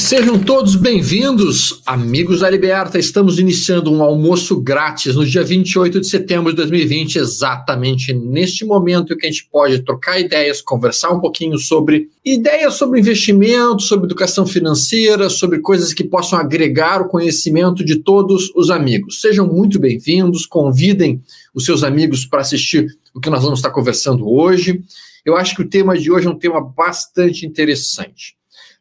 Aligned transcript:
sejam 0.00 0.38
todos 0.38 0.74
bem-vindos, 0.74 1.80
amigos 1.86 2.40
da 2.40 2.50
Liberta. 2.50 2.98
Estamos 2.98 3.38
iniciando 3.38 3.92
um 3.92 4.02
almoço 4.02 4.60
grátis 4.60 5.14
no 5.14 5.24
dia 5.24 5.44
28 5.44 6.00
de 6.00 6.06
setembro 6.06 6.50
de 6.50 6.56
2020, 6.56 7.16
exatamente 7.16 8.12
neste 8.12 8.64
momento 8.64 9.16
que 9.16 9.26
a 9.26 9.30
gente 9.30 9.46
pode 9.50 9.80
trocar 9.80 10.18
ideias, 10.18 10.60
conversar 10.60 11.12
um 11.12 11.20
pouquinho 11.20 11.58
sobre 11.58 12.08
ideias 12.24 12.74
sobre 12.74 12.98
investimento, 12.98 13.82
sobre 13.82 14.06
educação 14.06 14.46
financeira, 14.46 15.30
sobre 15.30 15.60
coisas 15.60 15.92
que 15.92 16.02
possam 16.02 16.38
agregar 16.38 17.00
o 17.00 17.08
conhecimento 17.08 17.84
de 17.84 17.96
todos 17.96 18.50
os 18.54 18.70
amigos. 18.70 19.20
Sejam 19.20 19.46
muito 19.46 19.78
bem-vindos, 19.78 20.46
convidem 20.46 21.22
os 21.54 21.64
seus 21.64 21.84
amigos 21.84 22.26
para 22.26 22.40
assistir 22.40 22.86
o 23.14 23.20
que 23.20 23.30
nós 23.30 23.42
vamos 23.42 23.60
estar 23.60 23.70
conversando 23.70 24.28
hoje. 24.28 24.82
Eu 25.24 25.36
acho 25.36 25.54
que 25.54 25.62
o 25.62 25.68
tema 25.68 25.96
de 25.96 26.10
hoje 26.10 26.26
é 26.26 26.30
um 26.30 26.38
tema 26.38 26.60
bastante 26.60 27.46
interessante. 27.46 28.34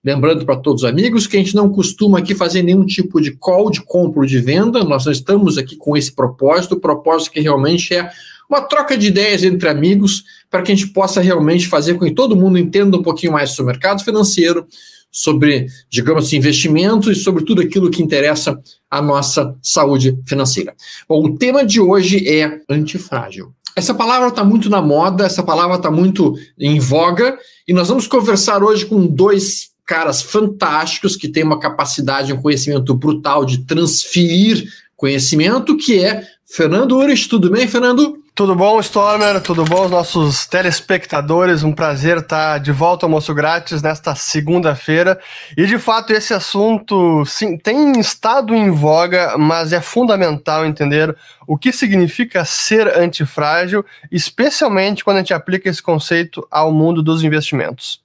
Lembrando 0.04 0.46
para 0.46 0.58
todos 0.58 0.84
os 0.84 0.90
amigos 0.90 1.26
que 1.26 1.38
a 1.38 1.40
gente 1.40 1.56
não 1.56 1.70
costuma 1.70 2.20
aqui 2.20 2.36
fazer 2.36 2.62
nenhum 2.62 2.86
tipo 2.86 3.22
de 3.22 3.32
call 3.32 3.72
de 3.72 3.82
compra 3.82 4.20
ou 4.20 4.26
de 4.26 4.38
venda, 4.40 4.84
nós 4.84 5.06
não 5.06 5.14
estamos 5.14 5.58
aqui 5.58 5.78
com 5.78 5.96
esse 5.96 6.12
propósito, 6.12 6.76
o 6.76 6.80
propósito 6.80 7.32
que 7.32 7.40
realmente 7.40 7.94
é 7.96 8.10
uma 8.50 8.62
troca 8.62 8.98
de 8.98 9.08
ideias 9.08 9.44
entre 9.44 9.70
amigos 9.70 10.24
para 10.50 10.62
que 10.62 10.72
a 10.72 10.76
gente 10.76 10.92
possa 10.92 11.22
realmente 11.22 11.68
fazer 11.68 11.94
com 11.94 12.06
que 12.06 12.12
todo 12.12 12.36
mundo 12.36 12.58
entenda 12.58 12.98
um 12.98 13.02
pouquinho 13.02 13.32
mais 13.32 13.52
sobre 13.52 13.72
o 13.72 13.74
mercado 13.74 14.04
financeiro, 14.04 14.68
sobre, 15.10 15.68
digamos 15.90 16.26
assim, 16.26 16.38
investimentos 16.38 17.18
e 17.18 17.20
sobre 17.22 17.46
tudo 17.46 17.62
aquilo 17.62 17.90
que 17.90 18.04
interessa 18.04 18.60
a 18.92 19.02
nossa 19.02 19.56
saúde 19.62 20.20
financeira. 20.26 20.76
Bom, 21.08 21.24
o 21.26 21.38
tema 21.38 21.66
de 21.66 21.80
hoje 21.80 22.28
é 22.28 22.60
antifrágil. 22.70 23.54
Essa 23.76 23.94
palavra 23.94 24.28
está 24.28 24.44
muito 24.44 24.70
na 24.70 24.82
moda, 24.82 25.26
essa 25.26 25.42
palavra 25.42 25.78
está 25.78 25.90
muito 25.90 26.36
em 26.60 26.80
voga, 26.80 27.38
e 27.68 27.74
nós 27.74 27.88
vamos 27.88 28.06
conversar 28.06 28.64
hoje 28.64 28.86
com 28.86 29.08
dois 29.08 29.73
caras 29.86 30.22
fantásticos 30.22 31.16
que 31.16 31.28
têm 31.28 31.44
uma 31.44 31.60
capacidade, 31.60 32.34
um 32.34 32.42
conhecimento 32.42 32.94
brutal 32.94 33.46
de 33.46 33.66
transferir 33.66 34.68
conhecimento, 34.96 35.76
que 35.78 36.04
é 36.04 36.26
Fernando 36.46 36.98
Ures. 36.98 37.28
Tudo 37.28 37.50
bem, 37.50 37.68
Fernando? 37.68 38.24
Tudo 38.36 38.56
bom, 38.56 38.80
Stormer? 38.80 39.40
Tudo 39.42 39.64
bom, 39.64 39.86
os 39.86 39.92
nossos 39.92 40.48
telespectadores? 40.48 41.62
Um 41.62 41.72
prazer 41.72 42.18
estar 42.18 42.58
de 42.58 42.72
volta 42.72 43.06
ao 43.06 43.08
Almoço 43.08 43.32
Grátis 43.32 43.84
nesta 43.84 44.16
segunda-feira. 44.16 45.20
E 45.56 45.68
de 45.68 45.78
fato, 45.78 46.14
esse 46.14 46.34
assunto 46.34 47.24
sim, 47.26 47.58
tem 47.58 48.00
estado 48.00 48.56
em 48.56 48.72
voga, 48.72 49.38
mas 49.38 49.72
é 49.72 49.80
fundamental 49.80 50.66
entender 50.66 51.16
o 51.46 51.58
que 51.58 51.72
significa 51.72 52.44
ser 52.44 52.88
antifrágil, 52.98 53.86
especialmente 54.12 55.04
quando 55.04 55.18
a 55.18 55.20
gente 55.20 55.34
aplica 55.34 55.70
esse 55.70 55.84
conceito 55.84 56.48
ao 56.50 56.72
mundo 56.72 57.04
dos 57.04 57.24
investimentos. 57.24 58.03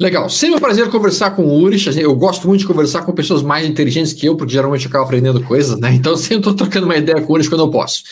Legal. 0.00 0.28
Sempre 0.28 0.56
um 0.56 0.60
prazer 0.60 0.88
conversar 0.88 1.32
com 1.32 1.42
o 1.44 1.60
Urich. 1.60 1.98
Eu 1.98 2.14
gosto 2.14 2.48
muito 2.48 2.60
de 2.60 2.66
conversar 2.66 3.02
com 3.02 3.12
pessoas 3.12 3.42
mais 3.42 3.66
inteligentes 3.66 4.12
que 4.12 4.26
eu, 4.26 4.36
porque 4.36 4.52
geralmente 4.52 4.84
eu 4.84 4.88
acabo 4.88 5.04
aprendendo 5.04 5.42
coisas, 5.42 5.78
né? 5.78 5.92
Então 5.92 6.16
sempre 6.16 6.38
estou 6.38 6.54
trocando 6.54 6.86
uma 6.86 6.96
ideia 6.96 7.20
com 7.20 7.32
o 7.32 7.36
Urich 7.36 7.48
quando 7.48 7.62
eu 7.62 7.70
posso. 7.70 8.02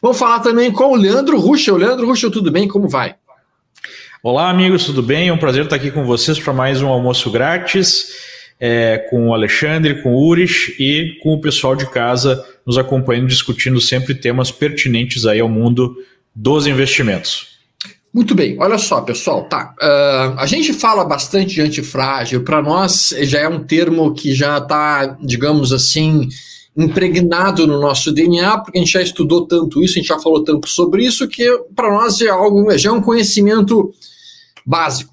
Vamos 0.00 0.18
falar 0.18 0.40
também 0.40 0.70
com 0.72 0.92
o 0.92 0.96
Leandro 0.96 1.38
Ruschel. 1.38 1.76
Leandro 1.76 2.06
Ruschel, 2.06 2.30
tudo 2.30 2.50
bem? 2.50 2.66
Como 2.66 2.88
vai? 2.88 3.14
Olá, 4.22 4.50
amigos, 4.50 4.84
tudo 4.84 5.02
bem? 5.02 5.28
É 5.28 5.32
um 5.32 5.38
prazer 5.38 5.64
estar 5.64 5.76
aqui 5.76 5.90
com 5.90 6.04
vocês 6.04 6.38
para 6.40 6.52
mais 6.52 6.82
um 6.82 6.88
almoço 6.88 7.30
grátis, 7.30 8.08
é, 8.58 9.06
com 9.08 9.28
o 9.28 9.34
Alexandre, 9.34 10.02
com 10.02 10.14
o 10.14 10.26
Urich 10.26 10.74
e 10.80 11.18
com 11.22 11.34
o 11.34 11.40
pessoal 11.40 11.76
de 11.76 11.88
casa 11.88 12.44
nos 12.66 12.76
acompanhando, 12.76 13.28
discutindo 13.28 13.80
sempre 13.80 14.14
temas 14.14 14.50
pertinentes 14.50 15.26
aí 15.26 15.38
ao 15.38 15.48
mundo 15.48 15.94
dos 16.34 16.66
investimentos. 16.66 17.55
Muito 18.16 18.34
bem, 18.34 18.56
olha 18.58 18.78
só, 18.78 19.02
pessoal, 19.02 19.44
tá. 19.44 19.74
Uh, 19.78 20.40
a 20.40 20.46
gente 20.46 20.72
fala 20.72 21.04
bastante 21.04 21.56
de 21.56 21.60
antifrágil, 21.60 22.42
para 22.42 22.62
nós 22.62 23.14
já 23.24 23.40
é 23.40 23.46
um 23.46 23.62
termo 23.62 24.14
que 24.14 24.34
já 24.34 24.56
está, 24.56 25.18
digamos 25.20 25.70
assim, 25.70 26.26
impregnado 26.74 27.66
no 27.66 27.78
nosso 27.78 28.10
DNA, 28.10 28.56
porque 28.56 28.78
a 28.78 28.80
gente 28.80 28.94
já 28.94 29.02
estudou 29.02 29.46
tanto 29.46 29.82
isso, 29.82 29.92
a 29.92 29.96
gente 29.96 30.08
já 30.08 30.18
falou 30.18 30.42
tanto 30.42 30.66
sobre 30.66 31.04
isso, 31.04 31.28
que 31.28 31.44
para 31.74 31.92
nós 31.92 32.18
é 32.22 32.28
algo, 32.28 32.74
já 32.78 32.88
é 32.88 32.92
um 32.94 33.02
conhecimento 33.02 33.92
básico. 34.64 35.12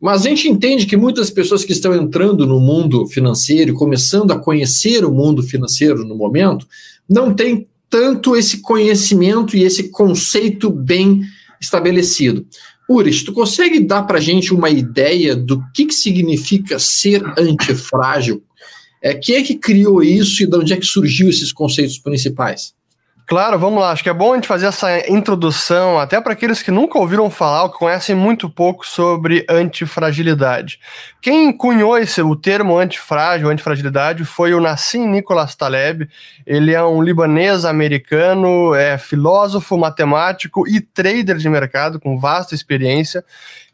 Mas 0.00 0.24
a 0.24 0.28
gente 0.28 0.48
entende 0.48 0.86
que 0.86 0.96
muitas 0.96 1.30
pessoas 1.30 1.64
que 1.64 1.72
estão 1.72 1.92
entrando 1.92 2.46
no 2.46 2.60
mundo 2.60 3.04
financeiro 3.08 3.74
começando 3.74 4.30
a 4.30 4.38
conhecer 4.38 5.04
o 5.04 5.10
mundo 5.10 5.42
financeiro 5.42 6.04
no 6.04 6.14
momento, 6.14 6.68
não 7.10 7.34
têm 7.34 7.66
tanto 7.90 8.36
esse 8.36 8.58
conhecimento 8.58 9.56
e 9.56 9.64
esse 9.64 9.88
conceito 9.88 10.70
bem 10.70 11.20
estabelecido. 11.60 12.46
Uris, 12.88 13.22
tu 13.22 13.32
consegue 13.32 13.80
dar 13.80 14.02
para 14.02 14.20
gente 14.20 14.52
uma 14.52 14.68
ideia 14.68 15.34
do 15.34 15.62
que, 15.72 15.86
que 15.86 15.94
significa 15.94 16.78
ser 16.78 17.22
antifrágil? 17.38 18.42
É, 19.02 19.14
quem 19.14 19.36
é 19.36 19.42
que 19.42 19.54
criou 19.54 20.02
isso 20.02 20.42
e 20.42 20.46
de 20.46 20.56
onde 20.56 20.72
é 20.72 20.76
que 20.76 20.86
surgiu 20.86 21.28
esses 21.28 21.52
conceitos 21.52 21.98
principais? 21.98 22.74
Claro, 23.26 23.58
vamos 23.58 23.80
lá. 23.80 23.90
Acho 23.90 24.02
que 24.02 24.10
é 24.10 24.14
bom 24.14 24.32
a 24.32 24.34
gente 24.34 24.46
fazer 24.46 24.66
essa 24.66 25.10
introdução, 25.10 25.98
até 25.98 26.20
para 26.20 26.34
aqueles 26.34 26.62
que 26.62 26.70
nunca 26.70 26.98
ouviram 26.98 27.30
falar 27.30 27.62
ou 27.62 27.70
que 27.70 27.78
conhecem 27.78 28.14
muito 28.14 28.50
pouco 28.50 28.86
sobre 28.86 29.46
antifragilidade. 29.48 30.78
Quem 31.22 31.50
cunhou 31.56 31.96
esse, 31.96 32.20
o 32.20 32.36
termo 32.36 32.78
antifrágil, 32.78 33.48
antifragilidade, 33.48 34.26
foi 34.26 34.52
o 34.52 34.60
Nassim 34.60 35.08
Nicholas 35.08 35.54
Taleb. 35.54 36.06
Ele 36.46 36.74
é 36.74 36.84
um 36.84 37.02
libanês 37.02 37.64
americano, 37.64 38.74
é 38.74 38.98
filósofo, 38.98 39.78
matemático 39.78 40.68
e 40.68 40.82
trader 40.82 41.38
de 41.38 41.48
mercado 41.48 41.98
com 41.98 42.18
vasta 42.18 42.54
experiência. 42.54 43.24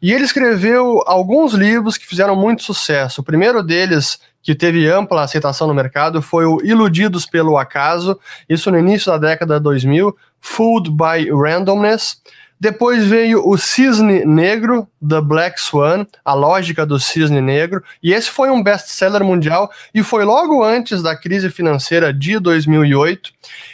E 0.01 0.13
ele 0.13 0.23
escreveu 0.23 1.03
alguns 1.05 1.53
livros 1.53 1.97
que 1.97 2.07
fizeram 2.07 2.37
muito 2.37 2.63
sucesso. 2.63 3.19
O 3.19 3.23
primeiro 3.23 3.61
deles 3.61 4.17
que 4.43 4.55
teve 4.55 4.87
ampla 4.87 5.23
aceitação 5.23 5.67
no 5.67 5.73
mercado 5.73 6.21
foi 6.21 6.45
o 6.45 6.59
Iludidos 6.63 7.25
pelo 7.25 7.57
Acaso, 7.57 8.19
isso 8.49 8.71
no 8.71 8.79
início 8.79 9.11
da 9.11 9.17
década 9.17 9.59
2000, 9.59 10.15
Fooled 10.39 10.89
by 10.91 11.29
Randomness. 11.31 12.21
Depois 12.59 13.03
veio 13.07 13.41
o 13.43 13.57
Cisne 13.57 14.23
Negro, 14.23 14.87
The 15.07 15.19
Black 15.19 15.59
Swan, 15.59 16.05
a 16.23 16.35
lógica 16.35 16.85
do 16.85 16.99
cisne 16.99 17.41
negro, 17.41 17.83
e 18.03 18.13
esse 18.13 18.29
foi 18.29 18.51
um 18.51 18.61
best-seller 18.61 19.23
mundial 19.23 19.71
e 19.95 20.03
foi 20.03 20.23
logo 20.23 20.63
antes 20.63 21.01
da 21.01 21.15
crise 21.15 21.49
financeira 21.49 22.13
de 22.13 22.37
2008. 22.37 23.31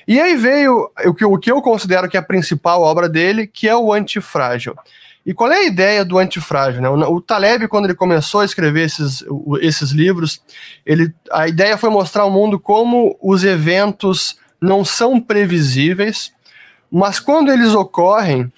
E 0.07 0.21
aí 0.21 0.37
veio 0.37 0.89
o 1.05 1.13
que, 1.13 1.25
o 1.25 1.37
que 1.37 1.51
eu 1.51 1.61
considero 1.61 2.07
que 2.07 2.15
é 2.15 2.21
a 2.21 2.23
principal 2.23 2.81
obra 2.81 3.09
dele, 3.09 3.45
que 3.45 3.67
é 3.67 3.75
o 3.75 3.91
Antifrágil. 3.91 4.73
E 5.27 5.33
qual 5.33 5.51
é 5.51 5.57
a 5.57 5.65
ideia 5.65 6.05
do 6.05 6.17
antifrágil? 6.17 6.81
Né? 6.81 6.87
O, 6.87 7.19
Taleb, 7.19 7.67
quando 7.67 7.83
ele 7.83 7.93
começou 7.93 8.39
a 8.39 8.45
escrever 8.45 8.85
esses, 8.85 9.25
esses 9.59 9.91
livros, 9.91 10.41
ele, 10.85 11.13
a 11.29 11.49
ideia 11.49 11.77
foi 11.77 11.89
mostrar 11.89 12.23
ao 12.23 12.31
mundo 12.31 12.57
como 12.57 13.17
os 13.21 13.43
eventos 13.43 14.37
não 14.61 14.85
são 14.85 15.19
previsíveis, 15.19 16.31
mas 16.89 17.19
quando 17.19 17.51
eles 17.51 17.75
ocorrem, 17.75 18.49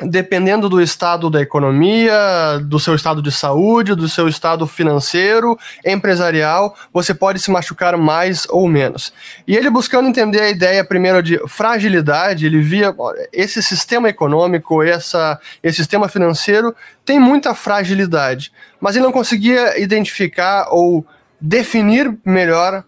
dependendo 0.00 0.68
do 0.68 0.80
estado 0.80 1.30
da 1.30 1.40
economia, 1.40 2.60
do 2.62 2.78
seu 2.78 2.94
estado 2.94 3.22
de 3.22 3.32
saúde, 3.32 3.94
do 3.94 4.08
seu 4.08 4.28
estado 4.28 4.66
financeiro, 4.66 5.58
empresarial, 5.84 6.76
você 6.92 7.14
pode 7.14 7.38
se 7.38 7.50
machucar 7.50 7.96
mais 7.96 8.46
ou 8.50 8.68
menos. 8.68 9.12
E 9.46 9.56
ele 9.56 9.70
buscando 9.70 10.08
entender 10.08 10.40
a 10.40 10.50
ideia 10.50 10.84
primeiro 10.84 11.22
de 11.22 11.38
fragilidade, 11.48 12.44
ele 12.44 12.60
via 12.60 12.94
esse 13.32 13.62
sistema 13.62 14.08
econômico, 14.08 14.82
essa, 14.82 15.40
esse 15.62 15.78
sistema 15.78 16.08
financeiro 16.08 16.74
tem 17.04 17.18
muita 17.18 17.54
fragilidade, 17.54 18.52
mas 18.80 18.96
ele 18.96 19.04
não 19.04 19.12
conseguia 19.12 19.80
identificar 19.80 20.68
ou 20.70 21.06
definir 21.40 22.16
melhor 22.24 22.84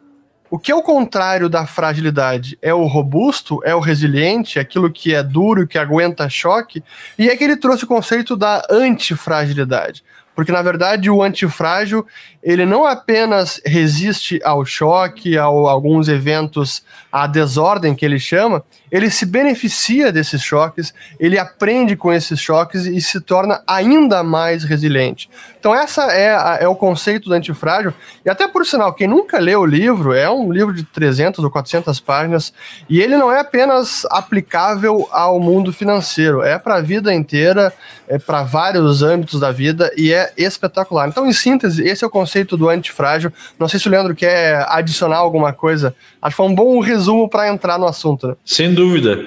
o 0.51 0.59
que 0.59 0.73
é 0.73 0.75
o 0.75 0.83
contrário 0.83 1.49
da 1.49 1.67
fragilidade? 1.67 2.59
É 2.63 2.73
o 2.73 2.87
robusto, 2.87 3.61
é 3.65 3.75
o 3.75 3.81
resiliente, 3.81 4.59
é 4.59 4.63
aquilo 4.63 4.91
que 4.91 5.15
é 5.15 5.23
duro, 5.23 5.67
que 5.67 5.79
aguenta 5.79 6.29
choque, 6.29 6.83
e 7.19 7.29
é 7.29 7.37
que 7.37 7.45
ele 7.45 7.57
trouxe 7.57 7.85
o 7.85 7.89
conceito 7.89 8.37
da 8.37 8.67
antifragilidade. 8.71 10.03
Porque, 10.35 10.53
na 10.53 10.63
verdade, 10.63 11.11
o 11.11 11.21
antifrágil, 11.21 12.07
ele 12.49 12.65
não 12.65 12.87
apenas 12.87 13.61
resiste 13.63 14.41
ao 14.43 14.65
choque, 14.65 15.37
a 15.37 15.43
alguns 15.43 16.09
eventos, 16.09 16.83
à 17.13 17.27
desordem 17.27 17.95
que 17.95 18.07
ele 18.07 18.19
chama, 18.19 18.65
ele 18.91 19.11
se 19.11 19.27
beneficia 19.27 20.11
desses 20.11 20.43
choques, 20.43 20.95
ele 21.21 21.39
aprende 21.39 21.95
com 21.95 22.11
esses 22.11 22.41
choques 22.41 22.87
e 22.87 23.03
se 23.03 23.21
torna 23.21 23.63
ainda 23.67 24.23
mais 24.23 24.65
resiliente. 24.65 25.29
Então, 25.61 25.75
essa 25.75 26.05
é, 26.05 26.35
a, 26.35 26.59
é 26.63 26.67
o 26.67 26.75
conceito 26.75 27.29
do 27.29 27.35
antifrágil. 27.35 27.93
E 28.25 28.31
até 28.31 28.49
por 28.49 28.65
sinal, 28.65 28.95
quem 28.95 29.07
nunca 29.07 29.39
leu 29.39 29.61
o 29.61 29.67
livro, 29.67 30.15
é 30.15 30.31
um 30.31 30.51
livro 30.51 30.73
de 30.73 30.85
300 30.85 31.45
ou 31.45 31.51
400 31.51 32.01
páginas, 32.01 32.55
e 32.89 32.99
ele 32.99 33.19
não 33.19 33.31
é 33.31 33.41
apenas 33.41 34.07
aplicável 34.07 35.07
ao 35.11 35.39
mundo 35.39 35.71
financeiro, 35.71 36.43
é 36.43 36.59
para 36.59 36.77
a 36.77 36.81
vida 36.81 37.13
inteira, 37.13 37.75
é 38.07 38.19
para 38.19 38.43
vários 38.43 39.03
âmbitos 39.03 39.39
da 39.39 39.53
vida, 39.53 39.93
e 39.97 40.15
é 40.15 40.33
espetacular. 40.35 41.09
Então, 41.09 41.27
em 41.27 41.33
síntese, 41.33 41.87
esse 41.87 42.03
é 42.03 42.07
o 42.07 42.11
conceito 42.11 42.38
do 42.45 42.69
antifrágil. 42.69 43.33
Não 43.59 43.69
sei 43.69 43.81
se 43.81 43.89
o 43.89 43.91
Leandro 43.91 44.15
quer 44.15 44.65
adicionar 44.69 45.17
alguma 45.17 45.53
coisa. 45.53 45.95
Acho 46.21 46.35
que 46.35 46.37
foi 46.37 46.47
um 46.47 46.55
bom 46.55 46.81
resumo 46.81 47.29
para 47.29 47.49
entrar 47.49 47.79
no 47.79 47.87
assunto. 47.87 48.29
Né? 48.29 48.35
Sem 48.45 48.75
dúvida. 48.75 49.27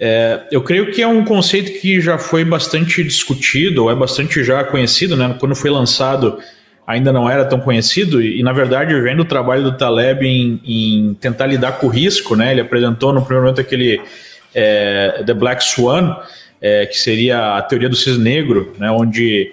É, 0.00 0.48
eu 0.50 0.62
creio 0.62 0.90
que 0.90 1.00
é 1.00 1.06
um 1.06 1.24
conceito 1.24 1.80
que 1.80 2.00
já 2.00 2.18
foi 2.18 2.44
bastante 2.44 3.04
discutido, 3.04 3.84
ou 3.84 3.90
é 3.90 3.94
bastante 3.94 4.42
já 4.42 4.64
conhecido, 4.64 5.16
né? 5.16 5.36
Quando 5.38 5.54
foi 5.54 5.70
lançado 5.70 6.38
ainda 6.86 7.12
não 7.12 7.30
era 7.30 7.44
tão 7.44 7.60
conhecido, 7.60 8.20
e 8.20 8.42
na 8.42 8.52
verdade, 8.52 8.98
vendo 9.00 9.20
o 9.20 9.24
trabalho 9.24 9.62
do 9.62 9.76
Taleb 9.76 10.26
em, 10.26 10.60
em, 10.64 11.14
tentar 11.14 11.46
lidar 11.46 11.78
com 11.78 11.86
o 11.86 11.90
risco, 11.90 12.34
né, 12.34 12.50
ele 12.50 12.60
apresentou 12.60 13.12
no 13.12 13.20
primeiro 13.20 13.44
momento 13.44 13.60
aquele 13.60 14.00
é, 14.54 15.22
The 15.24 15.32
Black 15.32 15.62
Swan, 15.62 16.16
é, 16.60 16.86
que 16.86 16.98
seria 16.98 17.56
a 17.56 17.62
teoria 17.62 17.88
do 17.88 17.96
cisne 17.96 18.22
negro, 18.22 18.74
né, 18.78 18.90
onde 18.90 19.52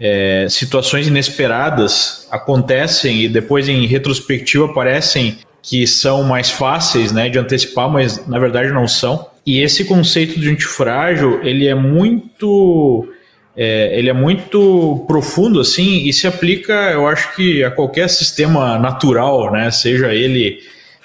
é, 0.00 0.46
situações 0.48 1.08
inesperadas 1.08 2.26
acontecem 2.30 3.22
e 3.22 3.28
depois 3.28 3.68
em 3.68 3.86
retrospectiva 3.86 4.72
parecem 4.72 5.38
que 5.62 5.86
são 5.86 6.22
mais 6.22 6.50
fáceis 6.50 7.12
né, 7.12 7.28
de 7.28 7.38
antecipar, 7.38 7.90
mas 7.90 8.26
na 8.26 8.38
verdade 8.38 8.72
não 8.72 8.86
são. 8.86 9.28
E 9.44 9.60
esse 9.60 9.84
conceito 9.84 10.38
de 10.38 10.48
antifrágil, 10.50 11.40
ele 11.42 11.66
é 11.66 11.74
muito 11.74 13.08
é, 13.56 13.98
ele 13.98 14.08
é 14.08 14.12
muito 14.12 15.04
profundo 15.08 15.58
assim 15.58 16.06
e 16.06 16.12
se 16.12 16.28
aplica, 16.28 16.72
eu 16.92 17.08
acho 17.08 17.34
que 17.34 17.64
a 17.64 17.70
qualquer 17.70 18.08
sistema 18.08 18.78
natural, 18.78 19.50
né? 19.50 19.68
Seja 19.70 20.14
ele 20.14 20.60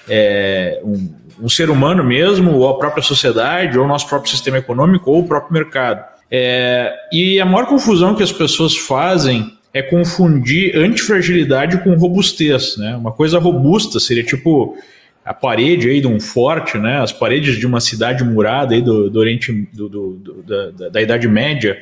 é, 0.08 0.80
um, 0.84 1.14
um, 1.42 1.48
ser 1.48 1.68
humano 1.68 2.04
mesmo, 2.04 2.52
ou 2.52 2.68
a 2.68 2.78
própria 2.78 3.02
sociedade, 3.02 3.76
ou 3.76 3.84
o 3.84 3.88
nosso 3.88 4.08
próprio 4.08 4.30
sistema 4.30 4.58
econômico, 4.58 5.10
ou 5.10 5.20
o 5.20 5.26
próprio 5.26 5.52
mercado. 5.52 6.13
É, 6.36 6.92
e 7.12 7.40
a 7.40 7.46
maior 7.46 7.64
confusão 7.68 8.12
que 8.12 8.22
as 8.22 8.32
pessoas 8.32 8.76
fazem 8.76 9.56
é 9.72 9.80
confundir 9.80 10.76
antifragilidade 10.76 11.78
com 11.84 11.94
robustez, 11.94 12.76
né? 12.76 12.96
Uma 12.96 13.12
coisa 13.12 13.38
robusta 13.38 14.00
seria 14.00 14.24
tipo 14.24 14.76
a 15.24 15.32
parede 15.32 15.88
aí 15.88 16.00
de 16.00 16.08
um 16.08 16.18
forte, 16.18 16.76
né? 16.76 16.98
As 16.98 17.12
paredes 17.12 17.56
de 17.56 17.64
uma 17.64 17.80
cidade 17.80 18.24
murada 18.24 18.74
aí 18.74 18.82
do, 18.82 19.08
do 19.08 19.20
Oriente 19.20 19.52
do, 19.72 19.88
do, 19.88 20.42
da, 20.42 20.88
da, 20.88 21.00
Idade 21.00 21.28
Média, 21.28 21.78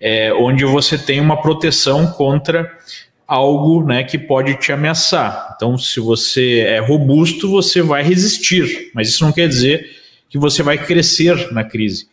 é, 0.00 0.32
onde 0.32 0.64
você 0.64 0.96
tem 0.96 1.18
uma 1.18 1.42
proteção 1.42 2.06
contra 2.12 2.70
algo, 3.26 3.84
né, 3.84 4.04
que 4.04 4.16
pode 4.16 4.54
te 4.60 4.70
ameaçar. 4.70 5.54
Então, 5.56 5.76
se 5.76 5.98
você 5.98 6.60
é 6.60 6.78
robusto, 6.78 7.50
você 7.50 7.82
vai 7.82 8.04
resistir, 8.04 8.92
mas 8.94 9.08
isso 9.08 9.24
não 9.24 9.32
quer 9.32 9.48
dizer 9.48 9.90
que 10.30 10.38
você 10.38 10.62
vai 10.62 10.78
crescer 10.78 11.52
na 11.52 11.64
crise. 11.64 12.06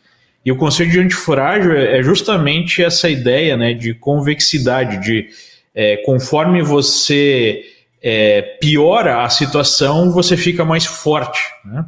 E 0.45 0.51
o 0.51 0.55
conceito 0.55 0.91
de 0.91 0.99
antifrágil 0.99 1.73
é, 1.73 1.97
é 1.97 2.03
justamente 2.03 2.83
essa 2.83 3.09
ideia, 3.09 3.57
né, 3.57 3.73
de 3.73 3.93
convexidade, 3.95 5.03
de 5.03 5.27
é, 5.73 5.97
conforme 6.05 6.61
você 6.61 7.63
é, 8.01 8.41
piora 8.61 9.23
a 9.23 9.29
situação, 9.29 10.11
você 10.11 10.37
fica 10.37 10.63
mais 10.63 10.85
forte. 10.85 11.41
Né? 11.65 11.85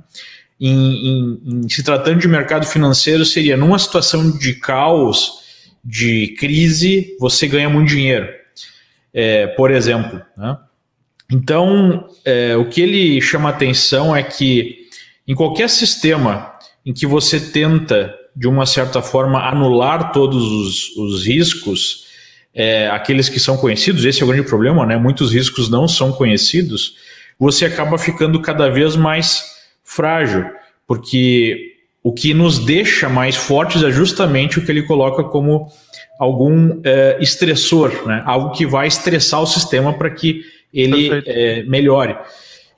Em, 0.60 0.74
em, 0.74 1.42
em, 1.46 1.70
se 1.70 1.84
tratando 1.84 2.20
de 2.20 2.28
mercado 2.28 2.66
financeiro, 2.66 3.24
seria 3.24 3.56
numa 3.56 3.78
situação 3.78 4.32
de 4.32 4.56
caos, 4.56 5.46
de 5.86 6.36
crise, 6.40 7.16
você 7.20 7.48
ganha 7.48 7.70
muito 7.70 7.90
dinheiro, 7.90 8.28
é, 9.14 9.46
por 9.48 9.70
exemplo. 9.70 10.20
Né? 10.36 10.58
Então, 11.32 12.10
é, 12.26 12.58
o 12.58 12.66
que 12.66 12.82
ele 12.82 13.22
chama 13.22 13.50
atenção 13.50 14.16
é 14.16 14.24
que 14.24 14.88
em 15.28 15.36
qualquer 15.36 15.70
sistema 15.70 16.54
em 16.86 16.94
que 16.94 17.06
você 17.06 17.40
tenta, 17.40 18.16
de 18.38 18.48
uma 18.48 18.68
certa 18.68 19.02
forma, 19.02 19.40
anular 19.50 20.12
todos 20.12 20.44
os, 20.44 20.96
os 20.96 21.26
riscos, 21.26 22.06
é, 22.54 22.88
aqueles 22.88 23.28
que 23.28 23.40
são 23.40 23.58
conhecidos, 23.58 24.06
esse 24.06 24.22
é 24.22 24.26
o 24.26 24.28
grande 24.28 24.48
problema, 24.48 24.86
né? 24.86 24.96
Muitos 24.96 25.34
riscos 25.34 25.70
não 25.70 25.88
são 25.88 26.12
conhecidos, 26.12 26.96
você 27.40 27.66
acaba 27.66 27.98
ficando 27.98 28.40
cada 28.40 28.70
vez 28.70 28.96
mais 28.96 29.44
frágil, 29.84 30.46
porque 30.86 31.78
o 32.04 32.14
que 32.14 32.32
nos 32.32 32.60
deixa 32.60 33.10
mais 33.10 33.36
fortes 33.36 33.82
é 33.82 33.90
justamente 33.90 34.60
o 34.60 34.66
que 34.66 34.72
ele 34.72 34.84
coloca 34.84 35.24
como 35.24 35.68
algum 36.20 36.80
é, 36.84 37.18
estressor, 37.20 38.08
né? 38.08 38.22
algo 38.24 38.52
que 38.52 38.68
vai 38.68 38.88
estressar 38.88 39.42
o 39.42 39.48
sistema 39.48 39.94
para 39.94 40.12
que 40.12 40.44
ele 40.72 41.10
é, 41.26 41.64
melhore. 41.64 42.16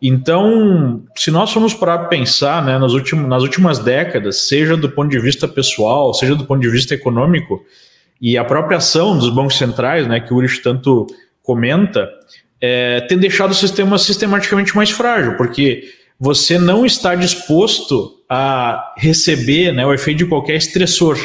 Então, 0.01 1.03
se 1.15 1.29
nós 1.29 1.51
formos 1.51 1.73
para 1.73 2.05
pensar 2.05 2.63
né, 2.63 2.77
nas, 2.77 2.93
últimas, 2.93 3.27
nas 3.27 3.43
últimas 3.43 3.79
décadas, 3.79 4.47
seja 4.47 4.77
do 4.77 4.89
ponto 4.89 5.09
de 5.09 5.19
vista 5.19 5.47
pessoal, 5.47 6.13
seja 6.13 6.35
do 6.35 6.45
ponto 6.45 6.61
de 6.61 6.69
vista 6.69 6.93
econômico, 6.93 7.61
e 8.21 8.37
a 8.37 8.43
própria 8.43 8.77
ação 8.77 9.17
dos 9.17 9.29
bancos 9.29 9.57
centrais, 9.57 10.07
né, 10.07 10.19
que 10.19 10.33
o 10.33 10.37
Urich 10.37 10.61
tanto 10.61 11.05
comenta, 11.43 12.09
é, 12.61 13.01
tem 13.01 13.17
deixado 13.17 13.51
o 13.51 13.55
sistema 13.55 13.97
sistematicamente 13.97 14.75
mais 14.75 14.89
frágil, 14.89 15.35
porque 15.35 15.83
você 16.19 16.57
não 16.57 16.85
está 16.85 17.15
disposto 17.15 18.21
a 18.29 18.93
receber 18.97 19.73
né, 19.73 19.85
o 19.85 19.93
efeito 19.93 20.19
de 20.19 20.25
qualquer 20.25 20.55
estressor. 20.55 21.17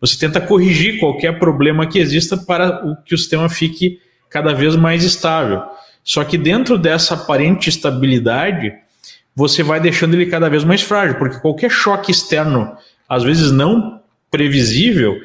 Você 0.00 0.18
tenta 0.18 0.40
corrigir 0.40 1.00
qualquer 1.00 1.38
problema 1.38 1.86
que 1.86 1.98
exista 1.98 2.36
para 2.36 2.82
que 3.04 3.14
o 3.14 3.18
sistema 3.18 3.48
fique 3.48 3.98
cada 4.28 4.52
vez 4.52 4.76
mais 4.76 5.02
estável. 5.02 5.62
Só 6.06 6.22
que 6.22 6.38
dentro 6.38 6.78
dessa 6.78 7.14
aparente 7.14 7.68
estabilidade, 7.68 8.72
você 9.34 9.64
vai 9.64 9.80
deixando 9.80 10.14
ele 10.14 10.26
cada 10.26 10.48
vez 10.48 10.62
mais 10.62 10.80
frágil, 10.80 11.18
porque 11.18 11.40
qualquer 11.40 11.68
choque 11.68 12.12
externo, 12.12 12.76
às 13.08 13.24
vezes 13.24 13.50
não 13.50 14.00
previsível, 14.30 15.16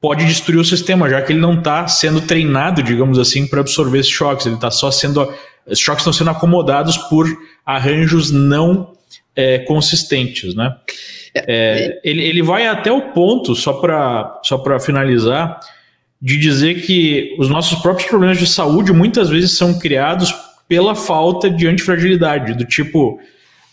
pode 0.00 0.24
destruir 0.24 0.58
o 0.58 0.64
sistema, 0.64 1.08
já 1.08 1.22
que 1.22 1.32
ele 1.32 1.40
não 1.40 1.54
está 1.58 1.86
sendo 1.86 2.20
treinado, 2.20 2.82
digamos 2.82 3.16
assim, 3.16 3.46
para 3.46 3.60
absorver 3.60 4.00
esses 4.00 4.10
choques. 4.10 4.44
Ele 4.44 4.56
está 4.56 4.72
só 4.72 4.90
sendo. 4.90 5.32
Os 5.64 5.78
choques 5.78 6.00
estão 6.00 6.12
sendo 6.12 6.30
acomodados 6.30 6.98
por 6.98 7.26
arranjos 7.64 8.32
não 8.32 8.92
é, 9.36 9.60
consistentes, 9.60 10.52
né? 10.54 10.74
É, 11.32 11.44
é 11.46 12.00
ele, 12.04 12.24
ele 12.24 12.42
vai 12.42 12.66
até 12.66 12.90
o 12.90 13.12
ponto, 13.12 13.54
só 13.54 13.74
para 13.74 14.40
só 14.42 14.62
finalizar, 14.80 15.60
de 16.24 16.38
dizer 16.38 16.80
que 16.80 17.36
os 17.38 17.50
nossos 17.50 17.78
próprios 17.80 18.08
problemas 18.08 18.38
de 18.38 18.46
saúde 18.46 18.94
muitas 18.94 19.28
vezes 19.28 19.58
são 19.58 19.78
criados 19.78 20.34
pela 20.66 20.94
falta 20.94 21.50
de 21.50 21.66
antifragilidade, 21.66 22.54
do 22.54 22.64
tipo, 22.64 23.20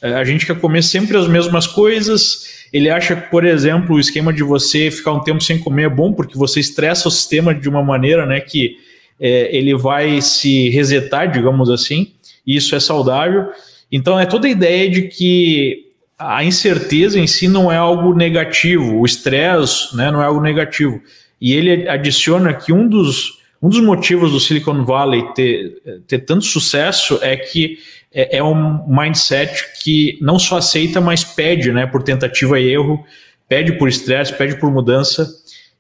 é, 0.02 0.16
a 0.16 0.26
gente 0.26 0.46
quer 0.46 0.60
comer 0.60 0.84
sempre 0.84 1.16
as 1.16 1.30
mesmas 1.30 1.66
coisas, 1.66 2.66
ele 2.74 2.90
acha 2.90 3.16
que, 3.16 3.32
por 3.32 3.46
exemplo, 3.46 3.96
o 3.96 4.00
esquema 4.02 4.34
de 4.34 4.44
você 4.44 4.92
ficar 4.92 5.14
um 5.14 5.22
tempo 5.22 5.42
sem 5.42 5.60
comer 5.60 5.84
é 5.84 5.90
bom 5.90 6.12
porque 6.12 6.38
você 6.38 6.60
estressa 6.60 7.08
o 7.08 7.12
sistema 7.12 7.56
de 7.56 7.70
uma 7.70 7.82
maneira 7.82 8.26
né, 8.26 8.42
que 8.42 8.76
é, 9.18 9.56
ele 9.56 9.74
vai 9.74 10.22
se 10.22 10.68
resetar, 10.72 11.32
digamos 11.32 11.70
assim, 11.70 12.12
e 12.46 12.58
isso 12.58 12.76
é 12.76 12.82
saudável. 12.82 13.48
Então 13.90 14.20
é 14.20 14.26
toda 14.26 14.46
a 14.46 14.52
ideia 14.52 14.90
de 14.90 15.04
que 15.04 15.86
a 16.20 16.44
incerteza 16.44 17.18
em 17.18 17.28
si 17.28 17.48
não 17.48 17.72
é 17.72 17.78
algo 17.78 18.14
negativo, 18.14 19.00
o 19.00 19.06
estresse 19.06 19.96
né, 19.96 20.12
não 20.12 20.22
é 20.22 20.26
algo 20.26 20.42
negativo. 20.42 21.02
E 21.42 21.54
ele 21.54 21.90
adiciona 21.90 22.54
que 22.54 22.72
um 22.72 22.88
dos, 22.88 23.40
um 23.62 23.68
dos 23.68 23.82
motivos 23.82 24.32
do 24.32 24.40
Silicon 24.40 24.86
Valley 24.86 25.34
ter, 25.34 25.82
ter 26.08 26.20
tanto 26.20 26.46
sucesso 26.46 27.18
é 27.22 27.36
que 27.36 27.80
é, 28.14 28.38
é 28.38 28.44
um 28.44 28.86
mindset 28.88 29.82
que 29.82 30.20
não 30.22 30.38
só 30.38 30.58
aceita, 30.58 31.02
mas 31.02 31.24
pede, 31.24 31.72
né, 31.72 31.88
por 31.88 32.04
tentativa 32.04 32.60
e 32.60 32.70
erro, 32.70 33.04
pede 33.48 33.74
por 33.74 33.90
estresse, 33.90 34.34
pede 34.34 34.60
por 34.60 34.72
mudança, 34.72 35.28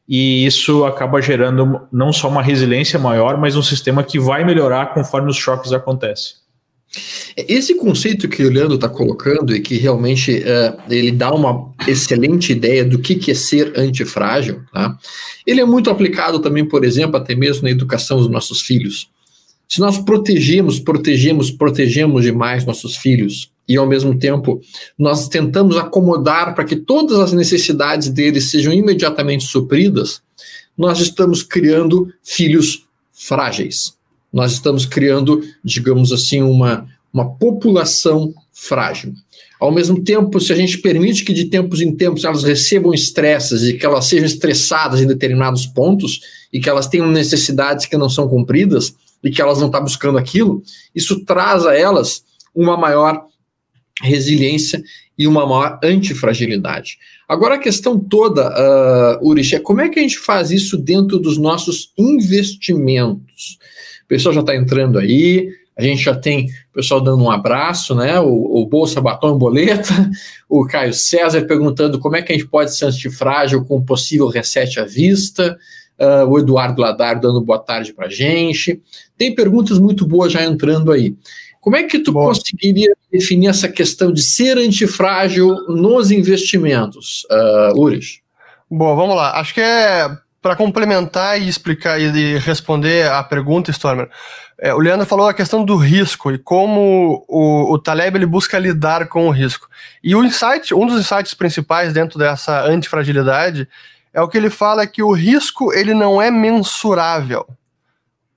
e 0.07 0.45
isso 0.45 0.83
acaba 0.83 1.21
gerando 1.21 1.87
não 1.91 2.11
só 2.11 2.27
uma 2.27 2.41
resiliência 2.41 2.99
maior, 2.99 3.37
mas 3.37 3.55
um 3.55 3.61
sistema 3.61 4.03
que 4.03 4.19
vai 4.19 4.43
melhorar 4.43 4.93
conforme 4.93 5.29
os 5.29 5.37
choques 5.37 5.71
acontecem. 5.71 6.40
Esse 7.37 7.75
conceito 7.75 8.27
que 8.27 8.43
o 8.43 8.49
Leandro 8.49 8.75
está 8.75 8.89
colocando 8.89 9.55
e 9.55 9.61
que 9.61 9.77
realmente 9.77 10.39
uh, 10.39 10.81
ele 10.89 11.11
dá 11.11 11.33
uma 11.33 11.71
excelente 11.87 12.51
ideia 12.51 12.83
do 12.83 12.99
que, 12.99 13.15
que 13.15 13.31
é 13.31 13.33
ser 13.33 13.71
antifrágil, 13.77 14.61
tá? 14.73 14.97
ele 15.47 15.61
é 15.61 15.65
muito 15.65 15.89
aplicado 15.89 16.39
também, 16.39 16.65
por 16.65 16.83
exemplo, 16.83 17.15
até 17.15 17.33
mesmo 17.33 17.63
na 17.63 17.71
educação 17.71 18.17
dos 18.17 18.29
nossos 18.29 18.61
filhos. 18.61 19.09
Se 19.69 19.79
nós 19.79 19.97
protegemos, 19.99 20.81
protegemos, 20.81 21.49
protegemos 21.49 22.23
demais 22.23 22.65
nossos 22.65 22.97
filhos 22.97 23.49
e 23.65 23.77
ao 23.77 23.87
mesmo 23.87 24.17
tempo 24.19 24.59
nós 24.99 25.29
tentamos 25.29 25.77
acomodar 25.77 26.53
para 26.53 26.65
que 26.65 26.75
todas 26.75 27.19
as 27.19 27.31
necessidades 27.31 28.09
deles 28.09 28.51
sejam 28.51 28.73
imediatamente 28.73 29.45
supridas, 29.45 30.21
nós 30.77 30.99
estamos 30.99 31.41
criando 31.41 32.11
filhos 32.21 32.85
frágeis. 33.13 33.93
Nós 34.31 34.53
estamos 34.53 34.85
criando, 34.85 35.41
digamos 35.63 36.11
assim, 36.11 36.41
uma, 36.41 36.87
uma 37.13 37.35
população 37.35 38.33
frágil. 38.53 39.13
Ao 39.59 39.71
mesmo 39.71 40.03
tempo, 40.03 40.39
se 40.39 40.51
a 40.51 40.55
gente 40.55 40.79
permite 40.79 41.23
que 41.23 41.33
de 41.33 41.45
tempos 41.45 41.81
em 41.81 41.95
tempos 41.95 42.23
elas 42.23 42.43
recebam 42.43 42.93
estresses 42.93 43.63
e 43.63 43.73
que 43.73 43.85
elas 43.85 44.05
sejam 44.05 44.25
estressadas 44.25 45.01
em 45.01 45.07
determinados 45.07 45.67
pontos 45.67 46.21
e 46.51 46.59
que 46.59 46.69
elas 46.69 46.87
tenham 46.87 47.07
necessidades 47.07 47.85
que 47.85 47.97
não 47.97 48.09
são 48.09 48.27
cumpridas, 48.27 48.95
e 49.23 49.29
que 49.29 49.41
elas 49.41 49.59
não 49.59 49.67
estão 49.67 49.79
tá 49.79 49.83
buscando 49.83 50.17
aquilo, 50.17 50.63
isso 50.95 51.23
traz 51.25 51.65
a 51.65 51.75
elas 51.75 52.23
uma 52.53 52.75
maior 52.75 53.25
resiliência 54.01 54.81
e 55.17 55.27
uma 55.27 55.45
maior 55.45 55.79
antifragilidade. 55.83 56.97
Agora 57.27 57.55
a 57.55 57.59
questão 57.59 57.99
toda, 57.99 58.49
uh, 58.49 59.27
Urich, 59.27 59.55
é 59.55 59.59
como 59.59 59.81
é 59.81 59.89
que 59.89 59.99
a 59.99 60.01
gente 60.01 60.17
faz 60.17 60.49
isso 60.49 60.77
dentro 60.77 61.19
dos 61.19 61.37
nossos 61.37 61.93
investimentos? 61.97 63.57
O 64.11 64.13
pessoal 64.13 64.35
já 64.35 64.41
está 64.41 64.53
entrando 64.53 64.99
aí, 64.99 65.47
a 65.77 65.81
gente 65.81 66.03
já 66.03 66.13
tem 66.13 66.47
o 66.47 66.73
pessoal 66.73 66.99
dando 66.99 67.23
um 67.23 67.31
abraço, 67.31 67.95
né? 67.95 68.19
O, 68.19 68.61
o 68.61 68.65
Bolsa 68.65 68.99
Batom 68.99 69.37
Boleta, 69.37 70.11
o 70.49 70.65
Caio 70.65 70.93
César 70.93 71.43
perguntando 71.43 71.97
como 71.97 72.17
é 72.17 72.21
que 72.21 72.33
a 72.33 72.35
gente 72.35 72.47
pode 72.47 72.75
ser 72.75 72.87
antifrágil 72.87 73.63
com 73.63 73.77
um 73.77 73.81
possível 73.81 74.27
reset 74.27 74.81
à 74.81 74.83
vista. 74.83 75.57
Uh, 75.97 76.27
o 76.27 76.39
Eduardo 76.39 76.81
Ladar 76.81 77.21
dando 77.21 77.39
boa 77.39 77.57
tarde 77.57 77.93
para 77.93 78.09
gente. 78.09 78.81
Tem 79.17 79.33
perguntas 79.33 79.79
muito 79.79 80.05
boas 80.05 80.33
já 80.33 80.43
entrando 80.43 80.91
aí. 80.91 81.15
Como 81.61 81.77
é 81.77 81.83
que 81.83 81.99
tu 81.99 82.11
Boa. 82.11 82.25
conseguiria 82.25 82.91
definir 83.09 83.47
essa 83.47 83.69
questão 83.69 84.11
de 84.11 84.21
ser 84.21 84.57
antifrágil 84.57 85.55
nos 85.69 86.11
investimentos, 86.11 87.25
uh, 87.31 87.79
Ures? 87.79 88.19
Boa, 88.69 88.93
vamos 88.93 89.15
lá. 89.15 89.39
Acho 89.39 89.53
que 89.53 89.61
é 89.61 90.09
para 90.41 90.55
complementar 90.55 91.39
e 91.39 91.47
explicar 91.47 91.99
e 91.99 92.37
responder 92.39 93.07
a 93.11 93.21
pergunta, 93.23 93.69
Stormer. 93.71 94.09
É, 94.59 94.73
o 94.73 94.79
Leandro 94.79 95.05
falou 95.05 95.27
a 95.27 95.33
questão 95.33 95.63
do 95.63 95.75
risco 95.75 96.31
e 96.31 96.37
como 96.37 97.25
o, 97.27 97.73
o 97.73 97.79
Taleb 97.79 98.17
ele 98.17 98.25
busca 98.25 98.57
lidar 98.57 99.07
com 99.07 99.27
o 99.27 99.31
risco. 99.31 99.67
E 100.03 100.15
o 100.15 100.23
insight, 100.23 100.73
um 100.73 100.85
dos 100.85 100.99
insights 100.99 101.33
principais 101.33 101.93
dentro 101.93 102.17
dessa 102.17 102.63
antifragilidade 102.65 103.67
é 104.13 104.21
o 104.21 104.27
que 104.27 104.37
ele 104.37 104.49
fala 104.49 104.87
que 104.87 105.01
o 105.01 105.11
risco 105.11 105.73
ele 105.73 105.93
não 105.93 106.21
é 106.21 106.29
mensurável 106.29 107.45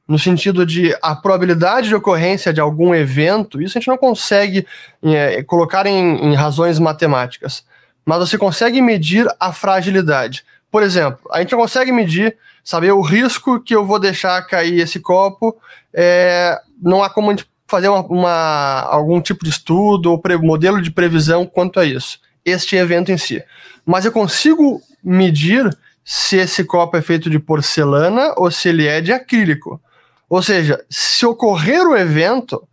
no 0.06 0.18
sentido 0.18 0.66
de 0.66 0.94
a 1.02 1.14
probabilidade 1.14 1.88
de 1.88 1.94
ocorrência 1.94 2.52
de 2.52 2.60
algum 2.60 2.94
evento, 2.94 3.60
isso 3.60 3.76
a 3.76 3.80
gente 3.80 3.88
não 3.88 3.96
consegue 3.96 4.66
é, 5.02 5.42
colocar 5.42 5.86
em, 5.86 6.16
em, 6.26 6.34
razões 6.34 6.78
matemáticas, 6.78 7.64
mas 8.04 8.18
você 8.18 8.36
consegue 8.36 8.82
medir 8.82 9.26
a 9.40 9.52
fragilidade. 9.52 10.44
Por 10.74 10.82
exemplo, 10.82 11.20
a 11.30 11.38
gente 11.38 11.54
consegue 11.54 11.92
medir, 11.92 12.36
saber 12.64 12.90
o 12.90 13.00
risco 13.00 13.60
que 13.60 13.76
eu 13.76 13.86
vou 13.86 14.00
deixar 14.00 14.42
cair 14.42 14.80
esse 14.80 14.98
copo, 14.98 15.56
é, 15.92 16.60
não 16.82 17.00
há 17.00 17.08
como 17.08 17.30
a 17.30 17.30
gente 17.32 17.48
fazer 17.68 17.86
uma, 17.86 18.00
uma, 18.00 18.80
algum 18.80 19.20
tipo 19.20 19.44
de 19.44 19.50
estudo 19.50 20.10
ou 20.10 20.20
modelo 20.42 20.82
de 20.82 20.90
previsão 20.90 21.46
quanto 21.46 21.78
a 21.78 21.84
isso, 21.84 22.18
este 22.44 22.74
evento 22.74 23.12
em 23.12 23.16
si. 23.16 23.40
Mas 23.86 24.04
eu 24.04 24.10
consigo 24.10 24.82
medir 25.00 25.70
se 26.04 26.38
esse 26.38 26.64
copo 26.64 26.96
é 26.96 27.02
feito 27.02 27.30
de 27.30 27.38
porcelana 27.38 28.34
ou 28.36 28.50
se 28.50 28.68
ele 28.68 28.88
é 28.88 29.00
de 29.00 29.12
acrílico. 29.12 29.80
Ou 30.28 30.42
seja, 30.42 30.84
se 30.90 31.24
ocorrer 31.24 31.86
o 31.86 31.96
evento, 31.96 32.66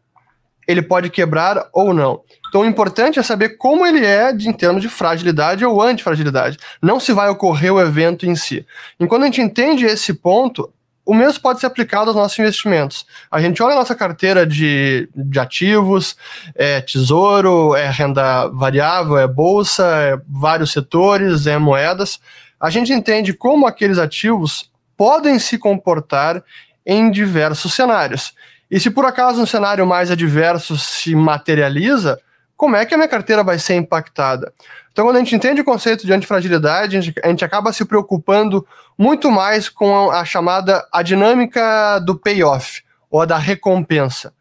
ele 0.72 0.82
pode 0.82 1.10
quebrar 1.10 1.68
ou 1.74 1.94
não. 1.94 2.22
Então, 2.50 2.62
o 2.62 2.66
importante 2.66 3.20
é 3.20 3.24
saber 3.24 3.58
como 3.58 3.86
ele 3.86 4.06
é 4.06 4.34
de, 4.34 4.50
em 4.50 4.54
termos 4.54 4.82
de 4.82 4.90
fragilidade 4.90 5.63
ou 5.66 5.82
antifragilidade. 5.82 6.58
Não 6.82 7.00
se 7.00 7.13
vai 7.13 7.30
ocorrer 7.30 7.74
o 7.74 7.80
evento 7.80 8.25
em 8.25 8.36
si. 8.36 8.66
E 9.00 9.08
quando 9.08 9.24
a 9.24 9.25
gente 9.25 9.42
entende 9.42 9.86
esse 9.86 10.13
ponto, 10.13 10.72
o 11.06 11.13
mesmo 11.13 11.42
pode 11.42 11.60
ser 11.60 11.66
aplicado 11.66 12.10
aos 12.10 12.16
nossos 12.16 12.38
investimentos. 12.38 13.06
A 13.30 13.42
gente 13.42 13.62
olha 13.63 13.74
a 13.74 13.80
nossa 13.80 13.96
carteira 13.96 14.46
de, 14.46 15.10
de 15.16 15.40
ativos, 15.40 16.16
é 16.56 16.80
tesouro, 16.82 17.75
é 17.75 17.90
renda 17.90 18.48
variável, 18.48 19.18
é 19.18 19.28
bolsa, 19.28 19.86
é 19.86 20.18
vários 20.28 20.72
setores, 20.72 21.48
é 21.48 21.58
moedas. 21.58 22.20
A 22.60 22.70
gente 22.70 22.94
entende 22.94 23.34
como 23.34 23.66
aqueles 23.66 23.98
ativos 23.98 24.70
podem 24.96 25.40
se 25.40 25.58
comportar 25.58 26.44
em 26.86 27.10
diversos 27.10 27.74
cenários. 27.74 28.34
E 28.72 28.80
se 28.80 28.90
por 28.90 29.04
acaso 29.06 29.42
um 29.42 29.46
cenário 29.46 29.86
mais 29.86 30.10
adverso 30.10 30.78
se 30.78 31.13
materializa, 31.13 32.18
como 32.56 32.78
é 32.78 32.86
que 32.86 32.94
a 32.94 32.98
minha 32.98 33.10
carteira 33.10 33.44
vai 33.44 33.60
ser 33.60 33.75
impactada? 33.75 34.54
Então, 34.94 35.04
quando 35.06 35.18
a 35.18 35.20
gente 35.20 35.36
entende 35.36 35.60
o 35.60 35.66
conceito 35.66 36.06
de 36.06 36.13
antifragilidade, 36.13 36.96
a 36.96 37.01
gente, 37.01 37.20
a 37.22 37.28
gente 37.28 37.44
acaba 37.44 37.74
se 37.74 37.84
preocupando 37.84 38.66
muito 38.98 39.30
mais 39.30 39.68
com 39.68 40.10
a, 40.10 40.22
a 40.22 40.25
chamada 40.25 40.88
a 40.90 41.04
dinâmica 41.04 42.00
do 42.00 42.18
payoff, 42.18 42.82
ou 43.10 43.22
a 43.22 43.25
da 43.25 43.38
recompensa. 43.38 44.34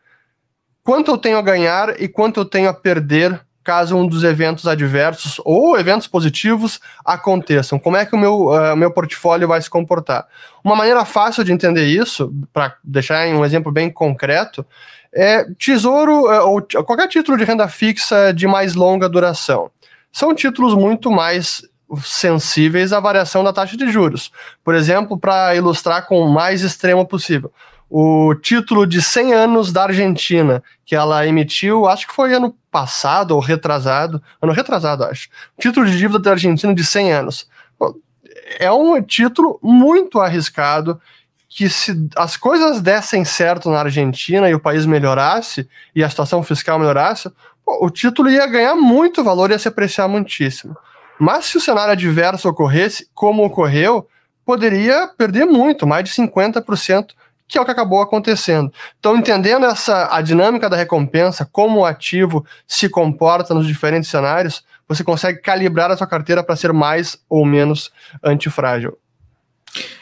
Quanto 0.85 1.11
eu 1.11 1.19
tenho 1.19 1.37
a 1.37 1.43
ganhar 1.43 2.01
e 2.01 2.07
quanto 2.07 2.41
eu 2.41 2.45
tenho 2.45 2.69
a 2.69 2.75
perder 2.75 3.41
caso 3.63 3.97
um 3.97 4.07
dos 4.07 4.25
eventos 4.25 4.67
adversos 4.67 5.41
ou 5.45 5.79
eventos 5.79 6.07
positivos 6.07 6.81
aconteçam? 7.05 7.79
Como 7.79 7.97
é 7.97 8.07
que 8.07 8.15
o 8.15 8.19
meu, 8.19 8.49
uh, 8.49 8.77
meu 8.77 8.91
portfólio 8.91 9.49
vai 9.49 9.61
se 9.61 9.71
comportar? 9.71 10.27
Uma 10.65 10.77
maneira 10.77 11.05
fácil 11.05 11.45
de 11.45 11.53
entender 11.53 11.85
isso, 11.85 12.33
para 12.53 12.77
deixar 12.83 13.27
um 13.29 13.45
exemplo 13.45 13.71
bem 13.71 13.91
concreto, 13.91 14.65
é 15.13 15.45
tesouro 15.59 16.27
uh, 16.27 16.49
ou 16.49 16.85
qualquer 16.85 17.09
título 17.09 17.37
de 17.37 17.45
renda 17.45 17.69
fixa 17.69 18.33
de 18.33 18.47
mais 18.47 18.75
longa 18.75 19.09
duração. 19.09 19.71
São 20.13 20.35
títulos 20.35 20.75
muito 20.75 21.11
mais 21.11 21.63
sensíveis 22.03 22.93
à 22.93 23.01
variação 23.01 23.43
da 23.43 23.53
taxa 23.53 23.77
de 23.77 23.89
juros. 23.91 24.31
Por 24.65 24.75
exemplo, 24.75 25.19
para 25.19 25.55
ilustrar 25.55 26.07
com 26.07 26.21
o 26.21 26.33
mais 26.33 26.63
extremo 26.63 27.07
possível, 27.07 27.53
o 27.91 28.37
título 28.37 28.87
de 28.87 29.03
100 29.03 29.35
anos 29.35 29.73
da 29.73 29.83
Argentina, 29.83 30.63
que 30.87 30.95
ela 30.95 31.27
emitiu, 31.27 31.89
acho 31.89 32.07
que 32.07 32.15
foi 32.15 32.33
ano 32.33 32.57
passado 32.71 33.33
ou 33.33 33.41
retrasado, 33.41 34.23
ano 34.41 34.53
retrasado, 34.53 35.03
acho. 35.03 35.29
Título 35.59 35.87
de 35.87 35.99
dívida 35.99 36.21
da 36.21 36.31
Argentina 36.31 36.73
de 36.73 36.85
100 36.85 37.13
anos. 37.13 37.49
É 38.61 38.71
um 38.71 39.03
título 39.03 39.59
muito 39.61 40.21
arriscado 40.21 41.01
que 41.49 41.69
se 41.69 42.09
as 42.15 42.37
coisas 42.37 42.81
dessem 42.81 43.25
certo 43.25 43.69
na 43.69 43.81
Argentina 43.81 44.49
e 44.49 44.55
o 44.55 44.61
país 44.61 44.87
melhorasse 44.87 45.69
e 45.93 46.05
a 46.05 46.09
situação 46.09 46.45
fiscal 46.45 46.79
melhorasse, 46.79 47.29
o 47.67 47.91
título 47.91 48.31
ia 48.31 48.47
ganhar 48.47 48.77
muito 48.77 49.25
valor 49.25 49.51
e 49.51 49.55
ia 49.55 49.59
se 49.59 49.67
apreciar 49.67 50.07
muitíssimo. 50.07 50.77
Mas 51.19 51.47
se 51.47 51.57
o 51.57 51.61
cenário 51.61 51.93
adverso 51.93 52.49
ocorresse, 52.49 53.09
como 53.13 53.45
ocorreu, 53.45 54.09
poderia 54.45 55.09
perder 55.09 55.45
muito, 55.45 55.87
mais 55.89 56.05
de 56.05 56.11
50% 56.11 57.15
que 57.51 57.59
é 57.59 57.61
o 57.61 57.65
que 57.65 57.71
acabou 57.71 58.01
acontecendo. 58.01 58.73
Então, 58.99 59.17
entendendo 59.17 59.67
essa 59.67 60.09
a 60.15 60.23
dinâmica 60.23 60.71
da 60.71 60.77
recompensa, 60.77 61.49
como 61.51 61.81
o 61.81 61.85
ativo 61.85 62.47
se 62.67 62.89
comporta 62.89 63.53
nos 63.53 63.67
diferentes 63.67 64.09
cenários, 64.09 64.65
você 64.89 65.03
consegue 65.03 65.41
calibrar 65.41 65.91
a 65.91 65.97
sua 65.97 66.07
carteira 66.07 66.45
para 66.45 66.55
ser 66.55 66.73
mais 66.73 67.19
ou 67.29 67.45
menos 67.45 67.91
antifrágil. 68.23 68.97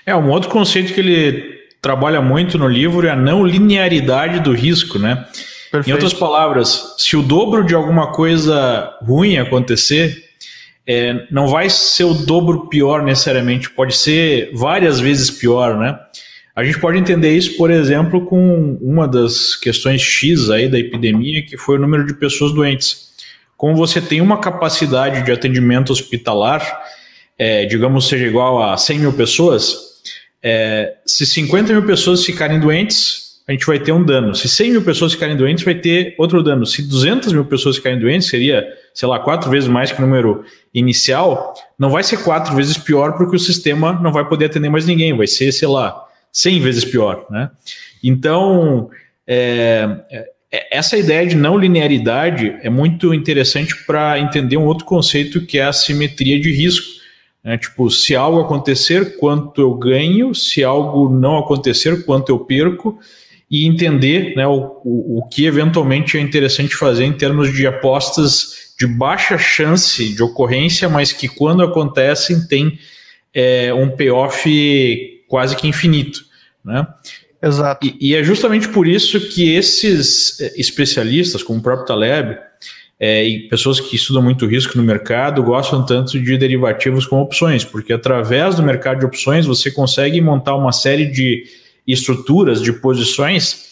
É, 0.04 0.14
um 0.14 0.28
outro 0.28 0.50
conceito 0.50 0.92
que 0.92 1.00
ele 1.00 1.58
trabalha 1.80 2.20
muito 2.20 2.58
no 2.58 2.68
livro 2.68 3.06
é 3.06 3.10
a 3.10 3.16
não 3.16 3.46
linearidade 3.46 4.40
do 4.40 4.52
risco, 4.52 4.98
né? 4.98 5.26
Perfeito. 5.70 5.88
Em 5.88 5.92
outras 5.92 6.12
palavras, 6.12 6.96
se 6.98 7.16
o 7.16 7.22
dobro 7.22 7.64
de 7.64 7.74
alguma 7.74 8.12
coisa 8.12 8.94
ruim 9.02 9.38
acontecer, 9.38 10.22
é, 10.86 11.26
não 11.30 11.46
vai 11.46 11.70
ser 11.70 12.04
o 12.04 12.14
dobro 12.14 12.68
pior 12.68 13.02
necessariamente, 13.02 13.70
pode 13.70 13.94
ser 13.94 14.50
várias 14.54 15.00
vezes 15.00 15.30
pior, 15.30 15.78
né? 15.78 15.98
A 16.58 16.64
gente 16.64 16.80
pode 16.80 16.98
entender 16.98 17.36
isso, 17.36 17.56
por 17.56 17.70
exemplo, 17.70 18.26
com 18.26 18.76
uma 18.82 19.06
das 19.06 19.54
questões 19.54 20.02
X 20.02 20.50
aí 20.50 20.68
da 20.68 20.76
epidemia, 20.76 21.40
que 21.40 21.56
foi 21.56 21.76
o 21.76 21.80
número 21.80 22.04
de 22.04 22.14
pessoas 22.14 22.52
doentes. 22.52 23.10
Como 23.56 23.76
você 23.76 24.00
tem 24.00 24.20
uma 24.20 24.40
capacidade 24.40 25.24
de 25.24 25.30
atendimento 25.30 25.92
hospitalar, 25.92 26.82
é, 27.38 27.64
digamos, 27.64 28.08
seja 28.08 28.26
igual 28.26 28.60
a 28.60 28.76
100 28.76 28.98
mil 28.98 29.12
pessoas, 29.12 29.76
é, 30.42 30.94
se 31.06 31.24
50 31.26 31.72
mil 31.72 31.86
pessoas 31.86 32.24
ficarem 32.24 32.58
doentes, 32.58 33.38
a 33.46 33.52
gente 33.52 33.64
vai 33.64 33.78
ter 33.78 33.92
um 33.92 34.02
dano. 34.02 34.34
Se 34.34 34.48
100 34.48 34.72
mil 34.72 34.82
pessoas 34.82 35.12
ficarem 35.12 35.36
doentes, 35.36 35.62
vai 35.62 35.76
ter 35.76 36.16
outro 36.18 36.42
dano. 36.42 36.66
Se 36.66 36.82
200 36.82 37.34
mil 37.34 37.44
pessoas 37.44 37.76
ficarem 37.76 38.00
doentes, 38.00 38.26
seria, 38.26 38.66
sei 38.92 39.06
lá, 39.06 39.20
quatro 39.20 39.48
vezes 39.48 39.68
mais 39.68 39.92
que 39.92 40.02
o 40.02 40.04
número 40.04 40.44
inicial, 40.74 41.54
não 41.78 41.88
vai 41.88 42.02
ser 42.02 42.16
quatro 42.24 42.52
vezes 42.56 42.76
pior 42.76 43.16
porque 43.16 43.36
o 43.36 43.38
sistema 43.38 43.92
não 43.92 44.10
vai 44.10 44.28
poder 44.28 44.46
atender 44.46 44.68
mais 44.68 44.86
ninguém, 44.86 45.16
vai 45.16 45.28
ser, 45.28 45.52
sei 45.52 45.68
lá, 45.68 46.07
100 46.32 46.60
vezes 46.60 46.84
pior. 46.84 47.26
Né? 47.30 47.50
Então, 48.02 48.90
é, 49.26 49.88
é, 50.50 50.76
essa 50.76 50.96
ideia 50.96 51.26
de 51.26 51.36
não 51.36 51.58
linearidade 51.58 52.56
é 52.62 52.70
muito 52.70 53.12
interessante 53.12 53.84
para 53.84 54.18
entender 54.18 54.56
um 54.56 54.66
outro 54.66 54.84
conceito 54.84 55.44
que 55.44 55.58
é 55.58 55.64
a 55.64 55.72
simetria 55.72 56.40
de 56.40 56.52
risco. 56.52 56.86
Né? 57.44 57.58
Tipo, 57.58 57.90
se 57.90 58.16
algo 58.16 58.40
acontecer, 58.40 59.16
quanto 59.16 59.60
eu 59.60 59.74
ganho, 59.74 60.34
se 60.34 60.64
algo 60.64 61.08
não 61.08 61.38
acontecer, 61.38 62.04
quanto 62.04 62.30
eu 62.30 62.40
perco, 62.40 62.98
e 63.50 63.66
entender 63.66 64.34
né, 64.36 64.46
o, 64.46 64.80
o, 64.84 65.18
o 65.18 65.28
que 65.28 65.46
eventualmente 65.46 66.18
é 66.18 66.20
interessante 66.20 66.74
fazer 66.74 67.04
em 67.04 67.12
termos 67.12 67.52
de 67.52 67.66
apostas 67.66 68.74
de 68.78 68.86
baixa 68.86 69.36
chance 69.36 70.14
de 70.14 70.22
ocorrência, 70.22 70.88
mas 70.88 71.12
que 71.12 71.26
quando 71.28 71.62
acontecem 71.62 72.46
tem 72.46 72.78
é, 73.34 73.74
um 73.74 73.90
payoff 73.90 75.17
quase 75.28 75.54
que 75.54 75.68
infinito. 75.68 76.20
Né? 76.64 76.86
Exato. 77.40 77.86
E, 77.86 77.96
e, 78.00 78.14
é 78.16 78.24
justamente 78.24 78.68
por 78.68 78.88
isso 78.88 79.20
que 79.28 79.54
esses 79.54 80.40
eh, 80.40 80.54
especialistas, 80.56 81.42
como 81.42 81.60
o 81.60 81.62
próprio 81.62 81.86
Taleb, 81.86 82.36
é, 83.00 83.24
e 83.24 83.48
pessoas 83.48 83.78
que 83.78 83.94
estudam 83.94 84.20
muito 84.20 84.44
risco 84.44 84.76
no 84.76 84.82
mercado 84.82 85.40
gostam 85.42 85.86
tanto 85.86 86.18
de 86.20 86.36
derivativos 86.36 87.06
como 87.06 87.22
opções, 87.22 87.64
porque 87.64 87.92
através 87.92 88.56
do 88.56 88.62
mercado 88.62 88.98
de 88.98 89.06
opções 89.06 89.46
você 89.46 89.70
consegue 89.70 90.20
montar 90.20 90.56
uma 90.56 90.72
série 90.72 91.06
de 91.06 91.44
estruturas, 91.86 92.60
de 92.60 92.72
posições 92.72 93.68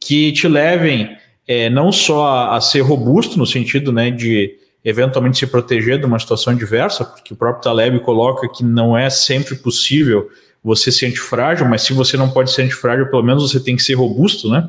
que 0.00 0.32
te 0.32 0.48
levem 0.48 1.14
é, 1.46 1.68
não 1.68 1.92
só 1.92 2.52
a, 2.52 2.60
ser 2.60 2.80
robusto 2.80 3.38
no 3.38 3.44
sentido 3.44 3.92
né, 3.92 4.10
de 4.10 4.54
eventualmente 4.82 5.38
se 5.38 5.46
proteger 5.46 5.98
de 5.98 6.06
uma 6.06 6.18
situação 6.18 6.54
adversa, 6.54 7.04
porque 7.04 7.34
o 7.34 7.36
próprio 7.36 7.62
Taleb 7.62 8.00
coloca 8.00 8.48
que 8.48 8.64
não 8.64 8.96
é 8.96 9.10
sempre 9.10 9.56
possível 9.56 10.30
você 10.62 10.92
ser 10.92 11.06
antifrágil, 11.06 11.66
mas 11.66 11.82
se 11.82 11.92
você 11.92 12.16
não 12.16 12.30
pode 12.30 12.52
ser 12.52 12.62
antifrágil, 12.62 13.06
pelo 13.08 13.22
menos 13.22 13.50
você 13.50 13.60
tem 13.60 13.76
que 13.76 13.82
ser 13.82 13.94
robusto, 13.94 14.50
né? 14.50 14.68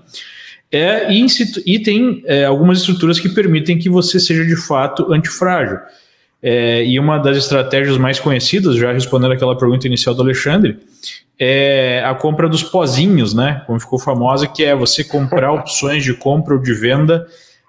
É, 0.71 1.11
e, 1.11 1.25
e 1.65 1.79
tem 1.79 2.23
é, 2.25 2.45
algumas 2.45 2.79
estruturas 2.79 3.19
que 3.19 3.27
permitem 3.27 3.77
que 3.77 3.89
você 3.89 4.19
seja 4.19 4.45
de 4.45 4.55
fato 4.55 5.11
antifrágil. 5.11 5.77
É, 6.41 6.83
e 6.85 6.97
uma 6.97 7.17
das 7.17 7.37
estratégias 7.37 7.97
mais 7.97 8.19
conhecidas, 8.19 8.75
já 8.75 8.91
respondendo 8.91 9.33
aquela 9.33 9.57
pergunta 9.57 9.85
inicial 9.85 10.15
do 10.15 10.21
Alexandre, 10.21 10.79
é 11.37 12.03
a 12.05 12.15
compra 12.15 12.47
dos 12.47 12.63
pozinhos, 12.63 13.33
né? 13.33 13.63
Como 13.67 13.79
ficou 13.79 13.99
famosa, 13.99 14.47
que 14.47 14.63
é 14.63 14.75
você 14.75 15.03
comprar 15.03 15.51
opções 15.53 16.03
de 16.03 16.13
compra 16.13 16.55
ou 16.55 16.61
de 16.61 16.73
venda 16.73 17.27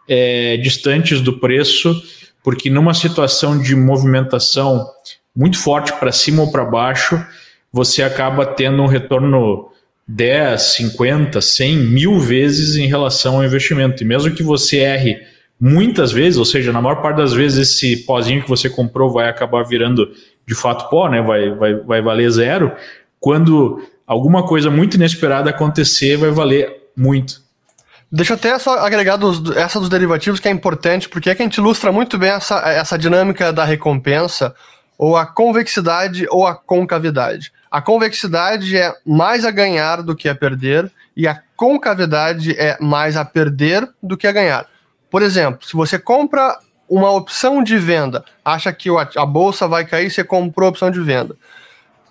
é, 0.08 0.56
distantes 0.58 1.20
do 1.20 1.38
preço, 1.38 2.00
porque 2.42 2.70
numa 2.70 2.94
situação 2.94 3.58
de 3.58 3.74
movimentação 3.74 4.86
muito 5.34 5.58
forte 5.58 5.92
para 5.94 6.12
cima 6.12 6.42
ou 6.42 6.52
para 6.52 6.64
baixo, 6.64 7.24
você 7.72 8.02
acaba 8.02 8.44
tendo 8.44 8.82
um 8.82 8.86
retorno 8.86 9.70
10, 10.06 10.60
50, 10.60 11.40
100, 11.40 11.76
mil 11.76 12.18
vezes 12.18 12.76
em 12.76 12.86
relação 12.86 13.36
ao 13.36 13.44
investimento. 13.44 14.02
E 14.02 14.06
mesmo 14.06 14.34
que 14.34 14.42
você 14.42 14.78
erre 14.78 15.18
muitas 15.58 16.12
vezes, 16.12 16.38
ou 16.38 16.44
seja, 16.44 16.72
na 16.72 16.82
maior 16.82 16.96
parte 16.96 17.16
das 17.16 17.32
vezes 17.32 17.70
esse 17.70 17.98
pozinho 18.04 18.42
que 18.42 18.48
você 18.48 18.68
comprou 18.68 19.10
vai 19.10 19.28
acabar 19.28 19.62
virando 19.62 20.10
de 20.46 20.54
fato 20.54 20.90
pó, 20.90 21.08
né? 21.08 21.22
Vai, 21.22 21.50
vai, 21.50 21.74
vai 21.74 22.02
valer 22.02 22.30
zero. 22.30 22.72
Quando 23.18 23.80
alguma 24.06 24.44
coisa 24.44 24.70
muito 24.70 24.96
inesperada 24.96 25.50
acontecer, 25.50 26.16
vai 26.16 26.30
valer 26.30 26.88
muito. 26.96 27.40
Deixa 28.10 28.34
eu 28.34 28.36
até 28.36 28.58
só 28.58 28.78
agregar 28.80 29.16
dos, 29.16 29.56
essa 29.56 29.80
dos 29.80 29.88
derivativos 29.88 30.38
que 30.38 30.48
é 30.48 30.50
importante, 30.50 31.08
porque 31.08 31.30
é 31.30 31.34
que 31.34 31.40
a 31.40 31.44
gente 31.46 31.56
ilustra 31.56 31.90
muito 31.90 32.18
bem 32.18 32.30
essa, 32.30 32.58
essa 32.68 32.98
dinâmica 32.98 33.50
da 33.52 33.64
recompensa, 33.64 34.54
ou 34.98 35.16
a 35.16 35.24
convexidade 35.24 36.26
ou 36.28 36.46
a 36.46 36.54
concavidade. 36.54 37.52
A 37.72 37.80
convexidade 37.80 38.76
é 38.76 38.94
mais 39.02 39.46
a 39.46 39.50
ganhar 39.50 40.02
do 40.02 40.14
que 40.14 40.28
a 40.28 40.34
perder, 40.34 40.92
e 41.16 41.26
a 41.26 41.40
concavidade 41.56 42.54
é 42.58 42.76
mais 42.78 43.16
a 43.16 43.24
perder 43.24 43.88
do 44.02 44.14
que 44.14 44.26
a 44.26 44.32
ganhar. 44.32 44.66
Por 45.10 45.22
exemplo, 45.22 45.66
se 45.66 45.72
você 45.72 45.98
compra 45.98 46.58
uma 46.86 47.10
opção 47.10 47.62
de 47.62 47.78
venda, 47.78 48.26
acha 48.44 48.70
que 48.74 48.90
a 49.16 49.24
bolsa 49.24 49.66
vai 49.66 49.86
cair, 49.86 50.10
você 50.10 50.22
comprou 50.22 50.66
a 50.66 50.68
opção 50.68 50.90
de 50.90 51.00
venda. 51.00 51.34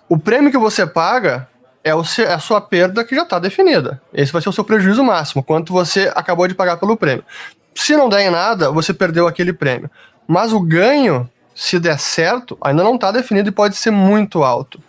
O 0.08 0.18
prêmio 0.18 0.50
que 0.50 0.58
você 0.58 0.84
paga 0.84 1.46
é, 1.84 1.90
é 1.90 2.32
a 2.32 2.38
sua 2.40 2.60
perda 2.60 3.04
que 3.04 3.14
já 3.14 3.22
está 3.22 3.38
definida. 3.38 4.02
Esse 4.12 4.32
vai 4.32 4.42
ser 4.42 4.48
o 4.48 4.52
seu 4.52 4.64
prejuízo 4.64 5.04
máximo, 5.04 5.44
quanto 5.44 5.72
você 5.72 6.10
acabou 6.16 6.48
de 6.48 6.56
pagar 6.56 6.76
pelo 6.76 6.96
prêmio. 6.96 7.24
Se 7.72 7.94
não 7.94 8.08
der 8.08 8.22
em 8.22 8.30
nada, 8.30 8.72
você 8.72 8.92
perdeu 8.92 9.28
aquele 9.28 9.52
prêmio. 9.52 9.88
Mas 10.26 10.52
o 10.52 10.58
ganho, 10.58 11.30
se 11.54 11.78
der 11.78 12.00
certo, 12.00 12.58
ainda 12.60 12.82
não 12.82 12.96
está 12.96 13.12
definido 13.12 13.48
e 13.48 13.52
pode 13.52 13.76
ser 13.76 13.92
muito 13.92 14.42
alto. 14.42 14.80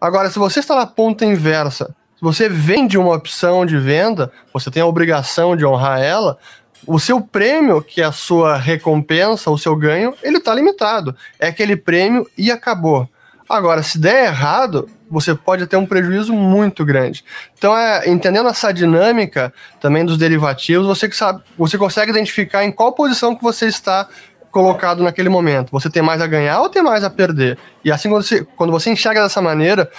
Agora, 0.00 0.30
se 0.30 0.38
você 0.38 0.60
está 0.60 0.76
na 0.76 0.86
ponta 0.86 1.24
inversa, 1.24 1.94
se 2.16 2.22
você 2.22 2.48
vende 2.48 2.96
uma 2.96 3.14
opção 3.14 3.66
de 3.66 3.76
venda, 3.78 4.32
você 4.52 4.70
tem 4.70 4.82
a 4.82 4.86
obrigação 4.86 5.56
de 5.56 5.64
honrar 5.64 6.00
ela, 6.00 6.38
o 6.86 6.98
seu 6.98 7.20
prêmio, 7.20 7.82
que 7.82 8.00
é 8.00 8.04
a 8.04 8.12
sua 8.12 8.56
recompensa, 8.56 9.50
o 9.50 9.58
seu 9.58 9.74
ganho, 9.74 10.14
ele 10.22 10.38
está 10.38 10.54
limitado. 10.54 11.16
É 11.38 11.48
aquele 11.48 11.76
prêmio 11.76 12.28
e 12.36 12.50
acabou. 12.50 13.08
Agora, 13.48 13.82
se 13.82 13.98
der 13.98 14.26
errado, 14.26 14.88
você 15.10 15.34
pode 15.34 15.66
ter 15.66 15.76
um 15.76 15.86
prejuízo 15.86 16.34
muito 16.34 16.84
grande. 16.84 17.24
Então, 17.56 17.76
é, 17.76 18.08
entendendo 18.08 18.48
essa 18.48 18.72
dinâmica 18.72 19.52
também 19.80 20.04
dos 20.04 20.18
derivativos, 20.18 20.86
você, 20.86 21.08
que 21.08 21.16
sabe, 21.16 21.42
você 21.56 21.78
consegue 21.78 22.10
identificar 22.10 22.64
em 22.64 22.70
qual 22.70 22.92
posição 22.92 23.34
que 23.34 23.42
você 23.42 23.66
está 23.66 24.06
colocado 24.50 25.02
naquele 25.02 25.28
momento. 25.28 25.70
Você 25.72 25.90
tem 25.90 26.02
mais 26.02 26.20
a 26.20 26.26
ganhar 26.26 26.60
ou 26.60 26.68
tem 26.68 26.82
mais 26.82 27.04
a 27.04 27.10
perder? 27.10 27.58
E 27.84 27.90
assim, 27.90 28.08
quando 28.08 28.22
você, 28.22 28.46
quando 28.56 28.70
você 28.70 28.90
enxerga 28.90 29.22
dessa 29.22 29.40
maneira, 29.40 29.90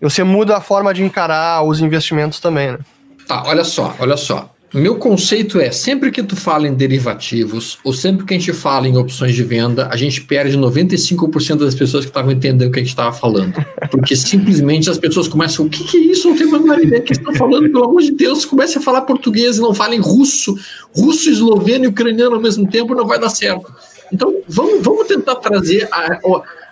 você 0.00 0.22
muda 0.22 0.56
a 0.56 0.60
forma 0.60 0.92
de 0.94 1.02
encarar 1.02 1.62
os 1.62 1.80
investimentos 1.80 2.40
também, 2.40 2.72
né? 2.72 2.78
Tá, 3.26 3.42
olha 3.46 3.64
só, 3.64 3.94
olha 3.98 4.16
só. 4.16 4.50
Meu 4.72 4.96
conceito 4.96 5.58
é, 5.58 5.70
sempre 5.70 6.10
que 6.10 6.22
tu 6.22 6.36
fala 6.36 6.68
em 6.68 6.74
derivativos, 6.74 7.78
ou 7.82 7.90
sempre 7.90 8.26
que 8.26 8.34
a 8.34 8.38
gente 8.38 8.52
fala 8.52 8.86
em 8.86 8.98
opções 8.98 9.34
de 9.34 9.42
venda, 9.42 9.88
a 9.90 9.96
gente 9.96 10.20
perde 10.20 10.58
95% 10.58 11.56
das 11.56 11.74
pessoas 11.74 12.04
que 12.04 12.10
estavam 12.10 12.30
entendendo 12.30 12.68
o 12.68 12.72
que 12.72 12.78
a 12.78 12.82
gente 12.82 12.90
estava 12.90 13.10
falando. 13.10 13.54
Porque 13.90 14.14
simplesmente 14.14 14.90
as 14.90 14.98
pessoas 14.98 15.26
começam, 15.26 15.64
o 15.64 15.70
que, 15.70 15.82
que 15.84 15.96
é 15.96 16.00
isso? 16.00 16.28
Não 16.28 16.36
tenho 16.36 16.54
a 16.54 16.58
menor 16.58 16.78
ideia 16.80 17.00
que 17.00 17.12
estão 17.12 17.34
falando, 17.34 17.70
pelo 17.70 17.84
amor 17.84 18.02
de 18.02 18.12
Deus, 18.12 18.44
comece 18.44 18.76
a 18.76 18.80
falar 18.80 19.02
português 19.02 19.56
e 19.56 19.60
não 19.60 19.72
falem 19.72 20.00
russo, 20.00 20.54
russo, 20.94 21.30
esloveno 21.30 21.86
e 21.86 21.88
ucraniano 21.88 22.34
ao 22.34 22.42
mesmo 22.42 22.68
tempo, 22.68 22.94
não 22.94 23.06
vai 23.06 23.18
dar 23.18 23.30
certo. 23.30 23.72
Então, 24.12 24.42
vamos, 24.48 24.82
vamos 24.82 25.06
tentar 25.06 25.36
trazer 25.36 25.88
a, 25.92 26.18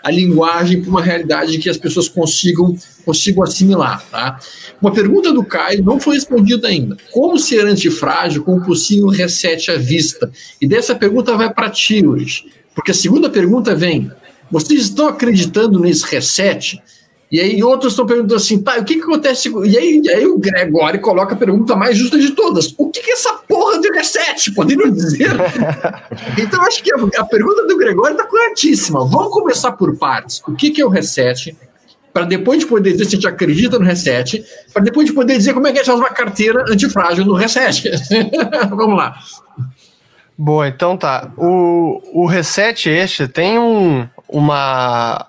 a 0.03 0.11
linguagem 0.11 0.81
para 0.81 0.91
uma 0.91 1.03
realidade 1.03 1.59
que 1.59 1.69
as 1.69 1.77
pessoas 1.77 2.09
consigam, 2.09 2.77
consigam 3.05 3.43
assimilar. 3.43 4.05
Tá? 4.11 4.39
Uma 4.81 4.93
pergunta 4.93 5.33
do 5.33 5.45
Caio 5.45 5.83
não 5.83 5.99
foi 5.99 6.15
respondida 6.15 6.69
ainda. 6.69 6.97
Como 7.11 7.39
ser 7.39 7.67
antifrágil 7.67 8.45
com 8.45 8.57
um 8.57 8.61
possível 8.61 9.09
reset 9.09 9.71
à 9.71 9.77
vista? 9.77 10.31
E 10.61 10.67
dessa 10.67 10.95
pergunta 10.95 11.37
vai 11.37 11.53
para 11.53 11.71
ti. 11.71 12.05
Porque 12.75 12.91
a 12.91 12.95
segunda 12.95 13.29
pergunta 13.29 13.75
vem: 13.75 14.11
vocês 14.51 14.83
estão 14.83 15.09
acreditando 15.09 15.81
nesse 15.81 16.05
reset? 16.07 16.81
E 17.31 17.41
aí 17.41 17.63
outros 17.63 17.93
estão 17.93 18.07
perguntando 18.07 18.37
assim, 18.37 18.63
tá, 18.63 18.79
o 18.79 18.85
que, 18.85 18.95
que 18.95 19.03
acontece? 19.03 19.51
E 19.65 19.77
aí, 19.77 20.01
e 20.03 20.09
aí 20.09 20.27
o 20.27 20.39
Gregório 20.39 21.01
coloca 21.01 21.35
a 21.35 21.37
pergunta 21.37 21.75
mais 21.75 21.97
justa 21.97 22.17
de 22.17 22.31
todas. 22.31 22.73
O 22.79 22.89
que, 22.89 23.01
que 23.01 23.11
é 23.11 23.15
essa 23.15 23.33
porra 23.49 23.81
de 23.81 23.91
reset? 23.91 24.53
Poderiam 24.55 24.91
dizer? 24.91 25.31
então 26.39 26.63
acho 26.63 26.83
que 26.83 26.93
a, 26.93 26.97
a, 27.21 27.25
pergunta 27.25 27.67
do 27.67 27.77
Gregório 27.77 28.13
está 28.13 28.25
corretíssima. 28.25 29.05
Vamos 29.05 29.33
começar 29.33 29.73
por 29.73 29.97
partes. 29.97 30.41
O 30.47 30.55
que, 30.55 30.71
que 30.71 30.81
é 30.81 30.87
o 30.87 30.89
reset? 30.89 31.57
Para 32.13 32.25
depois 32.25 32.61
de 32.61 32.67
poder 32.67 32.93
dizer 32.93 33.07
se 33.07 33.17
a 33.17 33.19
gente 33.19 33.27
acredita 33.27 33.79
no 33.79 33.85
reset, 33.85 34.45
para 34.73 34.83
depois 34.83 35.07
de 35.07 35.13
poder 35.13 35.37
dizer 35.37 35.53
como 35.53 35.67
é 35.67 35.73
que 35.73 35.81
a 35.81 35.83
gente 35.83 35.91
faz 35.91 35.99
uma 35.99 36.11
carteira 36.11 36.65
antifrágil 36.71 37.25
no 37.25 37.35
reset. 37.35 37.91
Vamos 38.71 38.97
lá. 38.97 39.19
Boa, 40.39 40.69
então 40.69 40.97
tá. 40.97 41.33
O, 41.37 42.23
o 42.23 42.27
reset 42.27 42.89
este 42.89 43.27
tem 43.27 43.59
um, 43.59 44.07
uma 44.29 45.27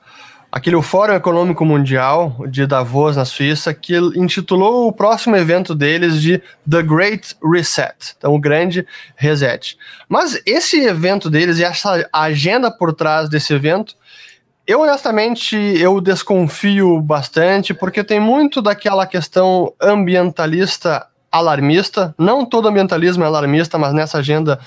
aquele 0.52 0.82
Fórum 0.82 1.14
Econômico 1.14 1.66
Mundial 1.66 2.38
de 2.50 2.66
Davos, 2.66 3.16
na 3.16 3.26
Suíça, 3.26 3.74
que 3.74 3.98
intitulou 4.16 4.88
o 4.88 4.94
próximo 4.94 5.36
evento 5.36 5.76
deles 5.76 6.22
de 6.22 6.42
The 6.70 6.82
Great 6.84 7.36
Reset, 7.44 8.16
então 8.18 8.34
o 8.34 8.40
grande 8.40 8.86
reset. 9.16 9.78
Mas 10.08 10.42
esse 10.46 10.80
evento 10.80 11.30
deles 11.30 11.60
e 11.60 11.64
essa 11.64 12.08
agenda 12.12 12.72
por 12.72 12.94
trás 12.94 13.30
desse 13.30 13.54
evento, 13.54 13.96
eu 14.66 14.82
honestamente 14.82 15.56
eu 15.56 16.00
desconfio 16.02 17.00
bastante, 17.02 17.74
porque 17.74 18.04
tem 18.04 18.20
muito 18.20 18.62
daquela 18.62 19.06
questão 19.06 19.74
ambientalista 19.82 21.08
alarmista, 21.32 22.16
não 22.18 22.46
todo 22.46 22.68
ambientalismo 22.68 23.24
é 23.24 23.28
alarmista, 23.28 23.78
mas 23.78 23.94
nessa 23.94 24.20
agenda 24.20 24.60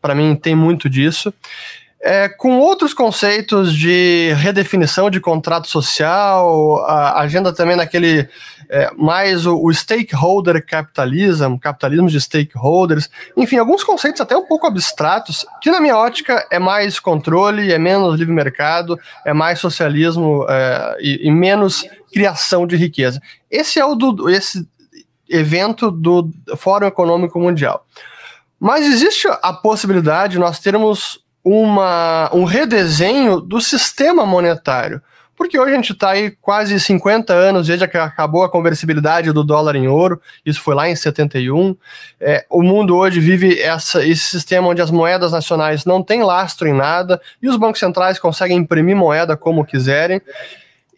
para 0.00 0.14
mim 0.14 0.34
tem 0.34 0.54
muito 0.54 0.88
disso 0.88 1.32
é, 2.00 2.28
com 2.28 2.58
outros 2.58 2.92
conceitos 2.92 3.74
de 3.74 4.32
redefinição 4.36 5.08
de 5.10 5.20
contrato 5.20 5.66
social, 5.66 6.84
agenda 6.86 7.52
também 7.54 7.76
naquele 7.76 8.28
é, 8.68 8.90
mais 8.96 9.46
o, 9.46 9.56
o, 9.56 9.72
stakeholder 9.72 10.64
capitalism, 10.64 11.56
capitalismo 11.56 12.08
de 12.08 12.20
stakeholders, 12.20 13.08
enfim, 13.36 13.56
alguns 13.56 13.82
conceitos 13.82 14.20
até 14.20 14.36
um 14.36 14.44
pouco 14.44 14.66
abstratos, 14.66 15.46
que 15.62 15.70
na 15.70 15.80
minha 15.80 15.96
ótica 15.96 16.46
é 16.50 16.58
mais 16.58 16.98
controle, 16.98 17.72
é 17.72 17.78
menos 17.78 18.18
livre 18.18 18.34
mercado, 18.34 18.98
é 19.24 19.32
mais 19.32 19.58
socialismo 19.58 20.44
é, 20.48 20.96
e, 21.00 21.28
e, 21.28 21.30
menos 21.30 21.84
criação 22.12 22.66
de 22.66 22.76
riqueza. 22.76 23.20
Esse 23.50 23.78
é 23.78 23.84
o 23.84 23.94
do, 23.94 24.28
esse 24.28 24.66
evento 25.28 25.90
do 25.90 26.30
Fórum 26.56 26.86
Econômico 26.86 27.38
Mundial. 27.38 27.84
Mas 28.58 28.86
existe 28.86 29.28
a 29.42 29.52
possibilidade 29.52 30.34
de 30.34 30.38
nós 30.38 30.58
termos 30.58 31.25
uma, 31.46 32.28
um 32.34 32.42
redesenho 32.42 33.40
do 33.40 33.60
sistema 33.60 34.26
monetário. 34.26 35.00
Porque 35.36 35.56
hoje 35.56 35.72
a 35.72 35.76
gente 35.76 35.92
está 35.92 36.10
aí 36.10 36.32
quase 36.40 36.80
50 36.80 37.32
anos 37.32 37.68
desde 37.68 37.86
que 37.86 37.96
acabou 37.96 38.42
a 38.42 38.50
conversibilidade 38.50 39.30
do 39.30 39.44
dólar 39.44 39.76
em 39.76 39.86
ouro, 39.86 40.20
isso 40.44 40.60
foi 40.60 40.74
lá 40.74 40.88
em 40.88 40.96
71. 40.96 41.76
É, 42.18 42.44
o 42.50 42.62
mundo 42.62 42.96
hoje 42.96 43.20
vive 43.20 43.60
essa, 43.60 44.04
esse 44.04 44.22
sistema 44.22 44.66
onde 44.66 44.82
as 44.82 44.90
moedas 44.90 45.30
nacionais 45.30 45.84
não 45.84 46.02
têm 46.02 46.24
lastro 46.24 46.66
em 46.66 46.72
nada 46.72 47.20
e 47.40 47.48
os 47.48 47.56
bancos 47.56 47.78
centrais 47.78 48.18
conseguem 48.18 48.56
imprimir 48.56 48.96
moeda 48.96 49.36
como 49.36 49.64
quiserem. 49.64 50.20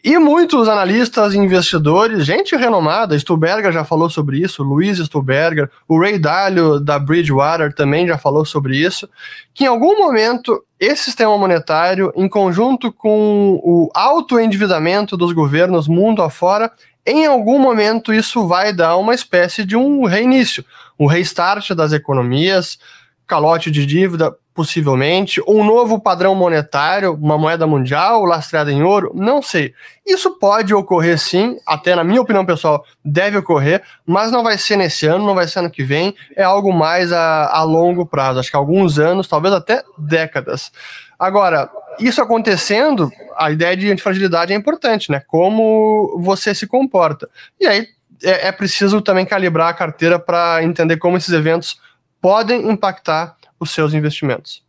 E 0.01 0.17
muitos 0.17 0.69
analistas 0.69 1.33
e 1.33 1.37
investidores, 1.37 2.25
gente 2.25 2.55
renomada, 2.55 3.19
Stuberger 3.19 3.69
já 3.69 3.83
falou 3.83 4.09
sobre 4.09 4.39
isso, 4.39 4.63
Luiz 4.63 4.97
Stuberger, 4.97 5.69
o 5.89 5.99
Ray 5.99 6.17
Dalio 6.17 6.79
da 6.79 6.97
Bridgewater 6.97 7.73
também 7.75 8.07
já 8.07 8.17
falou 8.17 8.45
sobre 8.45 8.77
isso, 8.77 9.09
que 9.53 9.65
em 9.65 9.67
algum 9.67 9.97
momento 9.97 10.63
esse 10.79 11.03
sistema 11.03 11.37
monetário, 11.37 12.13
em 12.15 12.29
conjunto 12.29 12.93
com 12.93 13.59
o 13.61 13.89
alto 13.93 14.39
endividamento 14.39 15.17
dos 15.17 15.33
governos 15.33 15.85
mundo 15.85 16.21
afora, 16.21 16.71
em 17.05 17.25
algum 17.25 17.59
momento 17.59 18.13
isso 18.13 18.47
vai 18.47 18.71
dar 18.71 18.95
uma 18.95 19.13
espécie 19.13 19.65
de 19.65 19.75
um 19.75 20.05
reinício, 20.05 20.63
um 20.97 21.07
restart 21.07 21.71
das 21.71 21.91
economias, 21.91 22.79
calote 23.27 23.69
de 23.69 23.85
dívida, 23.85 24.33
possivelmente, 24.59 25.41
um 25.47 25.63
novo 25.63 26.01
padrão 26.01 26.35
monetário, 26.35 27.13
uma 27.13 27.37
moeda 27.37 27.65
mundial 27.65 28.25
lastreada 28.25 28.69
em 28.69 28.83
ouro, 28.83 29.09
não 29.15 29.41
sei. 29.41 29.73
Isso 30.05 30.37
pode 30.37 30.73
ocorrer 30.73 31.17
sim, 31.17 31.57
até 31.65 31.95
na 31.95 32.03
minha 32.03 32.19
opinião 32.19 32.45
pessoal, 32.45 32.83
deve 33.03 33.37
ocorrer, 33.37 33.81
mas 34.05 34.33
não 34.33 34.43
vai 34.43 34.57
ser 34.57 34.75
nesse 34.75 35.07
ano, 35.07 35.25
não 35.25 35.33
vai 35.33 35.47
ser 35.47 35.59
ano 35.59 35.71
que 35.71 35.81
vem, 35.81 36.13
é 36.35 36.43
algo 36.43 36.73
mais 36.73 37.13
a, 37.13 37.47
a 37.47 37.63
longo 37.63 38.05
prazo, 38.05 38.41
acho 38.41 38.51
que 38.51 38.57
alguns 38.57 38.99
anos, 38.99 39.29
talvez 39.29 39.53
até 39.53 39.81
décadas. 39.97 40.73
Agora, 41.17 41.69
isso 41.97 42.21
acontecendo, 42.21 43.09
a 43.37 43.51
ideia 43.51 43.77
de 43.77 43.89
antifragilidade 43.89 44.51
é 44.51 44.57
importante, 44.57 45.09
né? 45.09 45.21
Como 45.25 46.19
você 46.19 46.53
se 46.53 46.67
comporta. 46.67 47.29
E 47.57 47.65
aí 47.65 47.87
é, 48.21 48.49
é 48.49 48.51
preciso 48.51 48.99
também 48.99 49.25
calibrar 49.25 49.69
a 49.69 49.73
carteira 49.73 50.19
para 50.19 50.61
entender 50.61 50.97
como 50.97 51.15
esses 51.15 51.31
eventos 51.31 51.79
podem 52.21 52.69
impactar 52.69 53.38
os 53.59 53.71
seus 53.71 53.93
investimentos. 53.93 54.63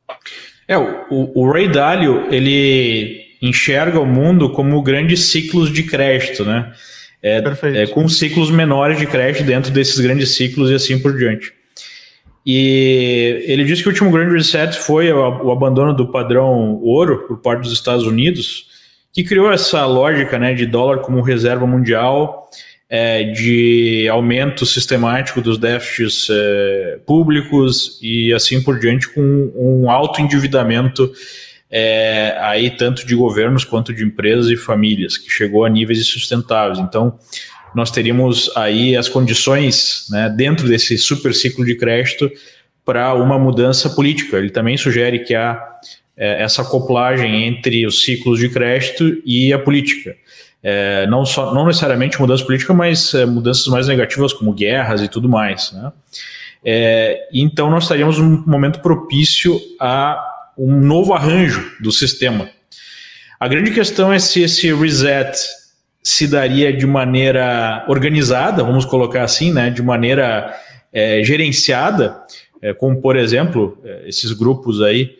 É, 0.66 0.76
o, 0.78 1.32
o 1.34 1.50
Ray 1.50 1.68
Dalio, 1.68 2.26
ele 2.30 3.24
enxerga 3.42 3.98
o 3.98 4.06
mundo 4.06 4.50
como 4.50 4.82
grandes 4.82 5.30
ciclos 5.30 5.72
de 5.72 5.82
crédito, 5.82 6.44
né? 6.44 6.72
É, 7.22 7.42
é, 7.74 7.86
com 7.86 8.08
ciclos 8.08 8.50
menores 8.50 8.98
de 8.98 9.06
crédito 9.06 9.44
dentro 9.44 9.70
desses 9.70 9.98
grandes 10.00 10.34
ciclos 10.36 10.70
e 10.70 10.74
assim 10.74 10.98
por 10.98 11.16
diante. 11.16 11.52
E 12.46 13.44
ele 13.46 13.64
disse 13.64 13.82
que 13.82 13.88
o 13.88 13.92
último 13.92 14.10
grande 14.10 14.34
reset 14.34 14.74
foi 14.74 15.12
o 15.12 15.50
abandono 15.50 15.94
do 15.94 16.10
padrão 16.10 16.80
ouro 16.82 17.26
por 17.28 17.38
parte 17.38 17.62
dos 17.62 17.72
Estados 17.72 18.06
Unidos, 18.06 18.66
que 19.12 19.22
criou 19.22 19.52
essa 19.52 19.84
lógica 19.84 20.38
né, 20.38 20.54
de 20.54 20.64
dólar 20.64 21.00
como 21.00 21.20
reserva 21.20 21.66
mundial, 21.66 22.48
é, 22.90 23.22
de 23.22 24.08
aumento 24.08 24.66
sistemático 24.66 25.40
dos 25.40 25.56
déficits 25.56 26.26
é, 26.28 26.98
públicos 27.06 28.00
e 28.02 28.34
assim 28.34 28.60
por 28.60 28.80
diante, 28.80 29.08
com 29.08 29.52
um 29.54 29.88
alto 29.88 30.20
endividamento 30.20 31.12
é, 31.70 32.36
aí 32.40 32.68
tanto 32.68 33.06
de 33.06 33.14
governos 33.14 33.64
quanto 33.64 33.94
de 33.94 34.04
empresas 34.04 34.50
e 34.50 34.56
famílias, 34.56 35.16
que 35.16 35.30
chegou 35.30 35.64
a 35.64 35.68
níveis 35.68 36.00
insustentáveis. 36.00 36.80
Então, 36.80 37.16
nós 37.72 37.92
teríamos 37.92 38.50
aí 38.56 38.96
as 38.96 39.08
condições 39.08 40.06
né, 40.10 40.28
dentro 40.36 40.66
desse 40.66 40.98
super 40.98 41.32
ciclo 41.32 41.64
de 41.64 41.76
crédito 41.76 42.28
para 42.84 43.14
uma 43.14 43.38
mudança 43.38 43.88
política. 43.88 44.36
Ele 44.36 44.50
também 44.50 44.76
sugere 44.76 45.20
que 45.20 45.36
há 45.36 45.62
é, 46.16 46.42
essa 46.42 46.62
acoplagem 46.62 47.46
entre 47.46 47.86
os 47.86 48.02
ciclos 48.04 48.40
de 48.40 48.48
crédito 48.48 49.22
e 49.24 49.52
a 49.52 49.58
política. 49.60 50.16
É, 50.62 51.06
não, 51.06 51.24
só, 51.24 51.54
não 51.54 51.66
necessariamente 51.66 52.20
mudança 52.20 52.44
política, 52.44 52.74
mas 52.74 53.14
é, 53.14 53.24
mudanças 53.24 53.66
mais 53.66 53.88
negativas, 53.88 54.32
como 54.32 54.52
guerras 54.52 55.00
e 55.02 55.08
tudo 55.08 55.28
mais. 55.28 55.72
Né? 55.72 55.92
É, 56.64 57.28
então, 57.32 57.70
nós 57.70 57.84
estaríamos 57.84 58.18
num 58.18 58.42
momento 58.46 58.80
propício 58.80 59.58
a 59.80 60.22
um 60.58 60.76
novo 60.80 61.14
arranjo 61.14 61.72
do 61.80 61.90
sistema. 61.90 62.48
A 63.38 63.48
grande 63.48 63.70
questão 63.70 64.12
é 64.12 64.18
se 64.18 64.42
esse 64.42 64.72
reset 64.74 65.34
se 66.02 66.26
daria 66.26 66.72
de 66.72 66.86
maneira 66.86 67.84
organizada, 67.88 68.62
vamos 68.62 68.84
colocar 68.84 69.22
assim, 69.22 69.52
né, 69.52 69.70
de 69.70 69.82
maneira 69.82 70.54
é, 70.92 71.22
gerenciada, 71.22 72.22
é, 72.60 72.74
como 72.74 73.00
por 73.00 73.16
exemplo 73.16 73.78
é, 73.84 74.08
esses 74.08 74.32
grupos 74.32 74.82
aí 74.82 75.18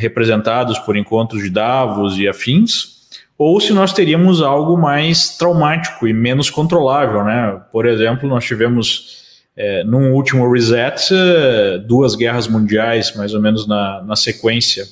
representados 0.00 0.76
por 0.80 0.96
encontros 0.96 1.40
de 1.40 1.50
Davos 1.50 2.18
e 2.18 2.26
afins, 2.26 2.97
ou 3.38 3.60
se 3.60 3.72
nós 3.72 3.92
teríamos 3.92 4.42
algo 4.42 4.76
mais 4.76 5.36
traumático 5.38 6.08
e 6.08 6.12
menos 6.12 6.50
controlável, 6.50 7.24
né? 7.24 7.60
Por 7.70 7.86
exemplo, 7.86 8.28
nós 8.28 8.44
tivemos 8.44 9.38
é, 9.56 9.84
num 9.84 10.12
último 10.12 10.50
reset 10.52 11.14
é, 11.14 11.78
duas 11.78 12.16
guerras 12.16 12.48
mundiais 12.48 13.14
mais 13.14 13.32
ou 13.32 13.40
menos 13.40 13.66
na, 13.66 14.02
na 14.02 14.16
sequência, 14.16 14.84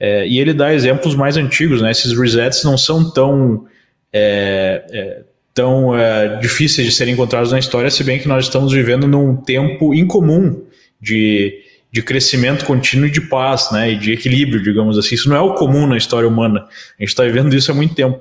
e 0.00 0.38
ele 0.38 0.54
dá 0.54 0.72
exemplos 0.72 1.16
mais 1.16 1.36
antigos, 1.36 1.82
né? 1.82 1.90
Esses 1.90 2.16
resets 2.16 2.62
não 2.62 2.78
são 2.78 3.10
tão 3.10 3.66
é, 4.12 4.84
é, 4.90 5.22
tão 5.52 5.96
é, 5.96 6.36
difíceis 6.38 6.86
de 6.86 6.92
serem 6.94 7.14
encontrados 7.14 7.50
na 7.50 7.58
história, 7.58 7.90
se 7.90 8.04
bem 8.04 8.18
que 8.18 8.28
nós 8.28 8.44
estamos 8.44 8.72
vivendo 8.72 9.08
num 9.08 9.36
tempo 9.36 9.92
incomum 9.92 10.64
de, 11.00 11.60
de 11.90 12.02
crescimento 12.02 12.64
contínuo 12.64 13.06
e 13.06 13.10
de 13.10 13.20
paz, 13.20 13.70
né, 13.72 13.92
e 13.92 13.96
de 13.96 14.12
equilíbrio, 14.12 14.62
digamos 14.62 14.98
assim. 14.98 15.14
Isso 15.14 15.28
não 15.28 15.36
é 15.36 15.40
o 15.40 15.54
comum 15.54 15.86
na 15.86 15.96
história 15.96 16.28
humana. 16.28 16.60
A 16.60 17.02
gente 17.02 17.08
está 17.08 17.24
vivendo 17.24 17.54
isso 17.54 17.70
há 17.70 17.74
muito 17.74 17.94
tempo. 17.94 18.20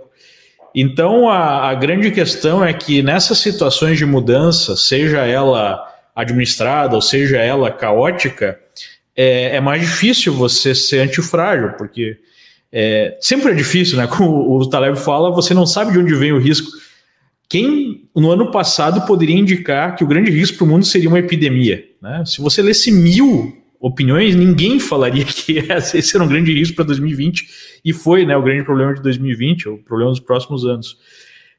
Então, 0.74 1.30
a, 1.30 1.70
a 1.70 1.74
grande 1.74 2.12
questão 2.12 2.64
é 2.64 2.72
que 2.74 3.02
nessas 3.02 3.40
situações 3.40 3.98
de 3.98 4.06
mudança, 4.06 4.76
seja 4.76 5.26
ela 5.26 5.84
administrada 6.16 6.96
ou 6.96 7.02
seja 7.02 7.38
ela 7.38 7.72
caótica, 7.72 8.60
é, 9.16 9.56
é 9.56 9.60
mais 9.60 9.82
difícil 9.82 10.34
você 10.34 10.74
ser 10.74 11.00
antifrágil, 11.00 11.74
porque 11.78 12.18
é, 12.72 13.18
sempre 13.20 13.52
é 13.52 13.56
difícil, 13.56 13.98
né? 13.98 14.06
Como 14.08 14.58
o 14.58 14.70
Taleb 14.70 14.98
fala, 14.98 15.32
você 15.32 15.54
não 15.54 15.66
sabe 15.66 15.92
de 15.92 16.00
onde 16.00 16.14
vem 16.16 16.32
o 16.32 16.40
risco. 16.40 16.70
Quem 17.50 18.07
no 18.22 18.32
ano 18.32 18.52
passado 18.52 19.06
poderia 19.06 19.36
indicar 19.36 19.96
que 19.96 20.04
o 20.04 20.08
grande 20.08 20.32
risco 20.32 20.58
para 20.58 20.66
o 20.66 20.68
mundo 20.68 20.86
seria 20.86 21.08
uma 21.08 21.20
epidemia? 21.20 21.84
Né? 22.02 22.24
Se 22.26 22.42
você 22.42 22.62
lesse 22.62 22.92
mil 22.92 23.56
opiniões, 23.80 24.36
ninguém 24.36 24.80
falaria 24.80 25.24
que 25.26 25.60
esse 25.94 26.16
era 26.16 26.24
um 26.24 26.28
grande 26.28 26.54
risco 26.54 26.76
para 26.76 26.86
2020 26.86 27.48
e 27.86 27.94
foi 27.94 28.26
né, 28.26 28.36
o 28.36 28.42
grande 28.42 28.64
problema 28.64 28.94
de 28.94 29.02
2020, 29.02 29.70
o 29.70 29.78
problema 29.78 30.12
dos 30.12 30.20
próximos 30.20 30.66
anos. 30.66 30.98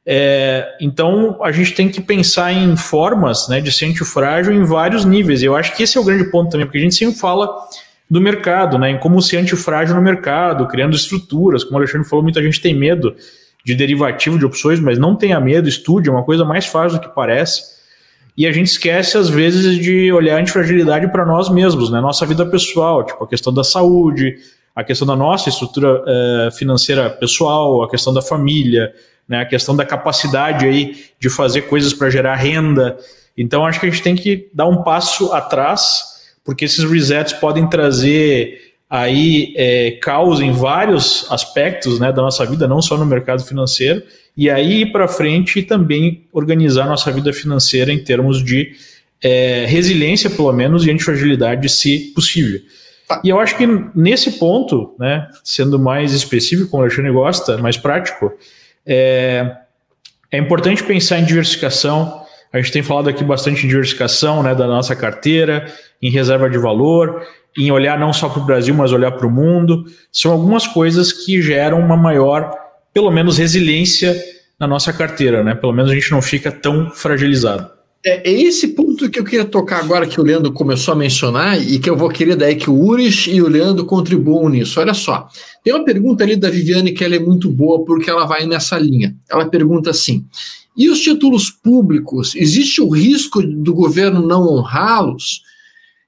É, 0.05 0.77
então 0.81 1.39
a 1.43 1.53
gente 1.53 1.75
tem 1.75 1.89
que 1.89 2.01
pensar 2.01 2.53
em 2.53 2.77
formas 2.77 3.47
né, 3.49 3.61
de 3.61 3.71
ser 3.71 3.87
antifrágil 3.87 4.53
em 4.53 4.65
vários 4.65 5.05
níveis. 5.05 5.43
Eu 5.43 5.55
acho 5.55 5.77
que 5.77 5.83
esse 5.83 5.99
é 5.99 6.01
o 6.01 6.05
grande 6.05 6.31
ponto 6.31 6.51
também, 6.51 6.67
porque 6.67 6.79
a 6.79 6.83
gente 6.83 6.95
sempre 6.95 7.19
fala 7.21 7.49
do 8.11 8.21
mercado, 8.21 8.79
né, 8.79 8.91
em 8.91 8.99
como 8.99 9.21
ser 9.21 9.37
antifrágil 9.37 9.95
no 9.95 10.03
mercado, 10.03 10.67
criando 10.67 10.97
estruturas. 10.97 11.63
Como 11.63 11.77
o 11.77 11.79
Alexandre 11.79 12.09
falou, 12.09 12.23
muita 12.23 12.43
gente 12.43 12.61
tem 12.61 12.75
medo 12.75 13.15
de 13.69 13.75
derivativo 13.75 14.39
de 14.39 14.47
opções, 14.47 14.81
mas 14.81 14.99
não 14.99 15.15
tenha 15.15 15.39
medo, 15.39 15.69
estude, 15.69 16.09
é 16.09 16.13
uma 16.13 16.25
coisa 16.25 16.43
mais 16.43 16.65
fácil 16.65 16.99
do 16.99 17.07
que 17.07 17.15
parece. 17.15 17.77
E 18.35 18.47
a 18.47 18.53
gente 18.53 18.69
esquece, 18.69 19.19
às 19.19 19.29
vezes, 19.29 19.77
de 19.77 20.11
olhar 20.11 20.39
a 20.39 20.41
antifragilidade 20.41 21.07
para 21.13 21.27
nós 21.27 21.51
mesmos, 21.51 21.91
né, 21.91 22.01
nossa 22.01 22.25
vida 22.25 22.47
pessoal, 22.47 23.05
tipo 23.05 23.23
a 23.23 23.29
questão 23.29 23.53
da 23.53 23.63
saúde, 23.63 24.37
a 24.75 24.83
questão 24.83 25.07
da 25.07 25.15
nossa 25.15 25.51
estrutura 25.51 26.01
uh, 26.01 26.51
financeira 26.53 27.11
pessoal, 27.11 27.83
a 27.83 27.91
questão 27.91 28.15
da 28.15 28.23
família, 28.23 28.91
né, 29.29 29.43
a 29.43 29.45
questão 29.45 29.77
da 29.77 29.85
capacidade 29.85 30.65
aí 30.65 31.05
de 31.21 31.29
fazer 31.29 31.63
coisas 31.63 31.93
para 31.93 32.09
gerar 32.09 32.37
renda. 32.37 32.97
Então, 33.37 33.67
acho 33.67 33.79
que 33.79 33.85
a 33.85 33.91
gente 33.91 34.03
tem 34.03 34.17
que 34.17 34.49
dar 34.55 34.67
um 34.67 34.83
passo 34.83 35.31
atrás 35.35 36.17
porque 36.43 36.65
esses 36.65 36.83
resets 36.91 37.35
podem 37.35 37.69
trazer 37.69 38.68
aí 38.89 39.53
é, 39.57 39.93
caos 40.03 40.41
em 40.41 40.51
vários 40.51 41.27
aspectos 41.31 42.01
né, 42.01 42.13
da 42.13 42.23
nossa 42.23 42.47
vida, 42.47 42.67
não 42.67 42.81
só 42.81 42.97
no 42.97 43.05
mercado 43.05 43.45
financeiro, 43.45 44.03
e 44.37 44.49
aí 44.49 44.83
ir 44.83 44.93
para 44.93 45.07
frente 45.09 45.59
e 45.59 45.63
também 45.63 46.25
organizar 46.33 46.87
nossa 46.87 47.11
vida 47.11 47.33
financeira 47.33 47.93
em 47.93 47.99
termos 47.99 48.43
de 48.43 48.73
é, 49.23 49.67
resiliência, 49.67 50.31
pelo 50.31 50.53
menos, 50.53 50.87
e 50.87 50.91
antifragilidade, 50.91 51.69
se 51.69 52.13
possível. 52.15 52.61
Tá. 53.09 53.21
E 53.25 53.29
eu 53.29 53.41
acho 53.41 53.57
que 53.57 53.67
nesse 53.95 54.33
ponto, 54.33 54.95
né, 54.99 55.29
sendo 55.43 55.79
mais 55.79 56.13
específico, 56.13 56.71
como 56.71 56.83
o 56.83 56.87
Alexandre 56.87 57.11
gosta, 57.11 57.59
mais 57.59 57.77
prático, 57.77 58.33
é, 58.87 59.57
é 60.31 60.39
importante 60.39 60.85
pensar 60.85 61.19
em 61.19 61.25
diversificação. 61.25 62.23
A 62.53 62.59
gente 62.59 62.71
tem 62.71 62.83
falado 62.83 63.09
aqui 63.09 63.25
bastante 63.25 63.65
em 63.65 63.69
diversificação 63.69 64.43
né, 64.43 64.55
da 64.55 64.67
nossa 64.67 64.95
carteira, 64.95 65.67
em 66.01 66.11
reserva 66.11 66.49
de 66.49 66.59
valor, 66.59 67.27
em 67.59 67.71
olhar 67.73 67.99
não 67.99 68.13
só 68.13 68.29
para 68.29 68.41
o 68.41 68.47
Brasil, 68.47 68.75
mas 68.75 68.93
olhar 68.93 69.11
para 69.13 69.27
o 69.27 69.31
mundo. 69.31 69.85
São 70.13 70.31
algumas 70.33 70.67
coisas 70.67 71.13
que 71.13 71.43
geram 71.43 71.81
uma 71.81 71.97
maior, 71.97 72.53
pelo 72.95 73.11
menos, 73.11 73.37
resiliência 73.37 74.17
na 74.59 74.67
nossa 74.67 74.93
carteira, 74.93 75.43
né? 75.43 75.55
Pelo 75.55 75.73
menos 75.73 75.91
a 75.91 75.95
gente 75.95 76.11
não 76.11 76.23
fica 76.23 76.53
tão 76.53 76.91
fragilizado. 76.91 77.69
É, 78.05 78.31
é 78.31 78.43
esse 78.43 78.69
ponto 78.69 79.11
que 79.11 79.19
eu 79.19 79.25
queria 79.25 79.45
tocar 79.45 79.81
agora 79.81 80.07
que 80.07 80.21
o 80.21 80.25
Leandro 80.25 80.53
começou 80.53 80.95
a 80.95 80.97
mencionar 80.97 81.61
e 81.61 81.81
que 81.81 81.91
eu 81.91 81.97
vou 81.97 82.09
querer 82.09 82.37
daí 82.37 82.55
que 82.55 82.71
o 82.71 82.75
Uris 82.75 83.27
e 83.27 83.43
o 83.43 83.49
Leandro 83.49 83.85
contribuam 83.85 84.49
nisso. 84.49 84.81
Olha 84.81 84.95
só, 84.95 85.29
tem 85.65 85.75
uma 85.75 85.85
pergunta 85.85 86.23
ali 86.23 86.37
da 86.37 86.49
Viviane 86.49 86.93
que 86.93 87.05
ela 87.05 87.17
é 87.17 87.19
muito 87.19 87.51
boa 87.51 87.85
porque 87.85 88.09
ela 88.09 88.25
vai 88.25 88.47
nessa 88.47 88.79
linha. 88.79 89.17
Ela 89.29 89.47
pergunta 89.47 89.91
assim: 89.91 90.25
e 90.77 90.89
os 90.89 91.01
títulos 91.01 91.51
públicos? 91.51 92.37
Existe 92.37 92.81
o 92.81 92.89
risco 92.89 93.43
do 93.43 93.75
governo 93.75 94.25
não 94.25 94.47
honrá-los? 94.47 95.43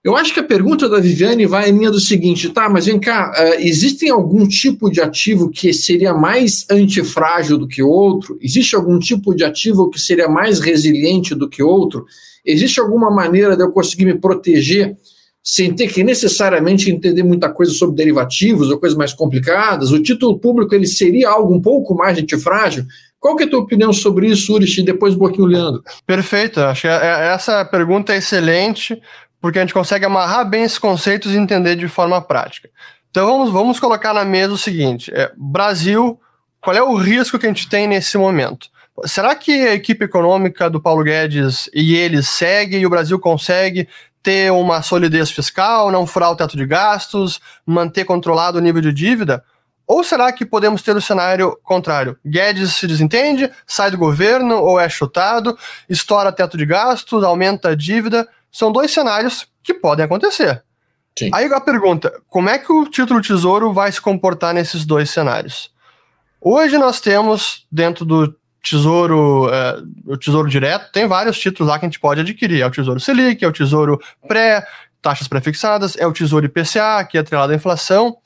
Eu 0.03 0.17
acho 0.17 0.33
que 0.33 0.41
a 0.41 0.45
pergunta 0.45 0.89
da 0.89 0.99
Viviane 0.99 1.45
vai 1.45 1.69
em 1.69 1.77
linha 1.77 1.91
do 1.91 2.01
seguinte, 2.01 2.49
tá, 2.49 2.71
mas 2.71 2.87
vem 2.87 2.99
cá, 2.99 3.33
uh, 3.37 3.61
existem 3.61 4.09
algum 4.09 4.49
tipo 4.49 4.91
de 4.91 4.99
ativo 4.99 5.51
que 5.51 5.75
seria 5.75 6.15
mais 6.15 6.65
antifrágil 6.71 7.59
do 7.59 7.69
que 7.69 7.83
outro? 7.83 8.39
Existe 8.41 8.75
algum 8.75 8.99
tipo 8.99 9.35
de 9.35 9.45
ativo 9.45 9.91
que 9.91 10.01
seria 10.01 10.27
mais 10.27 10.59
resiliente 10.59 11.35
do 11.35 11.51
que 11.51 11.63
outro? 11.63 12.07
Existe 12.47 12.81
alguma 12.81 13.11
maneira 13.11 13.55
de 13.55 13.63
eu 13.63 13.71
conseguir 13.71 14.07
me 14.07 14.19
proteger 14.19 14.97
sem 15.43 15.75
ter 15.75 15.89
que 15.89 16.03
necessariamente 16.03 16.91
entender 16.91 17.23
muita 17.23 17.51
coisa 17.51 17.73
sobre 17.73 17.97
derivativos 17.97 18.71
ou 18.71 18.79
coisas 18.79 18.97
mais 18.97 19.13
complicadas? 19.13 19.93
O 19.93 20.03
título 20.03 20.39
público 20.39 20.75
ele 20.75 20.87
seria 20.87 21.29
algo 21.29 21.55
um 21.55 21.61
pouco 21.61 21.95
mais 21.95 22.19
antifrágil? 22.19 22.87
Qual 23.19 23.37
que 23.37 23.43
é 23.43 23.47
a 23.47 23.51
tua 23.51 23.61
opinião 23.61 23.93
sobre 23.93 24.29
isso, 24.29 24.55
Urich, 24.55 24.81
e 24.81 24.85
depois 24.85 25.15
um 25.15 25.19
pouquinho, 25.19 25.47
Leandro? 25.47 25.83
Perfeito, 26.07 26.59
acho 26.61 26.83
que 26.83 26.89
é, 26.89 26.93
é, 26.93 27.35
essa 27.35 27.63
pergunta 27.67 28.15
é 28.15 28.17
excelente, 28.17 28.99
porque 29.41 29.59
a 29.59 29.63
gente 29.63 29.75
consegue 29.75 30.05
amarrar 30.05 30.49
bem 30.49 30.63
esses 30.63 30.79
conceitos 30.79 31.33
e 31.33 31.37
entender 31.37 31.77
de 31.77 31.89
forma 31.89 32.21
prática. 32.21 32.69
Então 33.11 33.27
vamos, 33.27 33.51
vamos 33.51 33.81
colocar 33.81 34.13
na 34.13 34.25
mesa 34.25 34.53
o 34.53 34.59
seguinte: 34.59 35.11
é, 35.15 35.33
Brasil, 35.37 36.21
qual 36.61 36.77
é 36.77 36.83
o 36.83 36.95
risco 36.95 37.39
que 37.39 37.47
a 37.47 37.49
gente 37.49 37.69
tem 37.69 37.89
nesse 37.89 38.17
momento? 38.19 38.69
Será 39.07 39.35
que 39.35 39.53
a 39.53 39.75
equipe 39.75 40.05
econômica 40.05 40.69
do 40.69 40.81
Paulo 40.81 41.03
Guedes 41.03 41.71
e 41.73 41.97
eles 41.97 42.29
segue 42.29 42.77
e 42.77 42.87
o 42.87 42.91
Brasil 42.91 43.19
consegue 43.19 43.89
ter 44.23 44.53
uma 44.53 44.83
solidez 44.83 45.31
fiscal, 45.31 45.91
não 45.91 46.07
furar 46.07 46.31
o 46.31 46.37
teto 46.37 46.57
de 46.57 46.67
gastos, 46.67 47.41
manter 47.65 48.05
controlado 48.05 48.59
o 48.59 48.61
nível 48.61 48.83
de 48.83 48.93
dívida? 48.93 49.43
Ou 49.87 50.05
será 50.05 50.31
que 50.33 50.47
podemos 50.47 50.83
ter 50.83 50.95
o 50.95 51.01
cenário 51.01 51.59
contrário? 51.65 52.17
Guedes 52.25 52.75
se 52.75 52.87
desentende, 52.87 53.51
sai 53.67 53.91
do 53.91 53.99
governo 53.99 54.57
ou 54.57 54.79
é 54.79 54.89
chutado, 54.89 55.59
estoura 55.89 56.31
teto 56.31 56.57
de 56.57 56.65
gastos, 56.65 57.25
aumenta 57.25 57.71
a 57.71 57.75
dívida. 57.75 58.29
São 58.51 58.73
dois 58.73 58.91
cenários 58.91 59.47
que 59.63 59.75
podem 59.75 60.05
acontecer. 60.05 60.63
Sim. 61.19 61.31
Aí 61.33 61.47
a 61.53 61.61
pergunta: 61.61 62.13
como 62.29 62.49
é 62.49 62.59
que 62.59 62.73
o 62.73 62.87
título 62.87 63.21
Tesouro 63.21 63.73
vai 63.73 63.91
se 63.91 64.01
comportar 64.01 64.55
nesses 64.55 64.85
dois 64.85 65.11
cenários? 65.11 65.71
Hoje 66.41 66.79
nós 66.79 67.01
temos, 67.01 67.67
dentro 67.71 68.05
do 68.05 68.35
Tesouro, 68.63 69.49
é, 69.53 69.83
o 70.07 70.17
Tesouro 70.17 70.49
Direto, 70.49 70.91
tem 70.93 71.07
vários 71.07 71.39
títulos 71.39 71.71
lá 71.71 71.79
que 71.79 71.85
a 71.85 71.89
gente 71.89 72.01
pode 72.01 72.21
adquirir. 72.21 72.63
É 72.63 72.67
o 72.67 72.71
Tesouro 72.71 73.01
Selic, 73.01 73.45
é 73.45 73.49
o 73.49 73.53
Tesouro 73.53 74.01
Pré, 74.27 74.67
taxas 75.03 75.29
prefixadas, 75.29 75.97
é 75.97 76.07
o 76.07 76.13
Tesouro 76.13 76.47
IPCA, 76.47 77.05
que 77.09 77.19
é 77.19 77.21
atrelado 77.21 77.53
à 77.53 77.57
inflação. 77.57 78.17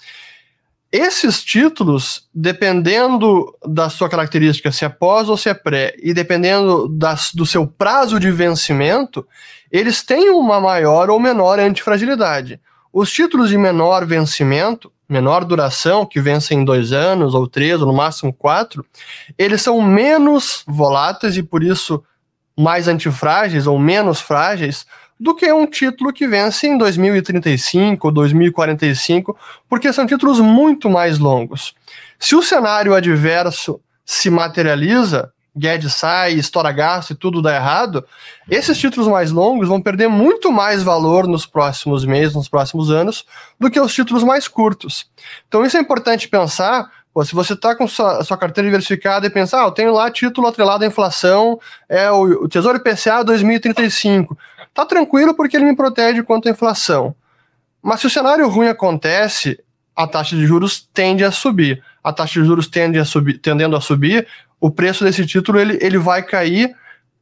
Esses 0.92 1.42
títulos, 1.42 2.28
dependendo 2.32 3.52
da 3.66 3.90
sua 3.90 4.08
característica, 4.08 4.70
se 4.70 4.84
é 4.84 4.88
pós 4.88 5.28
ou 5.28 5.36
se 5.36 5.48
é 5.48 5.54
pré, 5.54 5.92
e 6.00 6.14
dependendo 6.14 6.88
das, 6.88 7.32
do 7.34 7.44
seu 7.44 7.66
prazo 7.66 8.20
de 8.20 8.30
vencimento, 8.30 9.26
eles 9.74 10.04
têm 10.04 10.30
uma 10.30 10.60
maior 10.60 11.10
ou 11.10 11.18
menor 11.18 11.58
antifragilidade. 11.58 12.60
Os 12.92 13.10
títulos 13.10 13.48
de 13.48 13.58
menor 13.58 14.06
vencimento, 14.06 14.92
menor 15.08 15.44
duração, 15.44 16.06
que 16.06 16.20
vencem 16.20 16.60
em 16.60 16.64
dois 16.64 16.92
anos, 16.92 17.34
ou 17.34 17.48
três, 17.48 17.80
ou 17.80 17.88
no 17.88 17.92
máximo 17.92 18.32
quatro, 18.32 18.86
eles 19.36 19.62
são 19.62 19.82
menos 19.82 20.62
voláteis 20.64 21.36
e 21.36 21.42
por 21.42 21.64
isso 21.64 22.04
mais 22.56 22.86
antifrágeis 22.86 23.66
ou 23.66 23.76
menos 23.76 24.20
frágeis 24.20 24.86
do 25.18 25.34
que 25.34 25.52
um 25.52 25.66
título 25.66 26.12
que 26.12 26.28
vence 26.28 26.68
em 26.68 26.78
2035 26.78 28.06
ou 28.06 28.12
2045, 28.12 29.36
porque 29.68 29.92
são 29.92 30.06
títulos 30.06 30.38
muito 30.38 30.88
mais 30.88 31.18
longos. 31.18 31.74
Se 32.16 32.36
o 32.36 32.42
cenário 32.42 32.94
adverso 32.94 33.80
se 34.06 34.30
materializa, 34.30 35.33
Guedes 35.56 35.94
sai, 35.94 36.32
estoura 36.34 36.72
gasto 36.72 37.10
e 37.12 37.14
tudo 37.14 37.40
dá 37.40 37.54
errado, 37.54 38.04
esses 38.50 38.76
títulos 38.76 39.08
mais 39.08 39.30
longos 39.30 39.68
vão 39.68 39.80
perder 39.80 40.08
muito 40.08 40.50
mais 40.50 40.82
valor 40.82 41.28
nos 41.28 41.46
próximos 41.46 42.04
meses, 42.04 42.34
nos 42.34 42.48
próximos 42.48 42.90
anos, 42.90 43.24
do 43.58 43.70
que 43.70 43.78
os 43.78 43.94
títulos 43.94 44.24
mais 44.24 44.48
curtos. 44.48 45.06
Então 45.46 45.64
isso 45.64 45.76
é 45.76 45.80
importante 45.80 46.28
pensar, 46.28 46.90
pô, 47.12 47.24
se 47.24 47.34
você 47.34 47.52
está 47.52 47.76
com 47.76 47.86
sua, 47.86 48.24
sua 48.24 48.36
carteira 48.36 48.68
diversificada 48.68 49.26
e 49.26 49.30
pensar, 49.30 49.62
ah, 49.62 49.66
eu 49.66 49.72
tenho 49.72 49.92
lá 49.92 50.10
título 50.10 50.48
atrelado 50.48 50.82
à 50.82 50.86
inflação, 50.86 51.60
é 51.88 52.10
o, 52.10 52.44
o 52.44 52.48
Tesouro 52.48 52.78
IPCA 52.78 53.22
2035, 53.22 54.36
tá 54.74 54.84
tranquilo 54.84 55.34
porque 55.34 55.56
ele 55.56 55.66
me 55.66 55.76
protege 55.76 56.22
contra 56.24 56.50
a 56.50 56.52
inflação. 56.52 57.14
Mas 57.80 58.00
se 58.00 58.06
o 58.06 58.10
cenário 58.10 58.48
ruim 58.48 58.68
acontece, 58.68 59.62
a 59.94 60.06
taxa 60.06 60.34
de 60.34 60.46
juros 60.46 60.88
tende 60.92 61.24
a 61.24 61.30
subir. 61.30 61.82
A 62.02 62.12
taxa 62.12 62.40
de 62.40 62.46
juros 62.46 62.66
tende 62.66 62.98
a 62.98 63.04
subir, 63.04 63.38
tendendo 63.38 63.76
a 63.76 63.80
subir, 63.80 64.26
o 64.60 64.70
preço 64.70 65.04
desse 65.04 65.26
título 65.26 65.60
ele, 65.60 65.78
ele 65.80 65.98
vai 65.98 66.22
cair 66.22 66.74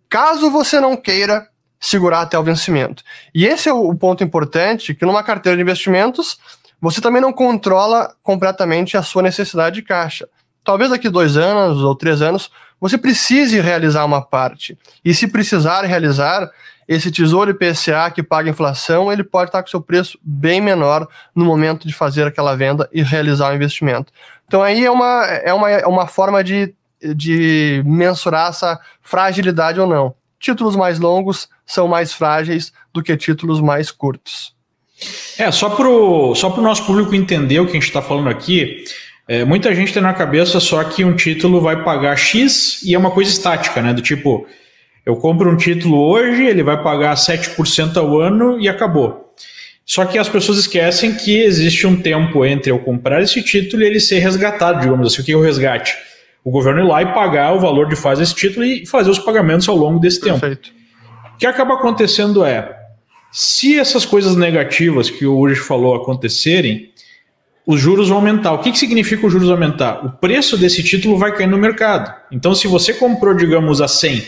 caso 0.09 0.51
você 0.51 0.79
não 0.79 0.97
queira 0.97 1.49
segurar 1.81 2.21
até 2.21 2.39
o 2.39 2.45
vencimento. 2.45 3.03
E 3.35 3.45
esse 3.45 3.69
é 3.69 3.73
o 3.73 3.95
ponto 3.95 4.23
importante, 4.23 4.95
que 4.95 5.05
numa 5.05 5.23
carteira 5.23 5.57
de 5.57 5.63
investimentos, 5.63 6.39
você 6.81 7.01
também 7.01 7.21
não 7.21 7.33
controla 7.33 8.15
completamente 8.23 8.97
a 8.97 9.03
sua 9.03 9.23
necessidade 9.23 9.77
de 9.77 9.83
caixa. 9.83 10.29
Talvez 10.63 10.91
daqui 10.91 11.09
dois 11.09 11.37
anos 11.37 11.83
ou 11.83 11.95
três 11.95 12.23
anos, 12.23 12.51
você 12.81 12.97
precise 12.97 13.61
realizar 13.61 14.05
uma 14.05 14.23
parte. 14.23 14.79
E 15.05 15.13
se 15.13 15.27
precisar 15.27 15.83
realizar, 15.83 16.51
esse 16.87 17.11
tesouro 17.11 17.51
IPCA 17.51 18.11
que 18.15 18.23
paga 18.23 18.51
inflação, 18.51 19.13
ele 19.13 19.25
pode 19.25 19.49
estar 19.49 19.63
com 19.63 19.69
seu 19.69 19.81
preço 19.81 20.19
bem 20.23 20.61
menor 20.61 21.09
no 21.35 21.45
momento 21.45 21.87
de 21.87 21.95
fazer 21.95 22.27
aquela 22.27 22.57
venda 22.57 22.89
e 22.93 23.03
realizar 23.03 23.51
o 23.51 23.55
investimento. 23.55 24.13
Então 24.47 24.63
aí 24.63 24.85
é 24.85 24.91
uma, 24.91 25.25
é 25.27 25.53
uma, 25.53 25.71
é 25.71 25.87
uma 25.87 26.07
forma 26.07 26.43
de 26.45 26.75
de 27.15 27.83
mensurar 27.85 28.51
essa 28.51 28.81
fragilidade 29.01 29.81
ou 29.81 29.87
não. 29.87 30.15
Títulos 30.39 30.77
mais 30.77 30.99
longos 30.99 31.49
são 31.65 31.87
mais 31.87 32.13
frágeis 32.13 32.73
do 32.93 33.03
que 33.03 33.17
títulos 33.17 33.61
mais 33.61 33.91
curtos. 33.91 34.55
É, 35.39 35.51
só 35.51 35.71
para 35.71 35.89
o 35.89 36.35
só 36.35 36.55
nosso 36.61 36.85
público 36.85 37.15
entender 37.15 37.61
o 37.61 37.65
que 37.65 37.73
a 37.73 37.75
gente 37.75 37.85
está 37.85 38.03
falando 38.03 38.29
aqui, 38.29 38.85
é, 39.27 39.45
muita 39.45 39.75
gente 39.75 39.93
tem 39.93 40.03
na 40.03 40.13
cabeça 40.13 40.61
só 40.61 40.83
que 40.85 41.05
um 41.05 41.15
título 41.15 41.61
vai 41.61 41.83
pagar 41.83 42.17
X 42.17 42.83
e 42.83 42.95
é 42.95 42.99
uma 42.99 43.11
coisa 43.11 43.31
estática, 43.31 43.81
né? 43.81 43.93
Do 43.93 44.03
tipo, 44.03 44.47
eu 45.05 45.17
compro 45.17 45.51
um 45.51 45.57
título 45.57 45.99
hoje, 45.99 46.45
ele 46.45 46.63
vai 46.63 46.83
pagar 46.83 47.15
7% 47.17 47.97
ao 47.97 48.21
ano 48.21 48.61
e 48.61 48.69
acabou. 48.69 49.33
Só 49.85 50.05
que 50.05 50.17
as 50.17 50.29
pessoas 50.29 50.59
esquecem 50.59 51.15
que 51.15 51.41
existe 51.41 51.87
um 51.87 52.01
tempo 52.01 52.45
entre 52.45 52.71
eu 52.71 52.79
comprar 52.79 53.21
esse 53.21 53.43
título 53.43 53.83
e 53.83 53.87
ele 53.87 54.01
ser 54.01 54.21
resgatado, 54.21 54.81
digamos 54.81 55.13
assim. 55.13 55.23
O 55.23 55.25
que 55.25 55.33
é 55.33 55.37
o 55.37 55.43
resgate? 55.43 55.97
O 56.45 56.51
governo 56.51 56.81
ir 56.81 56.87
lá 56.87 57.03
e 57.03 57.13
pagar 57.13 57.55
o 57.55 57.61
valor 57.61 57.89
de 57.89 57.97
fazer 57.97 58.25
esse 58.25 58.35
título 58.35 58.65
e 58.65 58.87
fazer 58.87 59.11
os 59.11 59.19
pagamentos 59.19 59.69
ao 59.69 59.77
longo 59.77 59.99
desse 59.99 60.21
Perfeito. 60.21 60.71
tempo. 60.71 60.83
O 61.35 61.39
que 61.39 61.47
acaba 61.47 61.75
acontecendo 61.75 62.45
é, 62.45 62.77
se 63.31 63.79
essas 63.79 64.05
coisas 64.05 64.37
negativas 64.37 65.09
que 65.09 65.25
o 65.25 65.37
Uri 65.39 65.55
falou 65.55 65.95
acontecerem, 65.95 66.91
os 67.67 67.81
juros 67.81 68.09
vão 68.09 68.19
aumentar. 68.19 68.53
O 68.53 68.59
que, 68.59 68.73
que 68.73 68.79
significa 68.79 69.27
os 69.27 69.33
juros 69.33 69.51
aumentar? 69.51 70.05
O 70.05 70.11
preço 70.11 70.59
desse 70.59 70.83
título 70.83 71.17
vai 71.17 71.35
cair 71.35 71.47
no 71.47 71.57
mercado. 71.57 72.13
Então, 72.31 72.55
se 72.55 72.67
você 72.67 72.93
comprou, 72.93 73.35
digamos, 73.35 73.81
a 73.81 73.89
100 73.89 74.23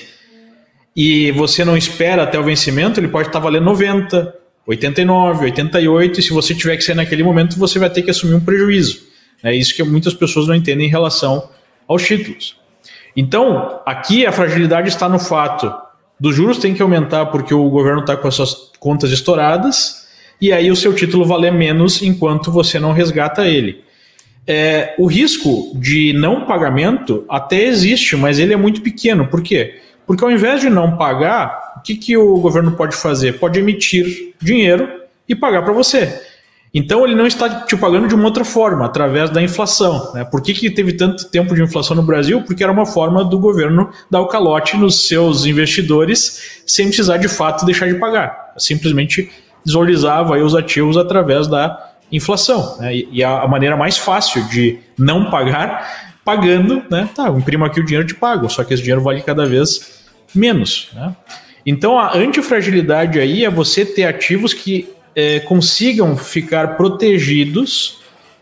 e 0.96 1.32
você 1.32 1.64
não 1.64 1.76
espera 1.76 2.22
até 2.22 2.38
o 2.38 2.44
vencimento, 2.44 3.00
ele 3.00 3.08
pode 3.08 3.28
estar 3.28 3.40
valendo 3.40 3.64
90, 3.64 4.34
89, 4.66 5.44
88, 5.46 6.20
e 6.20 6.22
se 6.22 6.30
você 6.30 6.54
tiver 6.54 6.76
que 6.76 6.84
sair 6.84 6.94
naquele 6.94 7.24
momento, 7.24 7.58
você 7.58 7.78
vai 7.78 7.90
ter 7.90 8.02
que 8.02 8.10
assumir 8.10 8.34
um 8.34 8.40
prejuízo. 8.40 9.02
É 9.42 9.54
isso 9.54 9.74
que 9.74 9.82
muitas 9.82 10.14
pessoas 10.14 10.46
não 10.46 10.54
entendem 10.54 10.86
em 10.86 10.90
relação 10.90 11.50
aos 11.86 12.02
títulos. 12.02 12.56
Então, 13.16 13.80
aqui 13.86 14.26
a 14.26 14.32
fragilidade 14.32 14.88
está 14.88 15.08
no 15.08 15.18
fato 15.18 15.72
dos 16.18 16.34
juros 16.34 16.58
tem 16.58 16.74
que 16.74 16.82
aumentar 16.82 17.26
porque 17.26 17.52
o 17.52 17.68
governo 17.68 18.00
está 18.00 18.16
com 18.16 18.28
as 18.28 18.34
suas 18.34 18.54
contas 18.78 19.10
estouradas 19.10 20.06
e 20.40 20.52
aí 20.52 20.70
o 20.70 20.76
seu 20.76 20.94
título 20.94 21.24
valer 21.24 21.52
menos 21.52 22.02
enquanto 22.02 22.52
você 22.52 22.78
não 22.78 22.92
resgata 22.92 23.46
ele. 23.46 23.82
É, 24.46 24.94
o 24.98 25.06
risco 25.06 25.72
de 25.74 26.12
não 26.12 26.44
pagamento 26.44 27.24
até 27.28 27.64
existe, 27.64 28.16
mas 28.16 28.38
ele 28.38 28.52
é 28.52 28.56
muito 28.56 28.82
pequeno. 28.82 29.26
Por 29.26 29.42
quê? 29.42 29.80
Porque 30.06 30.22
ao 30.22 30.30
invés 30.30 30.60
de 30.60 30.68
não 30.68 30.96
pagar, 30.96 31.74
o 31.78 31.80
que, 31.80 31.96
que 31.96 32.16
o 32.16 32.36
governo 32.38 32.72
pode 32.72 32.94
fazer? 32.94 33.38
Pode 33.38 33.58
emitir 33.58 34.34
dinheiro 34.40 34.88
e 35.28 35.34
pagar 35.34 35.62
para 35.62 35.72
você. 35.72 36.20
Então 36.74 37.04
ele 37.04 37.14
não 37.14 37.26
está 37.26 37.48
te 37.60 37.76
pagando 37.76 38.08
de 38.08 38.16
uma 38.16 38.24
outra 38.24 38.44
forma, 38.44 38.84
através 38.84 39.30
da 39.30 39.40
inflação. 39.40 40.12
Né? 40.12 40.24
Por 40.24 40.42
que, 40.42 40.52
que 40.52 40.68
teve 40.68 40.94
tanto 40.94 41.30
tempo 41.30 41.54
de 41.54 41.62
inflação 41.62 41.94
no 41.94 42.02
Brasil? 42.02 42.42
Porque 42.42 42.64
era 42.64 42.72
uma 42.72 42.84
forma 42.84 43.24
do 43.24 43.38
governo 43.38 43.90
dar 44.10 44.20
o 44.20 44.26
calote 44.26 44.76
nos 44.76 45.06
seus 45.06 45.46
investidores 45.46 46.62
sem 46.66 46.88
precisar 46.88 47.18
de 47.18 47.28
fato 47.28 47.64
deixar 47.64 47.86
de 47.86 47.94
pagar. 47.94 48.52
Simplesmente 48.58 49.30
desvalorizava 49.64 50.36
os 50.38 50.54
ativos 50.54 50.96
através 50.96 51.46
da 51.46 51.92
inflação. 52.10 52.76
Né? 52.80 52.96
E 53.12 53.22
a 53.22 53.46
maneira 53.46 53.76
mais 53.76 53.96
fácil 53.96 54.42
de 54.48 54.80
não 54.98 55.30
pagar, 55.30 56.10
pagando, 56.24 56.82
né? 56.90 57.08
Tá, 57.14 57.28
aqui 57.28 57.80
o 57.80 57.84
dinheiro 57.84 58.04
e 58.04 58.08
te 58.08 58.14
pago, 58.14 58.48
só 58.48 58.64
que 58.64 58.74
esse 58.74 58.82
dinheiro 58.82 59.02
vale 59.02 59.20
cada 59.22 59.46
vez 59.46 60.02
menos. 60.34 60.88
Né? 60.92 61.14
Então 61.64 61.98
a 61.98 62.16
antifragilidade 62.16 63.20
aí 63.20 63.44
é 63.44 63.50
você 63.50 63.84
ter 63.84 64.04
ativos 64.04 64.52
que 64.52 64.93
é, 65.14 65.40
consigam 65.40 66.16
ficar 66.16 66.76
protegidos 66.76 68.00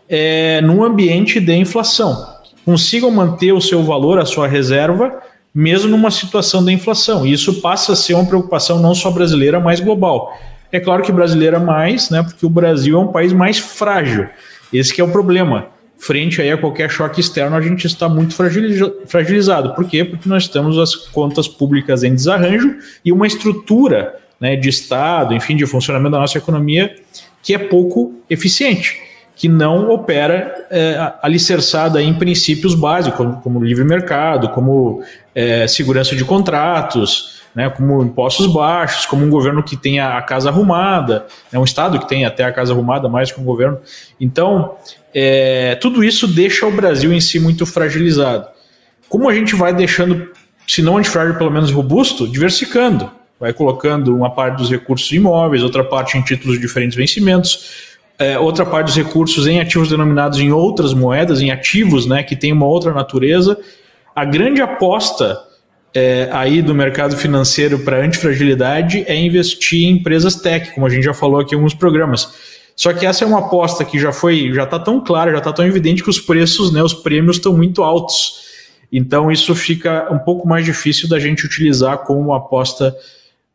é, 0.09 0.61
num 0.61 0.83
ambiente 0.83 1.39
de 1.39 1.53
inflação, 1.55 2.35
consigam 2.65 3.11
manter 3.11 3.51
o 3.51 3.61
seu 3.61 3.83
valor, 3.83 4.19
a 4.19 4.25
sua 4.25 4.47
reserva, 4.47 5.21
mesmo 5.53 5.91
numa 5.91 6.09
situação 6.09 6.63
de 6.63 6.71
inflação. 6.71 7.25
E 7.25 7.31
isso 7.31 7.61
passa 7.61 7.93
a 7.93 7.95
ser 7.95 8.15
uma 8.15 8.25
preocupação 8.25 8.79
não 8.79 8.95
só 8.95 9.11
brasileira, 9.11 9.59
mas 9.59 9.79
global. 9.79 10.37
É 10.71 10.79
claro 10.79 11.03
que 11.03 11.11
brasileira 11.11 11.59
mais, 11.59 12.09
né, 12.09 12.23
porque 12.23 12.45
o 12.45 12.49
Brasil 12.49 12.97
é 12.97 12.99
um 12.99 13.11
país 13.11 13.31
mais 13.31 13.59
frágil. 13.59 14.27
Esse 14.71 14.99
é 14.99 15.03
o 15.03 15.11
problema. 15.11 15.67
Frente 15.99 16.41
aí 16.41 16.51
a 16.51 16.57
qualquer 16.57 16.89
choque 16.89 17.21
externo, 17.21 17.55
a 17.55 17.61
gente 17.61 17.85
está 17.85 18.09
muito 18.09 18.35
fragilizado. 18.35 19.75
Por 19.75 19.85
quê? 19.85 20.03
Porque 20.03 20.27
nós 20.27 20.47
temos 20.47 20.77
as 20.79 20.95
contas 20.95 21.47
públicas 21.47 22.03
em 22.03 22.13
desarranjo 22.13 22.75
e 23.05 23.11
uma 23.11 23.27
estrutura 23.27 24.15
né, 24.43 24.57
de 24.57 24.67
Estado, 24.67 25.33
enfim, 25.33 25.55
de 25.55 25.65
funcionamento 25.65 26.11
da 26.11 26.19
nossa 26.19 26.37
economia, 26.37 26.93
que 27.41 27.53
é 27.53 27.57
pouco 27.57 28.13
eficiente, 28.29 29.01
que 29.37 29.47
não 29.47 29.89
opera 29.89 30.67
é, 30.69 31.13
alicerçada 31.21 32.03
em 32.03 32.13
princípios 32.13 32.75
básicos, 32.75 33.17
como, 33.17 33.35
como 33.37 33.63
livre 33.63 33.85
mercado, 33.85 34.49
como 34.49 35.01
é, 35.33 35.65
segurança 35.65 36.13
de 36.13 36.25
contratos, 36.25 37.41
né, 37.55 37.69
como 37.69 38.03
impostos 38.03 38.47
baixos, 38.47 39.05
como 39.05 39.25
um 39.25 39.29
governo 39.29 39.63
que 39.63 39.77
tenha 39.77 40.17
a 40.17 40.21
casa 40.21 40.49
arrumada, 40.49 41.25
né, 41.49 41.57
um 41.57 41.63
Estado 41.63 41.97
que 41.97 42.09
tenha 42.09 42.27
até 42.27 42.43
a 42.43 42.51
casa 42.51 42.73
arrumada 42.73 43.07
mais 43.07 43.31
que 43.31 43.39
um 43.39 43.45
governo. 43.45 43.79
Então, 44.19 44.75
é, 45.13 45.75
tudo 45.75 46.03
isso 46.03 46.27
deixa 46.27 46.65
o 46.65 46.71
Brasil 46.71 47.13
em 47.13 47.21
si 47.21 47.39
muito 47.39 47.65
fragilizado. 47.65 48.45
Como 49.07 49.29
a 49.29 49.33
gente 49.33 49.55
vai 49.55 49.73
deixando, 49.73 50.31
se 50.67 50.81
não 50.81 50.97
antifrágil, 50.97 51.35
pelo 51.35 51.49
menos 51.49 51.71
robusto, 51.71 52.27
diversificando 52.27 53.09
vai 53.43 53.51
colocando 53.51 54.15
uma 54.15 54.29
parte 54.29 54.59
dos 54.59 54.71
recursos 54.71 55.11
imóveis, 55.11 55.63
outra 55.63 55.83
parte 55.83 56.17
em 56.17 56.21
títulos 56.21 56.55
de 56.55 56.61
diferentes 56.61 56.95
vencimentos. 56.95 57.91
é, 58.17 58.39
outra 58.39 58.65
parte 58.65 58.85
dos 58.85 58.95
recursos 58.95 59.47
em 59.47 59.59
ativos 59.59 59.89
denominados 59.89 60.39
em 60.39 60.49
outras 60.49 60.93
moedas, 60.93 61.41
em 61.41 61.51
ativos 61.51 62.05
né, 62.05 62.23
que 62.23 62.37
têm 62.37 62.53
uma 62.53 62.65
outra 62.65 62.93
natureza. 62.93 63.59
A 64.15 64.23
grande 64.23 64.61
aposta 64.61 65.37
é, 65.93 66.29
aí 66.31 66.61
do 66.61 66.73
mercado 66.73 67.17
financeiro 67.17 67.79
para 67.79 67.97
antifragilidade 67.97 69.03
é 69.07 69.15
investir 69.15 69.83
em 69.83 69.97
empresas 69.97 70.35
tech, 70.35 70.71
como 70.73 70.85
a 70.85 70.89
gente 70.89 71.03
já 71.03 71.13
falou 71.13 71.41
aqui 71.41 71.53
em 71.53 71.57
alguns 71.57 71.73
programas. 71.73 72.33
Só 72.77 72.93
que 72.93 73.05
essa 73.05 73.25
é 73.25 73.27
uma 73.27 73.39
aposta 73.39 73.83
que 73.83 73.99
já 73.99 74.13
foi, 74.13 74.53
já 74.53 74.63
está 74.63 74.79
tão 74.79 75.01
clara, 75.01 75.31
já 75.31 75.39
está 75.39 75.51
tão 75.51 75.65
evidente 75.65 76.01
que 76.01 76.09
os 76.09 76.19
preços, 76.19 76.71
né, 76.71 76.81
os 76.81 76.93
prêmios 76.93 77.35
estão 77.35 77.51
muito 77.51 77.83
altos. 77.83 78.41
Então 78.89 79.29
isso 79.29 79.53
fica 79.53 80.07
um 80.13 80.19
pouco 80.19 80.47
mais 80.47 80.63
difícil 80.63 81.09
da 81.09 81.19
gente 81.19 81.45
utilizar 81.45 81.97
como 81.97 82.33
aposta 82.33 82.95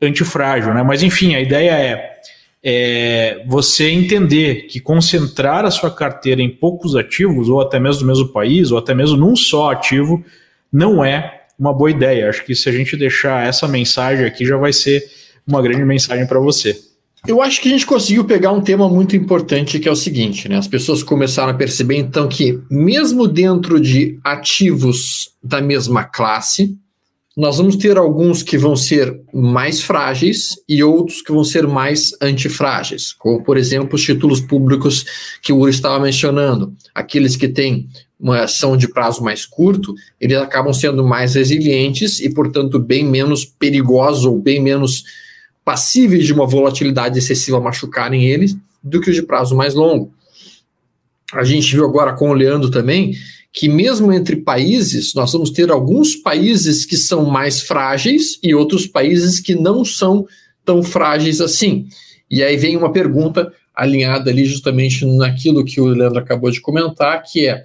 antifrágil, 0.00 0.72
né? 0.74 0.82
Mas 0.82 1.02
enfim, 1.02 1.34
a 1.34 1.40
ideia 1.40 1.72
é 1.72 2.18
é 2.62 3.44
você 3.46 3.88
entender 3.88 4.66
que 4.66 4.80
concentrar 4.80 5.64
a 5.64 5.70
sua 5.70 5.90
carteira 5.90 6.42
em 6.42 6.50
poucos 6.50 6.96
ativos, 6.96 7.48
ou 7.48 7.60
até 7.60 7.78
mesmo 7.78 8.02
no 8.02 8.08
mesmo 8.08 8.28
país, 8.28 8.70
ou 8.70 8.78
até 8.78 8.94
mesmo 8.94 9.16
num 9.16 9.36
só 9.36 9.70
ativo, 9.70 10.24
não 10.72 11.04
é 11.04 11.44
uma 11.58 11.72
boa 11.72 11.90
ideia. 11.90 12.28
Acho 12.28 12.44
que 12.44 12.54
se 12.54 12.68
a 12.68 12.72
gente 12.72 12.96
deixar 12.96 13.46
essa 13.46 13.66
mensagem 13.66 14.24
aqui, 14.24 14.44
já 14.44 14.56
vai 14.56 14.72
ser 14.72 15.02
uma 15.46 15.62
grande 15.62 15.84
mensagem 15.84 16.26
para 16.26 16.38
você. 16.38 16.78
Eu 17.26 17.42
acho 17.42 17.60
que 17.60 17.68
a 17.68 17.72
gente 17.72 17.86
conseguiu 17.86 18.24
pegar 18.24 18.52
um 18.52 18.60
tema 18.60 18.88
muito 18.88 19.16
importante 19.16 19.78
que 19.78 19.88
é 19.88 19.92
o 19.92 19.96
seguinte, 19.96 20.48
né? 20.48 20.56
As 20.56 20.68
pessoas 20.68 21.02
começaram 21.02 21.50
a 21.50 21.56
perceber 21.56 21.96
então 21.96 22.28
que 22.28 22.60
mesmo 22.70 23.26
dentro 23.26 23.80
de 23.80 24.20
ativos 24.22 25.30
da 25.42 25.60
mesma 25.60 26.04
classe, 26.04 26.76
nós 27.38 27.58
vamos 27.58 27.76
ter 27.76 27.96
alguns 27.96 28.42
que 28.42 28.58
vão 28.58 28.74
ser 28.74 29.20
mais 29.32 29.80
frágeis 29.80 30.56
e 30.68 30.82
outros 30.82 31.22
que 31.22 31.30
vão 31.30 31.44
ser 31.44 31.68
mais 31.68 32.10
antifrágeis, 32.20 33.12
como, 33.12 33.44
por 33.44 33.56
exemplo, 33.56 33.94
os 33.94 34.02
títulos 34.02 34.40
públicos 34.40 35.04
que 35.40 35.52
o 35.52 35.58
Uri 35.60 35.70
estava 35.70 36.00
mencionando. 36.00 36.74
Aqueles 36.92 37.36
que 37.36 37.46
têm 37.46 37.88
uma 38.18 38.42
ação 38.42 38.76
de 38.76 38.88
prazo 38.88 39.22
mais 39.22 39.46
curto, 39.46 39.94
eles 40.20 40.36
acabam 40.36 40.72
sendo 40.72 41.06
mais 41.06 41.36
resilientes 41.36 42.18
e, 42.18 42.28
portanto, 42.28 42.76
bem 42.76 43.04
menos 43.04 43.44
perigosos 43.44 44.24
ou 44.24 44.36
bem 44.36 44.60
menos 44.60 45.04
passíveis 45.64 46.26
de 46.26 46.32
uma 46.32 46.44
volatilidade 46.44 47.20
excessiva 47.20 47.60
machucarem 47.60 48.26
eles 48.26 48.56
do 48.82 49.00
que 49.00 49.10
os 49.10 49.14
de 49.14 49.22
prazo 49.22 49.54
mais 49.54 49.76
longo. 49.76 50.12
A 51.32 51.44
gente 51.44 51.72
viu 51.72 51.84
agora 51.84 52.14
com 52.14 52.30
o 52.30 52.34
Leandro 52.34 52.68
também 52.68 53.14
que 53.52 53.68
mesmo 53.68 54.12
entre 54.12 54.36
países, 54.36 55.14
nós 55.14 55.32
vamos 55.32 55.50
ter 55.50 55.70
alguns 55.70 56.14
países 56.14 56.84
que 56.84 56.96
são 56.96 57.24
mais 57.24 57.60
frágeis 57.60 58.38
e 58.42 58.54
outros 58.54 58.86
países 58.86 59.40
que 59.40 59.54
não 59.54 59.84
são 59.84 60.26
tão 60.64 60.82
frágeis 60.82 61.40
assim. 61.40 61.88
E 62.30 62.42
aí 62.42 62.56
vem 62.56 62.76
uma 62.76 62.92
pergunta 62.92 63.52
alinhada 63.74 64.30
ali 64.30 64.44
justamente 64.44 65.06
naquilo 65.06 65.64
que 65.64 65.80
o 65.80 65.86
Leandro 65.86 66.18
acabou 66.18 66.50
de 66.50 66.60
comentar, 66.60 67.22
que 67.22 67.46
é 67.46 67.64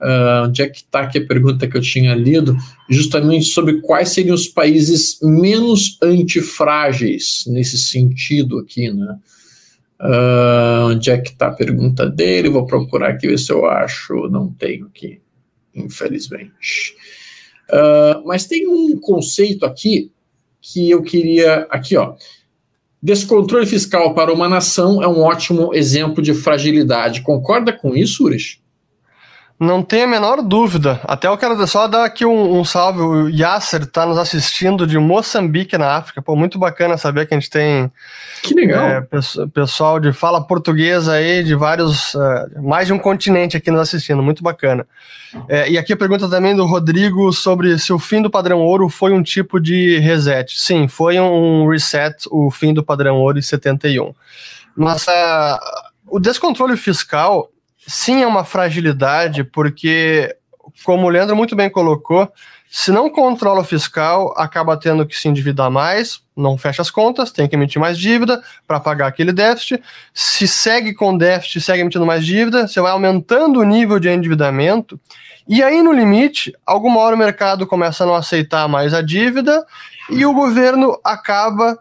uh, 0.00 0.46
onde 0.46 0.62
é 0.62 0.68
que 0.68 0.78
está 0.78 1.00
aqui 1.00 1.18
a 1.18 1.26
pergunta 1.26 1.66
que 1.66 1.76
eu 1.76 1.80
tinha 1.80 2.14
lido, 2.14 2.56
justamente 2.88 3.46
sobre 3.46 3.80
quais 3.80 4.10
seriam 4.10 4.34
os 4.34 4.46
países 4.46 5.18
menos 5.22 5.98
antifrágeis 6.02 7.44
nesse 7.48 7.78
sentido 7.78 8.58
aqui, 8.58 8.92
né? 8.92 9.18
Uh, 10.00 10.86
onde 10.90 11.10
é 11.10 11.18
que 11.18 11.30
está 11.30 11.46
a 11.46 11.52
pergunta 11.52 12.08
dele? 12.08 12.50
Vou 12.50 12.66
procurar 12.66 13.10
aqui 13.10 13.26
ver 13.26 13.38
se 13.38 13.50
eu 13.50 13.64
acho. 13.64 14.28
Não 14.28 14.52
tenho 14.52 14.86
aqui 14.86 15.23
infelizmente. 15.74 16.94
Uh, 17.70 18.26
mas 18.26 18.46
tem 18.46 18.68
um 18.68 18.98
conceito 18.98 19.64
aqui 19.64 20.10
que 20.60 20.90
eu 20.90 21.02
queria. 21.02 21.66
Aqui, 21.70 21.96
ó. 21.96 22.14
Descontrole 23.02 23.66
fiscal 23.66 24.14
para 24.14 24.32
uma 24.32 24.48
nação 24.48 25.02
é 25.02 25.06
um 25.06 25.20
ótimo 25.20 25.74
exemplo 25.74 26.22
de 26.22 26.32
fragilidade. 26.32 27.20
Concorda 27.20 27.70
com 27.70 27.94
isso, 27.94 28.24
Urish? 28.24 28.63
Não 29.58 29.82
tem 29.82 30.02
a 30.02 30.06
menor 30.06 30.42
dúvida. 30.42 31.00
Até 31.04 31.28
eu 31.28 31.38
quero 31.38 31.64
só 31.66 31.86
dar 31.86 32.04
aqui 32.04 32.26
um, 32.26 32.58
um 32.58 32.64
salve. 32.64 33.00
O 33.00 33.28
Yasser 33.28 33.82
está 33.82 34.04
nos 34.04 34.18
assistindo 34.18 34.84
de 34.84 34.98
Moçambique, 34.98 35.78
na 35.78 35.94
África. 35.94 36.20
Pô, 36.20 36.34
muito 36.34 36.58
bacana 36.58 36.98
saber 36.98 37.26
que 37.26 37.34
a 37.34 37.38
gente 37.38 37.50
tem 37.50 37.90
que 38.42 38.52
legal. 38.52 38.84
É, 38.84 39.06
pessoal 39.54 40.00
de 40.00 40.12
fala 40.12 40.44
portuguesa 40.44 41.12
aí, 41.12 41.44
de 41.44 41.54
vários. 41.54 42.14
Uh, 42.14 42.62
mais 42.62 42.88
de 42.88 42.92
um 42.92 42.98
continente 42.98 43.56
aqui 43.56 43.70
nos 43.70 43.80
assistindo. 43.80 44.20
Muito 44.22 44.42
bacana. 44.42 44.86
É, 45.48 45.70
e 45.70 45.78
aqui 45.78 45.92
a 45.92 45.96
pergunta 45.96 46.28
também 46.28 46.56
do 46.56 46.66
Rodrigo 46.66 47.32
sobre 47.32 47.78
se 47.78 47.92
o 47.92 47.98
fim 47.98 48.20
do 48.20 48.30
padrão 48.30 48.60
ouro 48.60 48.88
foi 48.88 49.12
um 49.12 49.22
tipo 49.22 49.60
de 49.60 49.98
reset. 50.00 50.60
Sim, 50.60 50.88
foi 50.88 51.20
um 51.20 51.68
reset, 51.68 52.28
o 52.28 52.50
fim 52.50 52.74
do 52.74 52.82
padrão 52.82 53.18
ouro 53.18 53.38
em 53.38 53.42
71. 53.42 54.12
Mas 54.76 55.06
uh, 55.06 55.58
o 56.08 56.18
descontrole 56.18 56.76
fiscal 56.76 57.50
sim 57.86 58.22
é 58.22 58.26
uma 58.26 58.44
fragilidade, 58.44 59.44
porque, 59.44 60.34
como 60.84 61.06
o 61.06 61.10
Leandro 61.10 61.36
muito 61.36 61.54
bem 61.54 61.70
colocou, 61.70 62.30
se 62.76 62.90
não 62.90 63.08
controla 63.08 63.60
o 63.60 63.64
fiscal, 63.64 64.34
acaba 64.36 64.76
tendo 64.76 65.06
que 65.06 65.16
se 65.16 65.28
endividar 65.28 65.70
mais, 65.70 66.20
não 66.36 66.58
fecha 66.58 66.82
as 66.82 66.90
contas, 66.90 67.30
tem 67.30 67.46
que 67.46 67.54
emitir 67.54 67.80
mais 67.80 67.96
dívida 67.96 68.42
para 68.66 68.80
pagar 68.80 69.06
aquele 69.06 69.32
déficit. 69.32 69.80
Se 70.12 70.48
segue 70.48 70.92
com 70.92 71.16
déficit, 71.16 71.60
segue 71.60 71.82
emitindo 71.82 72.04
mais 72.04 72.26
dívida, 72.26 72.66
você 72.66 72.80
vai 72.80 72.90
aumentando 72.90 73.60
o 73.60 73.64
nível 73.64 74.00
de 74.00 74.08
endividamento. 74.08 74.98
E 75.46 75.62
aí, 75.62 75.82
no 75.82 75.92
limite, 75.92 76.52
alguma 76.66 76.98
hora 76.98 77.14
o 77.14 77.18
mercado 77.18 77.64
começa 77.64 78.02
a 78.02 78.06
não 78.08 78.14
aceitar 78.16 78.66
mais 78.66 78.92
a 78.92 79.00
dívida 79.00 79.64
e 80.10 80.26
o 80.26 80.34
governo 80.34 80.98
acaba 81.04 81.78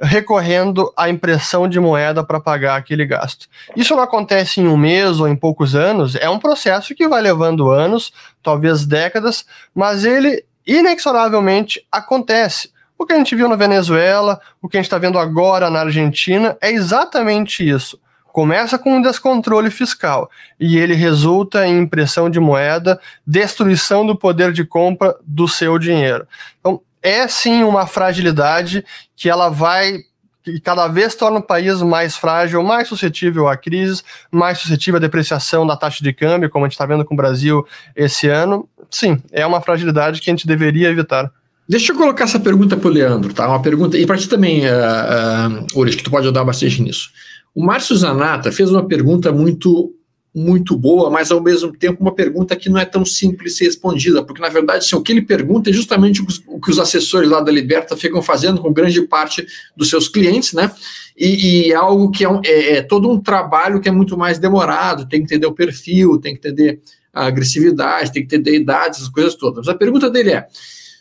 recorrendo 0.00 0.92
à 0.96 1.08
impressão 1.08 1.68
de 1.68 1.78
moeda 1.78 2.24
para 2.24 2.40
pagar 2.40 2.76
aquele 2.76 3.06
gasto. 3.06 3.46
Isso 3.76 3.94
não 3.94 4.02
acontece 4.02 4.60
em 4.60 4.66
um 4.66 4.76
mês 4.76 5.20
ou 5.20 5.28
em 5.28 5.36
poucos 5.36 5.74
anos, 5.74 6.14
é 6.16 6.28
um 6.28 6.38
processo 6.38 6.94
que 6.94 7.08
vai 7.08 7.22
levando 7.22 7.70
anos, 7.70 8.12
talvez 8.42 8.84
décadas, 8.84 9.46
mas 9.74 10.04
ele 10.04 10.44
inexoravelmente 10.66 11.86
acontece. 11.90 12.72
O 12.98 13.06
que 13.06 13.12
a 13.12 13.16
gente 13.16 13.34
viu 13.34 13.48
na 13.48 13.56
Venezuela, 13.56 14.40
o 14.62 14.68
que 14.68 14.76
a 14.76 14.80
gente 14.80 14.86
está 14.86 14.98
vendo 14.98 15.18
agora 15.18 15.68
na 15.68 15.80
Argentina, 15.80 16.56
é 16.60 16.70
exatamente 16.70 17.68
isso. 17.68 18.00
Começa 18.26 18.76
com 18.78 18.96
um 18.96 19.02
descontrole 19.02 19.70
fiscal 19.70 20.28
e 20.58 20.76
ele 20.76 20.94
resulta 20.94 21.66
em 21.66 21.78
impressão 21.78 22.28
de 22.28 22.40
moeda, 22.40 23.00
destruição 23.24 24.04
do 24.04 24.16
poder 24.16 24.52
de 24.52 24.64
compra 24.64 25.14
do 25.24 25.46
seu 25.46 25.78
dinheiro. 25.78 26.26
Então, 26.58 26.80
é 27.04 27.28
sim 27.28 27.62
uma 27.62 27.86
fragilidade 27.86 28.82
que 29.14 29.28
ela 29.28 29.50
vai 29.50 29.98
que 30.42 30.60
cada 30.60 30.86
vez 30.88 31.14
torna 31.14 31.38
o 31.38 31.42
país 31.42 31.80
mais 31.80 32.16
frágil, 32.16 32.62
mais 32.62 32.86
suscetível 32.86 33.48
a 33.48 33.56
crises, 33.56 34.04
mais 34.30 34.58
suscetível 34.58 34.98
à 34.98 35.00
depreciação 35.00 35.66
da 35.66 35.74
taxa 35.74 36.04
de 36.04 36.12
câmbio, 36.12 36.50
como 36.50 36.64
a 36.64 36.68
gente 36.68 36.74
está 36.74 36.84
vendo 36.84 37.02
com 37.02 37.14
o 37.14 37.16
Brasil 37.16 37.66
esse 37.96 38.28
ano. 38.28 38.68
Sim, 38.90 39.22
é 39.32 39.46
uma 39.46 39.62
fragilidade 39.62 40.20
que 40.20 40.28
a 40.28 40.32
gente 40.32 40.46
deveria 40.46 40.90
evitar. 40.90 41.32
Deixa 41.66 41.92
eu 41.92 41.96
colocar 41.96 42.24
essa 42.24 42.38
pergunta 42.38 42.76
para 42.76 42.88
o 42.88 42.92
Leandro, 42.92 43.32
tá? 43.32 43.48
Uma 43.48 43.62
pergunta, 43.62 43.96
e 43.96 44.04
para 44.04 44.18
ti 44.18 44.28
também, 44.28 44.64
uh, 44.66 45.64
uh, 45.74 45.86
que 45.86 46.02
tu 46.02 46.10
pode 46.10 46.26
ajudar 46.26 46.44
bastante 46.44 46.82
nisso. 46.82 47.08
O 47.54 47.64
Márcio 47.64 47.96
Zanata 47.96 48.52
fez 48.52 48.70
uma 48.70 48.86
pergunta 48.86 49.32
muito 49.32 49.94
muito 50.34 50.76
boa, 50.76 51.08
mas 51.08 51.30
ao 51.30 51.40
mesmo 51.40 51.72
tempo 51.72 52.02
uma 52.02 52.12
pergunta 52.12 52.56
que 52.56 52.68
não 52.68 52.80
é 52.80 52.84
tão 52.84 53.04
simples 53.04 53.56
ser 53.56 53.66
respondida, 53.66 54.24
porque 54.24 54.42
na 54.42 54.48
verdade 54.48 54.84
assim, 54.84 54.96
o 54.96 55.00
que 55.00 55.12
ele 55.12 55.22
pergunta 55.22 55.70
é 55.70 55.72
justamente 55.72 56.20
o 56.48 56.60
que 56.60 56.70
os 56.70 56.78
assessores 56.80 57.30
lá 57.30 57.40
da 57.40 57.52
Liberta 57.52 57.96
ficam 57.96 58.20
fazendo 58.20 58.60
com 58.60 58.72
grande 58.72 59.00
parte 59.02 59.46
dos 59.76 59.88
seus 59.88 60.08
clientes, 60.08 60.52
né? 60.52 60.72
E, 61.16 61.68
e 61.68 61.72
é 61.72 61.76
algo 61.76 62.10
que 62.10 62.24
é, 62.24 62.28
um, 62.28 62.40
é, 62.44 62.78
é, 62.78 62.82
todo 62.82 63.08
um 63.08 63.20
trabalho 63.20 63.80
que 63.80 63.88
é 63.88 63.92
muito 63.92 64.18
mais 64.18 64.36
demorado, 64.40 65.08
tem 65.08 65.20
que 65.20 65.26
entender 65.26 65.46
o 65.46 65.52
perfil, 65.52 66.18
tem 66.18 66.34
que 66.34 66.48
entender 66.48 66.80
a 67.12 67.26
agressividade, 67.26 68.12
tem 68.12 68.26
que 68.26 68.34
entender 68.34 68.56
idades, 68.56 69.02
as 69.02 69.08
coisas 69.08 69.36
todas. 69.36 69.66
Mas 69.66 69.68
a 69.68 69.78
pergunta 69.78 70.10
dele 70.10 70.32
é: 70.32 70.48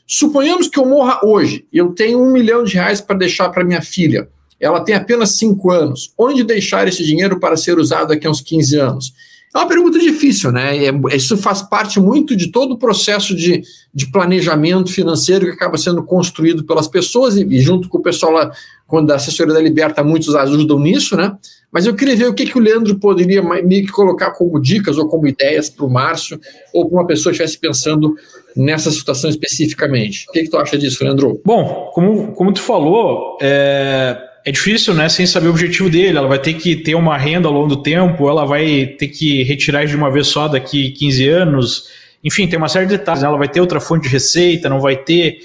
suponhamos 0.05 0.67
que 0.67 0.77
eu 0.77 0.85
morra 0.85 1.21
hoje, 1.23 1.65
eu 1.73 1.89
tenho 1.89 2.21
um 2.21 2.31
milhão 2.31 2.63
de 2.63 2.75
reais 2.75 3.01
para 3.01 3.17
deixar 3.17 3.49
para 3.49 3.63
minha 3.63 3.81
filha 3.81 4.29
ela 4.63 4.79
tem 4.79 4.95
apenas 4.95 5.37
5 5.37 5.71
anos. 5.71 6.13
Onde 6.17 6.43
deixar 6.43 6.87
esse 6.87 7.03
dinheiro 7.03 7.39
para 7.39 7.57
ser 7.57 7.77
usado 7.77 8.09
daqui 8.09 8.25
a 8.25 8.31
uns 8.31 8.41
15 8.41 8.79
anos? 8.79 9.13
É 9.53 9.59
uma 9.59 9.67
pergunta 9.67 9.99
difícil, 9.99 10.51
né? 10.51 10.85
É, 10.85 11.15
isso 11.15 11.37
faz 11.37 11.61
parte 11.61 11.99
muito 11.99 12.35
de 12.35 12.47
todo 12.47 12.73
o 12.73 12.77
processo 12.77 13.35
de, 13.35 13.61
de 13.93 14.09
planejamento 14.11 14.91
financeiro 14.91 15.45
que 15.45 15.51
acaba 15.51 15.77
sendo 15.77 16.01
construído 16.01 16.63
pelas 16.63 16.87
pessoas 16.87 17.37
e, 17.37 17.45
e 17.45 17.59
junto 17.59 17.87
com 17.87 17.99
o 17.99 18.01
pessoal 18.01 18.31
lá, 18.31 18.51
quando 18.87 19.11
a 19.11 19.15
assessoria 19.15 19.53
da 19.53 19.61
Liberta, 19.61 20.03
muitos 20.03 20.33
ajudam 20.33 20.79
nisso, 20.79 21.15
né? 21.15 21.37
Mas 21.71 21.85
eu 21.85 21.93
queria 21.93 22.15
ver 22.15 22.27
o 22.27 22.33
que, 22.33 22.45
que 22.45 22.57
o 22.57 22.61
Leandro 22.61 22.97
poderia 22.97 23.43
que 23.67 23.91
colocar 23.91 24.31
como 24.31 24.59
dicas 24.59 24.97
ou 24.97 25.07
como 25.07 25.27
ideias 25.27 25.69
para 25.69 25.85
o 25.85 25.89
Márcio 25.89 26.39
ou 26.73 26.87
para 26.87 26.99
uma 26.99 27.07
pessoa 27.07 27.31
que 27.31 27.43
estivesse 27.43 27.59
pensando 27.59 28.15
nessa 28.55 28.89
situação 28.89 29.29
especificamente. 29.29 30.25
O 30.29 30.31
que, 30.31 30.43
que 30.43 30.49
tu 30.49 30.57
acha 30.57 30.77
disso, 30.77 31.03
Leandro? 31.03 31.41
Bom, 31.45 31.91
como, 31.93 32.31
como 32.31 32.53
tu 32.53 32.61
falou, 32.61 33.37
é 33.41 34.32
é 34.45 34.51
difícil, 34.51 34.93
né, 34.93 35.07
sem 35.09 35.25
saber 35.25 35.47
o 35.47 35.51
objetivo 35.51 35.89
dele. 35.89 36.17
Ela 36.17 36.27
vai 36.27 36.39
ter 36.39 36.53
que 36.53 36.75
ter 36.75 36.95
uma 36.95 37.17
renda 37.17 37.47
ao 37.47 37.53
longo 37.53 37.67
do 37.67 37.81
tempo, 37.81 38.29
ela 38.29 38.45
vai 38.45 38.87
ter 38.97 39.07
que 39.07 39.43
retirar 39.43 39.85
de 39.85 39.95
uma 39.95 40.11
vez 40.11 40.27
só 40.27 40.47
daqui 40.47 40.91
15 40.91 41.27
anos. 41.29 41.83
Enfim, 42.23 42.47
tem 42.47 42.57
uma 42.57 42.69
série 42.69 42.85
de 42.85 42.97
detalhes. 42.97 43.23
Ela 43.23 43.37
vai 43.37 43.47
ter 43.47 43.61
outra 43.61 43.79
fonte 43.79 44.03
de 44.03 44.09
receita, 44.09 44.69
não 44.69 44.79
vai 44.79 44.97
ter. 44.97 45.39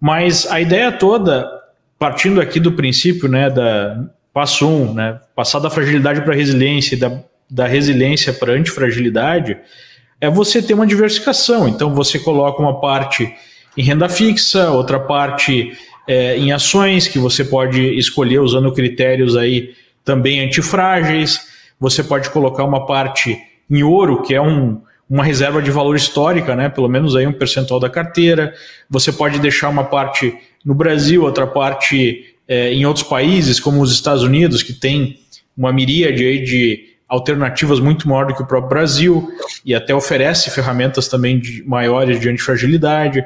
Mas 0.00 0.46
a 0.50 0.60
ideia 0.60 0.92
toda, 0.92 1.48
partindo 1.98 2.40
aqui 2.40 2.60
do 2.60 2.72
princípio, 2.72 3.28
né, 3.28 3.50
da, 3.50 4.04
passo 4.32 4.68
um, 4.68 4.94
né? 4.94 5.18
Passar 5.34 5.58
da 5.58 5.68
fragilidade 5.68 6.22
para 6.22 6.32
resiliência 6.32 6.94
e 6.94 6.98
da, 6.98 7.20
da 7.50 7.66
resiliência 7.66 8.32
para 8.32 8.52
antifragilidade 8.52 9.56
é 10.20 10.30
você 10.30 10.62
ter 10.62 10.74
uma 10.74 10.86
diversificação. 10.86 11.68
Então 11.68 11.92
você 11.92 12.20
coloca 12.20 12.62
uma 12.62 12.80
parte 12.80 13.34
em 13.76 13.82
renda 13.82 14.08
fixa, 14.08 14.70
outra 14.70 15.00
parte 15.00 15.76
é, 16.08 16.38
em 16.38 16.50
ações 16.52 17.06
que 17.06 17.18
você 17.18 17.44
pode 17.44 17.82
escolher 17.98 18.40
usando 18.40 18.72
critérios 18.72 19.36
aí 19.36 19.74
também 20.02 20.40
antifrágeis. 20.40 21.38
Você 21.78 22.02
pode 22.02 22.30
colocar 22.30 22.64
uma 22.64 22.86
parte 22.86 23.38
em 23.70 23.82
ouro, 23.82 24.22
que 24.22 24.34
é 24.34 24.40
um, 24.40 24.80
uma 25.08 25.22
reserva 25.22 25.60
de 25.60 25.70
valor 25.70 25.94
histórica, 25.94 26.56
né? 26.56 26.70
Pelo 26.70 26.88
menos 26.88 27.14
aí 27.14 27.26
um 27.26 27.32
percentual 27.32 27.78
da 27.78 27.90
carteira. 27.90 28.54
Você 28.88 29.12
pode 29.12 29.38
deixar 29.38 29.68
uma 29.68 29.84
parte 29.84 30.34
no 30.64 30.74
Brasil, 30.74 31.22
outra 31.22 31.46
parte 31.46 32.34
é, 32.48 32.72
em 32.72 32.86
outros 32.86 33.06
países, 33.06 33.60
como 33.60 33.82
os 33.82 33.92
Estados 33.92 34.22
Unidos, 34.22 34.62
que 34.62 34.72
tem 34.72 35.20
uma 35.54 35.72
miríade 35.72 36.24
aí 36.24 36.42
de 36.42 36.88
alternativas 37.06 37.80
muito 37.80 38.08
maior 38.08 38.26
do 38.26 38.34
que 38.34 38.42
o 38.42 38.46
próprio 38.46 38.70
Brasil 38.70 39.28
e 39.64 39.74
até 39.74 39.94
oferece 39.94 40.50
ferramentas 40.50 41.08
também 41.08 41.38
de, 41.38 41.62
maiores 41.66 42.18
de 42.18 42.28
antifragilidade. 42.28 43.24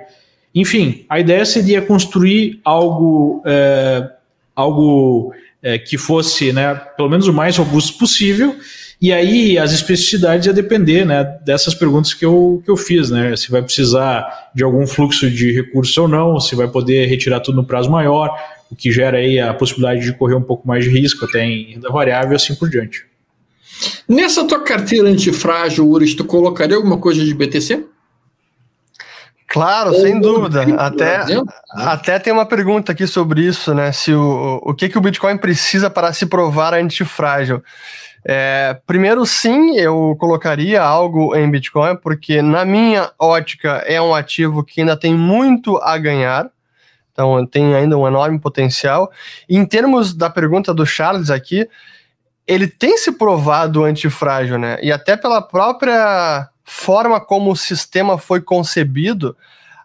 Enfim, 0.55 1.05
a 1.09 1.19
ideia 1.19 1.45
seria 1.45 1.81
construir 1.81 2.61
algo, 2.65 3.43
é, 3.47 4.09
algo 4.55 5.33
é, 5.63 5.79
que 5.79 5.97
fosse, 5.97 6.53
né, 6.53 6.75
pelo 6.97 7.09
menos 7.09 7.27
o 7.27 7.33
mais 7.33 7.57
robusto 7.57 7.97
possível. 7.99 8.57
E 9.01 9.13
aí 9.13 9.59
as 9.59 9.73
especificidades 9.73 10.47
ia 10.47 10.53
depender, 10.53 11.05
né, 11.05 11.25
dessas 11.45 11.75
perguntas 11.75 12.15
que 12.15 12.25
eu, 12.25 12.63
que 12.65 12.71
eu 12.71 12.77
fiz, 12.77 13.11
né, 13.11 13.35
se 13.35 13.51
vai 13.51 13.63
precisar 13.63 14.51
de 14.55 14.63
algum 14.63 14.87
fluxo 14.87 15.31
de 15.31 15.53
recursos 15.53 15.97
ou 15.97 16.07
não, 16.07 16.39
se 16.39 16.55
vai 16.55 16.69
poder 16.69 17.07
retirar 17.07 17.41
tudo 17.41 17.57
no 17.57 17.65
prazo 17.65 17.91
maior, 17.91 18.31
o 18.71 18.77
que 18.77 18.93
gera 18.93 19.19
aí 19.19 19.41
a 19.41 19.53
possibilidade 19.55 20.05
de 20.05 20.13
correr 20.13 20.35
um 20.35 20.43
pouco 20.43 20.69
mais 20.69 20.85
de 20.85 20.91
risco, 20.91 21.25
até 21.25 21.45
em 21.45 21.73
renda 21.73 21.91
variável 21.91 22.33
e 22.33 22.37
assim 22.37 22.55
por 22.55 22.69
diante. 22.69 23.05
Nessa 24.09 24.47
tua 24.47 24.61
carteira 24.61 25.09
antifrágil, 25.09 25.89
Uris, 25.89 26.15
tu 26.15 26.25
colocaria 26.25 26.77
alguma 26.77 26.99
coisa 26.99 27.25
de 27.25 27.35
BTC? 27.35 27.85
Claro, 29.53 29.93
sem 30.01 30.19
dúvida. 30.19 30.63
Até, 30.79 31.21
até 31.75 32.19
tem 32.19 32.33
uma 32.33 32.47
pergunta 32.47 32.93
aqui 32.93 33.07
sobre 33.07 33.43
isso, 33.43 33.75
né? 33.75 33.93
Se 33.93 34.15
o, 34.15 34.59
o 34.63 34.73
que, 34.73 34.89
que 34.89 34.97
o 34.97 35.01
Bitcoin 35.01 35.37
precisa 35.37 35.91
para 35.91 36.11
se 36.15 36.25
provar 36.25 36.73
antifrágil. 36.73 37.63
É, 38.25 38.81
primeiro, 38.87 39.27
sim, 39.27 39.77
eu 39.77 40.17
colocaria 40.19 40.81
algo 40.81 41.37
em 41.37 41.51
Bitcoin, 41.51 41.97
porque 41.97 42.41
na 42.41 42.65
minha 42.65 43.11
ótica 43.19 43.85
é 43.87 44.01
um 44.01 44.15
ativo 44.15 44.65
que 44.65 44.81
ainda 44.81 44.97
tem 44.97 45.15
muito 45.15 45.77
a 45.83 45.99
ganhar. 45.99 46.49
Então, 47.13 47.47
tem 47.47 47.75
ainda 47.75 47.99
um 47.99 48.09
enorme 48.09 48.41
potencial. 48.41 49.13
Em 49.47 49.67
termos 49.67 50.15
da 50.15 50.31
pergunta 50.31 50.73
do 50.73 50.87
Charles 50.87 51.29
aqui, 51.29 51.69
ele 52.47 52.67
tem 52.67 52.97
se 52.97 53.13
provado 53.13 53.85
antifrágil, 53.85 54.57
né? 54.57 54.79
E 54.83 54.91
até 54.91 55.15
pela 55.15 55.43
própria 55.43 56.49
forma 56.65 57.21
como 57.21 57.51
o 57.51 57.57
sistema 57.57 58.19
foi 58.19 58.41
concebido, 58.41 59.37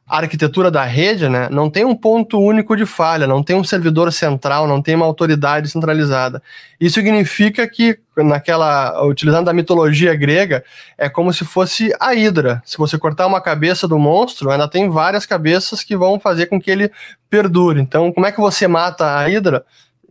a 0.07 0.19
arquitetura 0.19 0.71
da 0.71 0.85
rede, 0.85 1.27
né, 1.27 1.49
não 1.51 1.69
tem 1.69 1.83
um 1.83 1.93
ponto 1.93 2.39
único 2.39 2.77
de 2.77 2.85
falha, 2.85 3.27
não 3.27 3.43
tem 3.43 3.57
um 3.57 3.63
servidor 3.63 4.13
central, 4.13 4.65
não 4.65 4.81
tem 4.81 4.95
uma 4.95 5.05
autoridade 5.05 5.69
centralizada. 5.69 6.41
Isso 6.79 6.95
significa 6.95 7.67
que, 7.67 7.99
naquela, 8.15 9.03
utilizando 9.05 9.49
a 9.49 9.53
mitologia 9.53 10.15
grega, 10.15 10.63
é 10.97 11.09
como 11.09 11.33
se 11.33 11.43
fosse 11.43 11.93
a 11.99 12.15
Hidra. 12.15 12.61
Se 12.65 12.77
você 12.77 12.97
cortar 12.97 13.27
uma 13.27 13.41
cabeça 13.41 13.85
do 13.85 13.99
monstro, 13.99 14.49
ainda 14.49 14.69
tem 14.69 14.89
várias 14.89 15.25
cabeças 15.25 15.83
que 15.83 15.97
vão 15.97 16.17
fazer 16.17 16.45
com 16.45 16.59
que 16.59 16.71
ele 16.71 16.89
perdure. 17.29 17.81
Então, 17.81 18.09
como 18.13 18.25
é 18.25 18.31
que 18.31 18.39
você 18.39 18.65
mata 18.65 19.17
a 19.17 19.29
Hidra? 19.29 19.65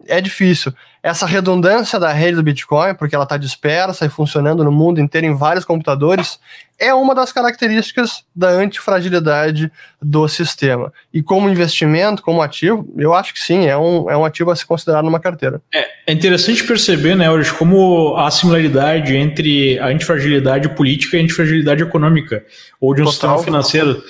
É 0.08 0.20
difícil 0.20 0.72
essa 1.06 1.24
redundância 1.24 2.00
da 2.00 2.12
rede 2.12 2.34
do 2.34 2.42
Bitcoin, 2.42 2.92
porque 2.96 3.14
ela 3.14 3.22
está 3.22 3.36
dispersa 3.36 4.04
e 4.04 4.08
funcionando 4.08 4.64
no 4.64 4.72
mundo 4.72 5.00
inteiro 5.00 5.24
em 5.24 5.36
vários 5.36 5.64
computadores, 5.64 6.40
é 6.80 6.92
uma 6.92 7.14
das 7.14 7.30
características 7.30 8.24
da 8.34 8.48
antifragilidade 8.48 9.70
do 10.02 10.26
sistema. 10.26 10.92
E 11.14 11.22
como 11.22 11.48
investimento, 11.48 12.22
como 12.22 12.42
ativo, 12.42 12.92
eu 12.98 13.14
acho 13.14 13.32
que 13.34 13.38
sim, 13.38 13.66
é 13.66 13.76
um, 13.76 14.10
é 14.10 14.16
um 14.16 14.24
ativo 14.24 14.50
a 14.50 14.56
se 14.56 14.66
considerar 14.66 15.00
numa 15.00 15.20
carteira. 15.20 15.62
É, 15.72 15.86
é 16.08 16.12
interessante 16.12 16.64
perceber, 16.64 17.14
né, 17.14 17.30
hoje, 17.30 17.52
como 17.52 18.16
a 18.16 18.28
similaridade 18.28 19.14
entre 19.14 19.78
a 19.78 19.86
antifragilidade 19.86 20.70
política 20.70 21.16
e 21.16 21.20
a 21.20 21.22
antifragilidade 21.22 21.84
econômica, 21.84 22.44
ou 22.80 22.92
de 22.92 23.02
um 23.02 23.04
Total. 23.04 23.38
sistema 23.38 23.44
financeiro. 23.44 24.02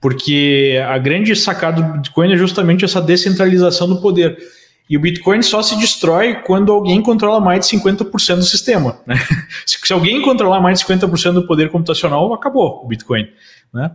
Porque 0.00 0.82
a 0.88 0.96
grande 0.96 1.36
sacada 1.36 1.82
do 1.82 1.92
Bitcoin 1.94 2.32
é 2.32 2.36
justamente 2.38 2.86
essa 2.86 3.02
descentralização 3.02 3.86
do 3.86 4.00
poder 4.00 4.38
e 4.88 4.96
o 4.96 5.00
Bitcoin 5.00 5.42
só 5.42 5.62
se 5.62 5.78
destrói 5.78 6.36
quando 6.36 6.72
alguém 6.72 7.02
controla 7.02 7.40
mais 7.40 7.68
de 7.68 7.76
50% 7.76 8.36
do 8.36 8.42
sistema. 8.42 8.98
Né? 9.06 9.16
Se, 9.66 9.92
alguém 9.92 10.22
controlar 10.22 10.60
mais 10.60 10.80
de 10.80 10.86
50% 10.86 11.32
do 11.32 11.46
poder 11.46 11.70
computacional, 11.70 12.32
acabou 12.32 12.82
o 12.82 12.88
Bitcoin. 12.88 13.28
Né? 13.72 13.90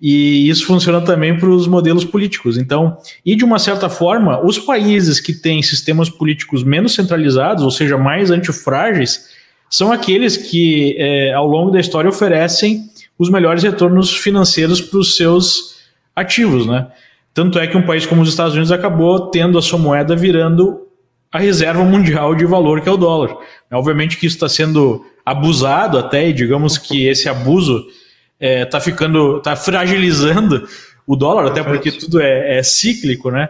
E 0.00 0.48
isso 0.48 0.64
funciona 0.64 1.02
também 1.02 1.38
para 1.38 1.50
os 1.50 1.66
modelos 1.66 2.04
políticos. 2.04 2.56
Então, 2.56 2.96
e 3.24 3.36
de 3.36 3.44
uma 3.44 3.58
certa 3.58 3.90
forma, 3.90 4.42
os 4.42 4.58
países 4.58 5.20
que 5.20 5.34
têm 5.34 5.62
sistemas 5.62 6.08
políticos 6.08 6.64
menos 6.64 6.94
centralizados, 6.94 7.62
ou 7.62 7.70
seja, 7.70 7.98
mais 7.98 8.30
antifrágeis, 8.30 9.28
são 9.68 9.92
aqueles 9.92 10.38
que, 10.38 10.96
é, 10.98 11.34
ao 11.34 11.46
longo 11.46 11.70
da 11.70 11.78
história, 11.78 12.08
oferecem 12.08 12.88
os 13.18 13.28
melhores 13.28 13.62
retornos 13.62 14.16
financeiros 14.16 14.80
para 14.80 14.98
os 14.98 15.14
seus 15.14 15.76
ativos. 16.16 16.66
Né? 16.66 16.86
Tanto 17.32 17.58
é 17.58 17.66
que 17.66 17.76
um 17.76 17.86
país 17.86 18.04
como 18.06 18.22
os 18.22 18.28
Estados 18.28 18.54
Unidos 18.54 18.72
acabou 18.72 19.30
tendo 19.30 19.58
a 19.58 19.62
sua 19.62 19.78
moeda 19.78 20.16
virando 20.16 20.86
a 21.30 21.38
reserva 21.38 21.84
mundial 21.84 22.34
de 22.34 22.44
valor, 22.44 22.80
que 22.80 22.88
é 22.88 22.92
o 22.92 22.96
dólar. 22.96 23.36
Obviamente 23.70 24.16
que 24.16 24.26
isso 24.26 24.36
está 24.36 24.48
sendo 24.48 25.04
abusado 25.24 25.98
até, 25.98 26.28
e 26.28 26.32
digamos 26.32 26.78
que 26.78 27.06
esse 27.06 27.28
abuso 27.28 27.78
está 27.78 27.94
é, 28.40 28.64
tá 28.64 28.80
ficando, 28.80 29.38
está 29.38 29.54
fragilizando 29.54 30.66
o 31.06 31.16
dólar, 31.16 31.46
até 31.46 31.62
porque 31.62 31.92
tudo 31.92 32.20
é, 32.20 32.58
é 32.58 32.62
cíclico, 32.62 33.30
né? 33.30 33.48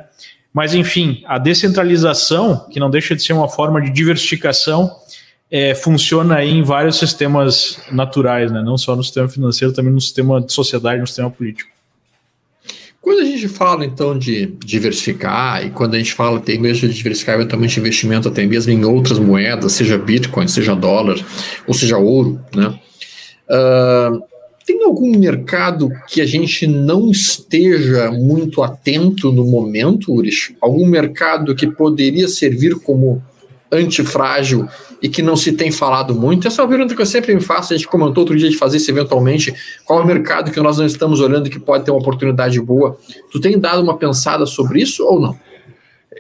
Mas, 0.53 0.75
enfim, 0.75 1.23
a 1.27 1.39
descentralização, 1.39 2.67
que 2.71 2.81
não 2.81 2.91
deixa 2.91 3.15
de 3.15 3.23
ser 3.23 3.33
uma 3.33 3.49
forma 3.49 3.81
de 3.81 3.91
diversificação, 3.91 4.91
é, 5.51 5.75
funciona 5.75 6.37
aí 6.37 6.51
em 6.51 6.63
vários 6.63 6.97
sistemas 6.97 7.81
naturais, 7.91 8.51
né? 8.51 8.63
não 8.63 8.77
só 8.77 8.95
no 8.95 9.03
sistema 9.03 9.29
financeiro, 9.29 9.73
também 9.73 9.93
no 9.93 10.01
sistema 10.01 10.41
de 10.41 10.53
sociedade, 10.53 11.01
no 11.01 11.07
sistema 11.07 11.31
político. 11.31 11.71
Quando 13.01 13.21
a 13.21 13.25
gente 13.25 13.49
fala, 13.49 13.85
então, 13.85 14.19
de 14.19 14.47
diversificar, 14.65 15.65
e 15.65 15.71
quando 15.71 15.95
a 15.95 15.99
gente 15.99 16.13
fala 16.13 16.41
tem 16.41 16.59
mesmo 16.59 16.89
de 16.89 16.95
diversificar 16.95 17.37
eventualmente 17.37 17.79
investimento 17.79 18.29
até 18.29 18.45
mesmo 18.45 18.73
em 18.73 18.85
outras 18.85 19.19
moedas, 19.19 19.73
seja 19.73 19.97
Bitcoin, 19.97 20.49
seja 20.49 20.75
dólar, 20.75 21.17
ou 21.67 21.73
seja 21.73 21.97
ouro, 21.97 22.41
né? 22.55 22.79
Uh, 23.49 24.21
tem 24.67 24.85
algum 24.85 25.17
mercado 25.19 25.91
que 26.07 26.21
a 26.21 26.27
gente 26.27 26.67
não 26.67 27.11
esteja 27.11 28.11
muito 28.11 28.63
atento 28.63 29.33
no 29.33 29.47
momento, 29.47 30.13
Urish? 30.13 30.55
Algum 30.61 30.87
mercado 30.87 31.55
que 31.55 31.67
poderia 31.67 32.29
servir 32.29 32.75
como 32.75 33.23
antifrágil 33.73 34.69
e 35.01 35.09
que 35.09 35.23
não 35.23 35.37
se 35.37 35.53
tem 35.53 35.71
falado 35.71 36.15
muito? 36.15 36.49
Essa 36.49 36.63
é 36.63 36.65
uma 36.65 36.71
pergunta 36.71 36.95
que 36.95 37.01
eu 37.01 37.07
sempre 37.07 37.35
me 37.35 37.41
faço, 37.41 37.73
a 37.73 37.77
gente 37.77 37.89
comentou 37.89 38.23
outro 38.23 38.37
dia 38.37 38.49
de 38.49 38.57
fazer 38.57 38.79
isso 38.79 38.91
eventualmente, 38.91 39.55
qual 39.85 40.01
é 40.01 40.03
o 40.03 40.07
mercado 40.07 40.51
que 40.51 40.61
nós 40.61 40.79
não 40.79 40.87
estamos 40.87 41.21
olhando 41.21 41.49
que 41.49 41.59
pode 41.59 41.85
ter 41.85 41.91
uma 41.91 42.01
oportunidade 42.01 42.61
boa? 42.61 42.99
Tu 43.31 43.41
tem 43.41 43.59
dado 43.59 43.83
uma 43.83 43.97
pensada 43.97 44.47
sobre 44.47 44.83
isso 44.83 45.05
ou 45.05 45.21
não? 45.21 45.39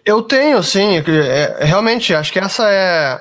Eu 0.04 0.22
tenho, 0.22 0.62
sim. 0.62 1.02
É, 1.06 1.58
realmente, 1.60 2.14
acho 2.14 2.32
que 2.32 2.38
essa 2.38 2.70
é 2.70 3.18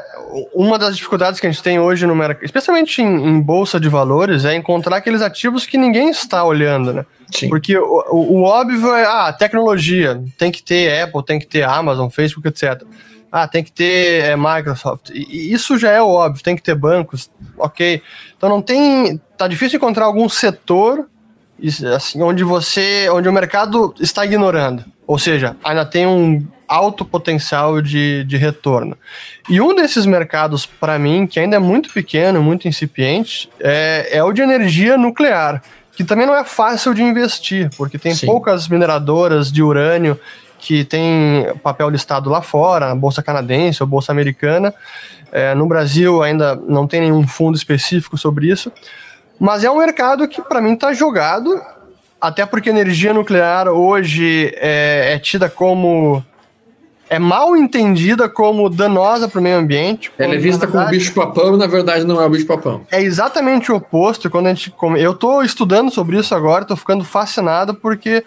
uma 0.54 0.78
das 0.78 0.96
dificuldades 0.96 1.40
que 1.40 1.48
a 1.48 1.52
gente 1.52 1.64
tem 1.64 1.80
hoje 1.80 2.06
no 2.06 2.16
mercado, 2.16 2.46
especialmente 2.46 3.02
em, 3.02 3.06
em, 3.06 3.42
bolsa 3.42 3.80
de 3.80 3.90
valores, 3.90 4.46
é 4.46 4.56
encontrar 4.56 4.98
aqueles 4.98 5.22
ativos 5.22 5.66
que 5.66 5.78
ninguém 5.78 6.10
está 6.10 6.44
olhando, 6.44 6.94
né? 6.94 7.06
Sim. 7.32 7.50
Porque 7.50 7.78
o, 7.78 8.04
o, 8.12 8.34
o 8.36 8.44
óbvio 8.44 8.94
é, 8.94 9.06
ah, 9.06 9.34
tecnologia, 9.34 10.22
tem 10.38 10.52
que 10.52 10.62
ter 10.62 11.02
Apple, 11.02 11.26
tem 11.26 11.40
que 11.40 11.48
ter 11.48 11.64
Amazon, 11.64 12.10
Facebook, 12.10 12.48
etc 12.48 12.84
ah, 13.32 13.48
tem 13.48 13.64
que 13.64 13.72
ter 13.72 14.24
é, 14.24 14.36
Microsoft. 14.36 15.10
E 15.10 15.52
isso 15.54 15.78
já 15.78 15.92
é 15.92 16.02
óbvio, 16.02 16.44
tem 16.44 16.56
que 16.56 16.64
ter 16.64 16.76
bancos, 16.76 17.30
ok. 17.58 18.02
Então 18.38 18.50
não 18.50 18.62
tem. 18.62 19.20
Tá 19.38 19.48
difícil 19.48 19.78
encontrar 19.78 20.06
algum 20.06 20.28
setor 20.30 21.08
assim, 21.96 22.22
onde 22.22 22.44
você. 22.44 23.10
onde 23.10 23.28
o 23.28 23.34
mercado 23.34 23.94
está 24.00 24.26
ignorando. 24.26 24.86
Ou 25.06 25.18
seja, 25.18 25.56
ainda 25.64 25.86
tem 25.86 26.06
um 26.06 26.46
alto 26.68 27.06
potencial 27.06 27.82
de, 27.82 28.24
de 28.26 28.38
retorno. 28.38 28.98
E 29.50 29.62
um 29.62 29.74
desses 29.74 30.06
mercados, 30.06 30.66
para 30.66 31.00
mim, 31.00 31.26
que 31.26 31.40
ainda 31.40 31.56
é 31.56 31.60
muito 31.60 31.92
pequeno, 31.94 32.44
muito 32.44 32.68
incipiente, 32.68 33.50
é, 33.60 34.10
é 34.12 34.24
o 34.24 34.34
de 34.34 34.42
energia 34.42 34.98
nuclear. 34.98 35.62
Que 35.94 36.04
também 36.04 36.28
não 36.28 36.36
é 36.36 36.44
fácil 36.44 36.94
de 36.94 37.02
investir, 37.02 37.72
porque 37.76 37.98
tem 37.98 38.14
Sim. 38.14 38.28
poucas 38.28 38.68
mineradoras 38.68 39.52
de 39.52 39.64
urânio 39.64 40.20
que 40.60 40.84
tem 40.84 41.48
papel 41.64 41.90
listado 41.90 42.30
lá 42.30 42.42
fora, 42.42 42.94
bolsa 42.96 43.22
canadense 43.22 43.82
ou 43.82 43.88
bolsa 43.88 44.12
americana. 44.12 44.74
É, 45.32 45.54
no 45.54 45.66
Brasil 45.68 46.24
ainda 46.24 46.56
não 46.56 46.88
tem 46.88 47.02
nenhum 47.02 47.28
fundo 47.28 47.56
específico 47.58 48.18
sobre 48.18 48.50
isso, 48.50 48.72
mas 49.40 49.64
é 49.64 49.70
um 49.70 49.78
mercado 49.78 50.28
que 50.28 50.42
para 50.42 50.62
mim 50.62 50.74
está 50.74 50.94
jogado, 50.94 51.62
até 52.20 52.46
porque 52.46 52.70
energia 52.70 53.14
nuclear 53.14 53.68
hoje 53.68 54.54
é, 54.56 55.14
é 55.14 55.20
tida 55.20 55.50
como 55.50 56.24
é 57.10 57.20
mal 57.20 57.56
entendida 57.56 58.28
como 58.28 58.70
danosa 58.70 59.28
para 59.28 59.40
o 59.40 59.42
meio 59.42 59.58
ambiente. 59.58 60.12
Ela 60.18 60.36
é 60.36 60.38
vista 60.38 60.66
verdade, 60.66 60.86
como 60.86 60.98
bicho-papão 60.98 61.56
e, 61.56 61.58
na 61.58 61.68
verdade, 61.68 62.06
não 62.06 62.22
é 62.22 62.26
o 62.26 62.30
bicho-papão. 62.30 62.82
É 62.92 63.02
exatamente 63.02 63.72
o 63.72 63.76
oposto. 63.76 64.30
Quando 64.30 64.48
a 64.48 64.54
gente. 64.54 64.74
Eu 64.98 65.12
estou 65.12 65.44
estudando 65.44 65.90
sobre 65.90 66.20
isso 66.20 66.36
agora, 66.36 66.64
estou 66.64 66.76
ficando 66.76 67.04
fascinado, 67.04 67.74
porque 67.74 68.26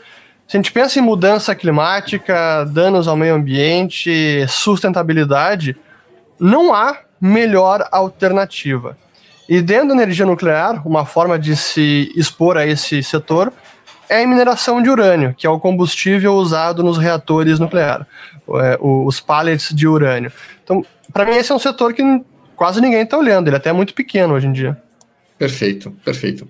se 0.51 0.57
a 0.57 0.59
gente 0.59 0.72
pensa 0.72 0.98
em 0.98 1.03
mudança 1.03 1.55
climática, 1.55 2.64
danos 2.64 3.07
ao 3.07 3.16
meio 3.16 3.36
ambiente, 3.36 4.44
sustentabilidade, 4.48 5.76
não 6.40 6.74
há 6.74 6.98
melhor 7.20 7.86
alternativa. 7.92 8.98
E 9.48 9.62
dentro 9.62 9.86
da 9.86 9.94
energia 9.94 10.26
nuclear, 10.26 10.84
uma 10.84 11.07
forma 11.07 11.38
de 11.38 11.55
se 11.55 12.12
expor 12.16 12.57
a 12.57 12.66
esse 12.66 13.01
setor 13.01 13.53
é 14.09 14.24
a 14.24 14.26
mineração 14.26 14.82
de 14.82 14.90
urânio, 14.90 15.36
que 15.38 15.46
é 15.46 15.51
o 15.51 15.61
combustível 15.61 16.34
usado 16.34 16.82
nos 16.82 16.98
reatores 16.98 17.61
nucleares, 17.61 18.05
é, 18.57 18.76
os 18.80 19.20
pellets 19.20 19.72
de 19.72 19.86
urânio. 19.86 20.32
Então, 20.64 20.84
para 21.12 21.26
mim, 21.26 21.36
esse 21.36 21.53
é 21.53 21.55
um 21.55 21.61
setor 21.61 21.94
que 21.94 22.03
quase 22.57 22.80
ninguém 22.80 23.03
está 23.03 23.16
olhando, 23.16 23.46
ele 23.46 23.55
é 23.55 23.59
até 23.59 23.72
muito 23.72 23.94
pequeno 23.94 24.34
hoje 24.34 24.48
em 24.48 24.53
dia. 24.53 24.76
Perfeito, 25.41 25.91
perfeito. 26.05 26.47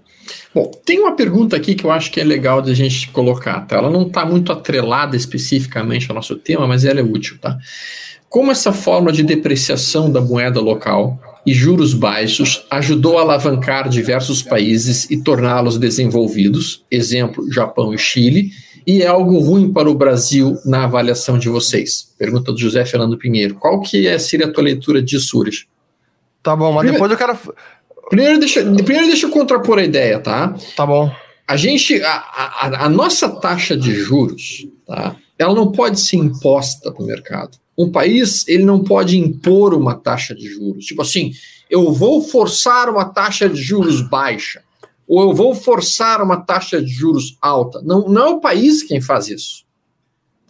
Bom, 0.53 0.69
tem 0.85 0.99
uma 0.99 1.15
pergunta 1.15 1.55
aqui 1.55 1.77
que 1.77 1.85
eu 1.85 1.93
acho 1.93 2.11
que 2.11 2.21
é 2.21 2.25
legal 2.25 2.61
de 2.61 2.73
a 2.73 2.75
gente 2.75 3.09
colocar, 3.11 3.61
tá? 3.61 3.77
Ela 3.77 3.89
não 3.89 4.09
está 4.09 4.27
muito 4.27 4.51
atrelada 4.51 5.17
especificamente 5.17 6.11
ao 6.11 6.17
nosso 6.17 6.35
tema, 6.35 6.67
mas 6.67 6.85
ela 6.85 6.99
é 6.99 7.03
útil, 7.05 7.39
tá? 7.41 7.57
Como 8.29 8.51
essa 8.51 8.73
forma 8.73 9.13
de 9.13 9.23
depreciação 9.23 10.11
da 10.11 10.21
moeda 10.21 10.59
local 10.59 11.21
e 11.47 11.55
juros 11.55 11.95
baixos 11.95 12.67
ajudou 12.69 13.17
a 13.19 13.21
alavancar 13.21 13.89
diversos 13.89 14.43
países 14.43 15.09
e 15.09 15.23
torná-los 15.23 15.79
desenvolvidos, 15.79 16.85
exemplo, 16.91 17.49
Japão 17.53 17.95
e 17.95 17.99
Chile, 17.99 18.51
e 18.85 19.03
é 19.03 19.07
algo 19.07 19.39
ruim 19.39 19.73
para 19.73 19.89
o 19.89 19.95
Brasil 19.95 20.59
na 20.65 20.83
avaliação 20.83 21.39
de 21.39 21.49
vocês? 21.49 22.13
Pergunta 22.19 22.51
do 22.51 22.59
José 22.59 22.85
Fernando 22.85 23.17
Pinheiro. 23.17 23.55
Qual 23.55 23.81
que 23.81 24.09
é, 24.09 24.19
seria 24.19 24.47
a 24.47 24.53
tua 24.53 24.65
leitura 24.65 25.01
disso, 25.01 25.39
Ures? 25.39 25.67
Tá 26.43 26.57
bom, 26.57 26.73
mas 26.73 26.81
primeiro, 26.81 26.95
depois 26.95 27.13
eu 27.13 27.17
quero... 27.17 27.39
Primeiro 28.11 28.39
deixa, 28.39 28.63
primeiro 28.63 29.07
deixa 29.07 29.27
eu 29.27 29.31
contrapor 29.31 29.79
a 29.79 29.85
ideia, 29.85 30.21
tá? 30.21 30.55
Tá 30.77 30.85
bom. 30.85 31.11
A 31.49 31.57
gente, 31.57 32.03
a, 32.03 32.13
a, 32.13 32.85
a 32.85 32.89
nossa 32.91 33.29
taxa 33.41 33.75
de 33.75 33.95
juros, 33.95 34.67
tá? 34.87 35.17
Ela 35.39 35.55
não 35.55 35.73
pode 35.73 35.99
ser 35.99 36.17
imposta 36.17 36.93
para 36.93 37.03
o 37.03 37.07
mercado 37.07 37.59
um 37.81 37.91
país 37.91 38.47
ele 38.47 38.63
não 38.63 38.85
pode 38.85 39.19
impor 39.19 39.73
uma 39.73 39.95
taxa 39.95 40.35
de 40.35 40.47
juros. 40.47 40.85
Tipo 40.85 41.01
assim, 41.01 41.33
eu 41.71 41.93
vou 41.93 42.21
forçar 42.21 42.91
uma 42.91 43.07
taxa 43.07 43.49
de 43.49 43.61
juros 43.61 44.03
baixa, 44.03 44.63
ou 45.09 45.23
eu 45.23 45.35
vou 45.35 45.55
forçar 45.55 46.23
uma 46.23 46.37
taxa 46.37 46.83
de 46.83 46.93
juros 46.93 47.39
alta. 47.41 47.81
Não, 47.83 48.07
não 48.07 48.27
é 48.27 48.29
o 48.29 48.41
país 48.41 48.83
quem 48.83 49.01
faz 49.01 49.29
isso. 49.29 49.65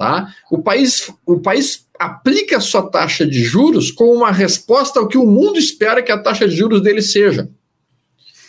Tá? 0.00 0.34
O, 0.50 0.56
país, 0.62 1.12
o 1.26 1.40
país 1.40 1.84
aplica 1.98 2.56
a 2.56 2.60
sua 2.60 2.88
taxa 2.88 3.26
de 3.26 3.44
juros 3.44 3.90
como 3.90 4.14
uma 4.14 4.32
resposta 4.32 4.98
ao 4.98 5.06
que 5.06 5.18
o 5.18 5.26
mundo 5.26 5.58
espera 5.58 6.02
que 6.02 6.10
a 6.10 6.16
taxa 6.16 6.48
de 6.48 6.56
juros 6.56 6.80
dele 6.80 7.02
seja. 7.02 7.50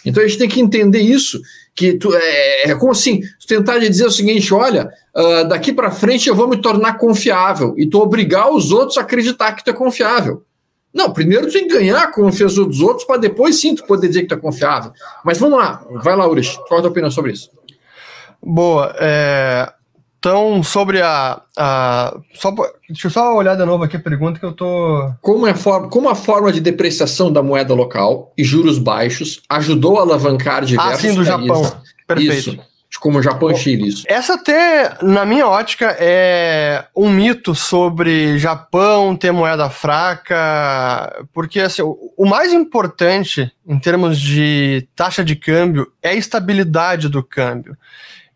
Então 0.06 0.24
a 0.24 0.28
gente 0.28 0.40
tem 0.40 0.48
que 0.48 0.62
entender 0.62 1.02
isso, 1.02 1.42
que 1.76 1.96
tu, 1.96 2.16
é, 2.16 2.70
é 2.72 2.76
como 2.76 2.94
assim, 2.94 3.20
tentar 3.46 3.80
dizer 3.80 4.06
o 4.06 4.12
seguinte, 4.12 4.54
olha, 4.54 4.90
uh, 5.14 5.46
daqui 5.46 5.74
para 5.74 5.92
frente 5.92 6.30
eu 6.30 6.36
vou 6.36 6.48
me 6.48 6.56
tornar 6.56 6.98
confiável 6.98 7.76
e 7.78 7.86
tu 7.86 8.00
obrigar 8.00 8.50
os 8.50 8.72
outros 8.72 8.98
a 8.98 9.02
acreditar 9.02 9.52
que 9.52 9.62
tu 9.62 9.72
é 9.72 9.74
confiável. 9.74 10.44
Não, 10.94 11.12
primeiro 11.12 11.48
tu 11.48 11.52
tem 11.52 11.68
que 11.68 11.74
ganhar 11.74 12.02
a 12.02 12.14
confiança 12.14 12.64
dos 12.64 12.80
outros 12.80 13.06
para 13.06 13.18
depois 13.18 13.60
sim 13.60 13.76
tu 13.76 13.86
poder 13.86 14.08
dizer 14.08 14.22
que 14.22 14.30
tu 14.30 14.36
é 14.36 14.38
confiável. 14.38 14.94
Mas 15.26 15.38
vamos 15.38 15.60
lá, 15.60 15.86
vai 16.02 16.16
lá, 16.16 16.26
Urish, 16.30 16.58
qual 16.70 16.80
a 16.80 16.84
tua 16.84 16.92
opinião 16.92 17.12
sobre 17.12 17.34
isso? 17.34 17.50
Boa, 18.42 18.96
é, 18.98 19.70
então, 20.22 20.62
sobre 20.62 21.02
a. 21.02 21.42
a 21.58 22.16
só, 22.36 22.52
deixa 22.88 23.08
eu 23.08 23.12
só 23.12 23.36
olhar 23.36 23.56
de 23.56 23.66
novo 23.66 23.84
aqui 23.84 23.98
a 23.98 24.00
pergunta 24.00 24.40
que 24.40 24.46
eu 24.46 24.52
tô. 24.52 25.12
Como, 25.20 25.48
é 25.48 25.56
for, 25.56 25.90
como 25.90 26.08
a 26.10 26.14
forma 26.14 26.54
de 26.54 26.62
depreciação 26.62 27.34
da 27.34 27.42
moeda 27.42 27.74
local 27.74 28.32
e 28.38 28.44
juros 28.44 28.78
baixos 28.78 29.42
ajudou 29.50 29.98
a 29.98 30.04
alavancar 30.04 30.64
diversos 30.64 30.94
ah, 30.94 31.02
sim, 31.02 31.16
do 31.16 31.26
países. 31.26 31.28
Japão. 31.28 31.82
Perfeito. 32.08 32.34
Isso. 32.34 32.72
Como 33.00 33.18
o 33.18 33.24
Japão 33.24 33.50
e 33.50 33.56
Chile, 33.56 33.88
isso. 33.88 34.04
Essa 34.06 34.36
até, 34.36 34.98
na 35.02 35.26
minha 35.26 35.48
ótica, 35.48 35.96
é 35.98 36.86
um 36.96 37.10
mito 37.10 37.56
sobre 37.56 38.38
Japão 38.38 39.16
ter 39.16 39.32
moeda 39.32 39.72
fraca, 39.72 41.26
porque 41.34 41.62
assim, 41.62 41.82
o 41.82 42.26
mais 42.28 42.54
importante 42.54 43.52
em 43.66 43.80
termos 43.80 44.20
de 44.20 44.88
taxa 44.96 45.24
de 45.24 45.36
câmbio 45.36 45.92
é 46.04 46.10
a 46.10 46.14
estabilidade 46.14 47.10
do 47.10 47.24
câmbio 47.24 47.76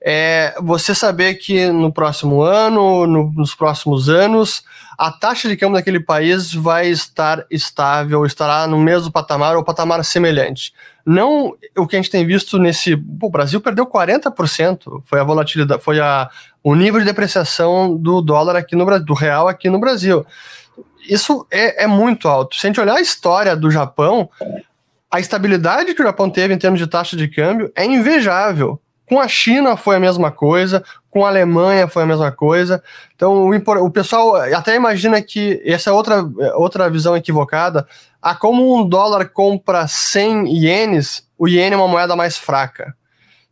é 0.08 0.54
você 0.62 0.94
saber 0.94 1.34
que 1.34 1.66
no 1.72 1.92
próximo 1.92 2.44
ano, 2.44 3.08
no, 3.08 3.32
nos 3.32 3.56
próximos 3.56 4.08
anos, 4.08 4.64
a 4.96 5.12
taxa 5.12 5.50
de 5.50 5.58
câmbio 5.58 5.78
daquele 5.78 6.00
país 6.00 6.54
vai 6.54 6.88
estar 6.90 7.44
estável, 7.50 8.24
estará 8.24 8.68
no 8.68 8.78
mesmo 8.78 9.12
patamar 9.12 9.58
ou 9.58 9.64
patamar 9.64 10.06
semelhante. 10.06 10.72
Não 11.04 11.56
o 11.76 11.88
que 11.88 11.96
a 11.96 12.00
gente 12.00 12.12
tem 12.12 12.24
visto 12.24 12.60
nesse. 12.60 12.94
o 12.94 13.30
Brasil 13.32 13.60
perdeu 13.60 13.88
40%, 13.88 15.02
foi 15.06 15.20
a 15.20 15.24
volatilidade, 15.24 15.82
foi 15.82 16.00
a, 16.00 16.30
o 16.64 16.76
nível 16.76 17.00
de 17.00 17.06
depreciação 17.08 17.98
do 17.98 18.22
dólar 18.22 18.56
aqui 18.56 18.76
no 18.76 18.86
Brasil, 18.86 19.06
do 19.08 19.14
real 19.16 19.48
aqui 19.48 19.72
no 19.72 19.80
Brasil. 19.80 20.24
Isso 21.10 21.48
é, 21.50 21.86
é 21.86 21.88
muito 21.88 22.28
alto. 22.28 22.56
Se 22.56 22.68
a 22.68 22.70
gente 22.70 22.80
olhar 22.80 22.96
a 22.96 23.02
história 23.02 23.56
do 23.56 23.72
Japão, 23.72 24.30
a 25.10 25.20
estabilidade 25.20 25.96
que 25.96 26.02
o 26.02 26.06
Japão 26.06 26.30
teve 26.30 26.54
em 26.54 26.60
termos 26.60 26.80
de 26.80 26.86
taxa 26.86 27.18
de 27.18 27.28
câmbio 27.28 27.72
é 27.76 27.84
invejável. 27.84 28.80
Com 29.08 29.20
a 29.20 29.28
China 29.28 29.78
foi 29.78 29.96
a 29.96 30.00
mesma 30.00 30.32
coisa, 30.32 30.84
com 31.10 31.26
a 31.26 31.30
Alemanha 31.30 31.88
foi 31.88 32.04
a 32.04 32.06
mesma 32.06 32.32
coisa. 32.32 32.84
Então, 33.16 33.48
o, 33.48 33.86
o 33.86 33.92
pessoal 33.92 34.36
até 34.36 34.76
imagina 34.76 35.22
que 35.22 35.62
essa 35.66 35.90
é 35.90 35.94
outra, 35.94 36.24
outra 36.56 36.90
visão 36.90 37.16
equivocada. 37.16 37.88
A 38.22 38.34
como 38.34 38.76
um 38.76 38.88
dólar 38.88 39.30
compra 39.30 39.88
100 39.88 40.48
ienes, 40.48 41.28
o 41.38 41.48
iene 41.48 41.76
é 41.76 41.78
uma 41.78 41.88
moeda 41.88 42.16
mais 42.16 42.38
fraca. 42.38 42.96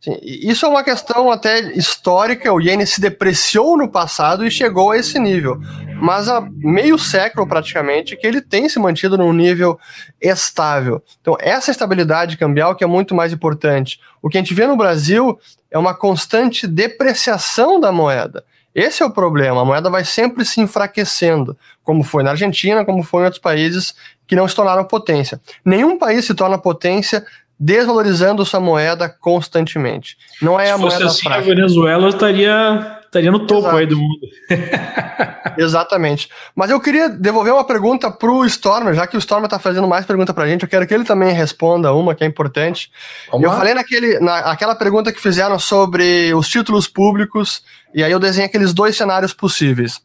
Sim, 0.04 0.18
isso 0.22 0.66
é 0.66 0.68
uma 0.68 0.84
questão 0.84 1.30
até 1.30 1.60
histórica. 1.72 2.52
O 2.52 2.60
iene 2.60 2.86
se 2.86 3.00
depreciou 3.00 3.74
no 3.74 3.88
passado 3.88 4.46
e 4.46 4.50
chegou 4.50 4.90
a 4.90 4.98
esse 4.98 5.18
nível. 5.18 5.58
Mas 5.98 6.28
há 6.28 6.46
meio 6.58 6.98
século, 6.98 7.46
praticamente, 7.46 8.14
que 8.14 8.26
ele 8.26 8.42
tem 8.42 8.68
se 8.68 8.78
mantido 8.78 9.16
num 9.16 9.32
nível 9.32 9.78
estável. 10.20 11.02
Então, 11.22 11.38
essa 11.40 11.70
estabilidade 11.70 12.36
cambial 12.36 12.76
que 12.76 12.84
é 12.84 12.86
muito 12.86 13.14
mais 13.14 13.32
importante. 13.32 13.98
O 14.20 14.28
que 14.28 14.36
a 14.36 14.42
gente 14.42 14.52
vê 14.52 14.66
no 14.66 14.76
Brasil 14.76 15.38
é 15.70 15.78
uma 15.78 15.94
constante 15.94 16.66
depreciação 16.66 17.80
da 17.80 17.90
moeda. 17.90 18.44
Esse 18.74 19.02
é 19.02 19.06
o 19.06 19.10
problema. 19.10 19.62
A 19.62 19.64
moeda 19.64 19.88
vai 19.88 20.04
sempre 20.04 20.44
se 20.44 20.60
enfraquecendo, 20.60 21.56
como 21.82 22.02
foi 22.02 22.22
na 22.22 22.32
Argentina, 22.32 22.84
como 22.84 23.02
foi 23.02 23.22
em 23.22 23.24
outros 23.24 23.40
países 23.40 23.94
que 24.26 24.36
não 24.36 24.46
se 24.46 24.54
tornaram 24.54 24.84
potência. 24.84 25.40
Nenhum 25.64 25.96
país 25.96 26.26
se 26.26 26.34
torna 26.34 26.58
potência 26.58 27.24
desvalorizando 27.58 28.44
sua 28.44 28.60
moeda 28.60 29.08
constantemente. 29.08 30.16
Não 30.40 30.58
é 30.58 30.66
Se 30.66 30.72
a 30.72 30.78
moeda 30.78 31.06
assim, 31.06 31.22
fraca. 31.22 31.38
a 31.38 31.42
Venezuela 31.42 32.08
estaria 32.08 33.00
estaria 33.14 33.30
no 33.30 33.46
topo 33.46 33.68
Exato. 33.68 33.76
aí 33.76 33.86
do 33.86 33.96
mundo. 33.96 34.20
Exatamente. 35.56 36.28
Mas 36.54 36.70
eu 36.70 36.80
queria 36.80 37.08
devolver 37.08 37.52
uma 37.52 37.64
pergunta 37.64 38.10
pro 38.10 38.44
Stormer, 38.44 38.94
já 38.94 39.06
que 39.06 39.16
o 39.16 39.18
Stormer 39.18 39.46
está 39.46 39.58
fazendo 39.58 39.86
mais 39.86 40.04
pergunta 40.04 40.34
pra 40.34 40.46
gente, 40.46 40.62
eu 40.62 40.68
quero 40.68 40.86
que 40.86 40.94
ele 40.94 41.04
também 41.04 41.32
responda 41.32 41.92
uma 41.92 42.14
que 42.14 42.24
é 42.24 42.26
importante. 42.26 42.90
Vamos 43.30 43.44
eu 43.44 43.50
lá. 43.50 43.56
falei 43.56 43.74
naquele, 43.74 44.18
naquela 44.18 44.74
pergunta 44.74 45.12
que 45.12 45.20
fizeram 45.20 45.58
sobre 45.58 46.34
os 46.34 46.48
títulos 46.48 46.88
públicos, 46.88 47.62
e 47.94 48.02
aí 48.02 48.10
eu 48.10 48.18
desenhei 48.18 48.48
aqueles 48.48 48.72
dois 48.72 48.96
cenários 48.96 49.32
possíveis. 49.32 50.00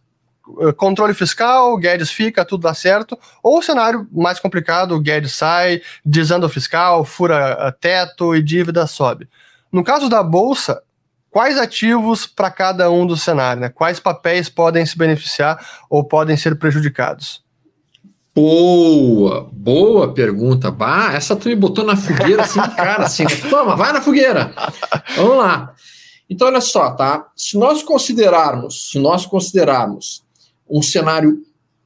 Eh, 0.61 0.73
controle 0.73 1.13
fiscal, 1.13 1.77
Guedes 1.77 2.11
fica, 2.11 2.45
tudo 2.45 2.61
dá 2.61 2.73
certo, 2.73 3.17
ou 3.43 3.59
o 3.59 3.61
cenário 3.61 4.07
mais 4.11 4.39
complicado, 4.39 4.99
Guedes 4.99 5.33
sai, 5.33 5.81
desanda 6.03 6.45
o 6.45 6.49
fiscal, 6.49 7.03
fura 7.05 7.57
eh, 7.59 7.71
teto 7.79 8.35
e 8.35 8.41
dívida 8.41 8.87
sobe. 8.87 9.27
No 9.71 9.83
caso 9.83 10.09
da 10.09 10.23
Bolsa, 10.23 10.81
quais 11.29 11.57
ativos 11.57 12.25
para 12.25 12.49
cada 12.49 12.89
um 12.89 13.05
dos 13.05 13.21
cenários? 13.21 13.61
Né? 13.61 13.69
Quais 13.69 13.99
papéis 13.99 14.49
podem 14.49 14.85
se 14.85 14.97
beneficiar 14.97 15.63
ou 15.89 16.03
podem 16.03 16.35
ser 16.35 16.57
prejudicados? 16.57 17.43
Boa, 18.33 19.49
boa 19.51 20.13
pergunta. 20.13 20.71
Bah, 20.71 21.13
essa 21.13 21.35
tu 21.35 21.49
me 21.49 21.55
botou 21.55 21.83
na 21.83 21.95
fogueira 21.95 22.43
assim, 22.43 22.61
cara, 22.75 23.03
assim, 23.03 23.25
toma, 23.49 23.75
vai 23.75 23.91
na 23.91 24.01
fogueira. 24.01 24.53
Vamos 25.15 25.37
lá. 25.37 25.73
Então, 26.29 26.47
olha 26.47 26.61
só, 26.61 26.91
tá? 26.91 27.27
Se 27.35 27.57
nós 27.57 27.81
considerarmos, 27.83 28.91
se 28.91 28.99
nós 28.99 29.25
considerarmos 29.25 30.23
um 30.69 30.81
cenário 30.81 31.31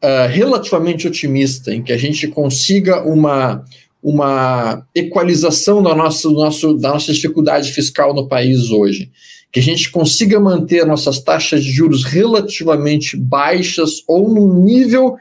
uh, 0.04 0.28
relativamente 0.30 1.08
otimista, 1.08 1.74
em 1.74 1.82
que 1.82 1.94
a 1.94 1.98
gente 1.98 2.28
consiga 2.28 3.02
uma, 3.04 3.64
uma 4.02 4.86
equalização 4.94 5.82
da 5.82 5.96
nossa, 5.96 6.30
nosso, 6.30 6.74
da 6.74 6.90
nossa 6.90 7.14
dificuldade 7.14 7.72
fiscal 7.72 8.14
no 8.14 8.28
país 8.28 8.70
hoje, 8.70 9.10
que 9.52 9.60
a 9.60 9.64
gente 9.64 9.90
consiga 9.92 10.40
manter 10.40 10.86
nossas 10.86 11.20
taxas 11.20 11.64
de 11.64 11.72
juros 11.72 12.04
relativamente 12.04 13.16
baixas 13.16 14.04
ou 14.08 14.34
num 14.34 14.64
nível, 14.64 15.16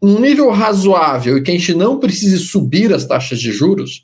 num 0.00 0.20
nível 0.20 0.50
razoável 0.50 1.36
e 1.36 1.42
que 1.42 1.50
a 1.50 1.54
gente 1.54 1.74
não 1.74 1.98
precise 1.98 2.38
subir 2.38 2.92
as 2.94 3.04
taxas 3.04 3.40
de 3.40 3.52
juros, 3.52 4.02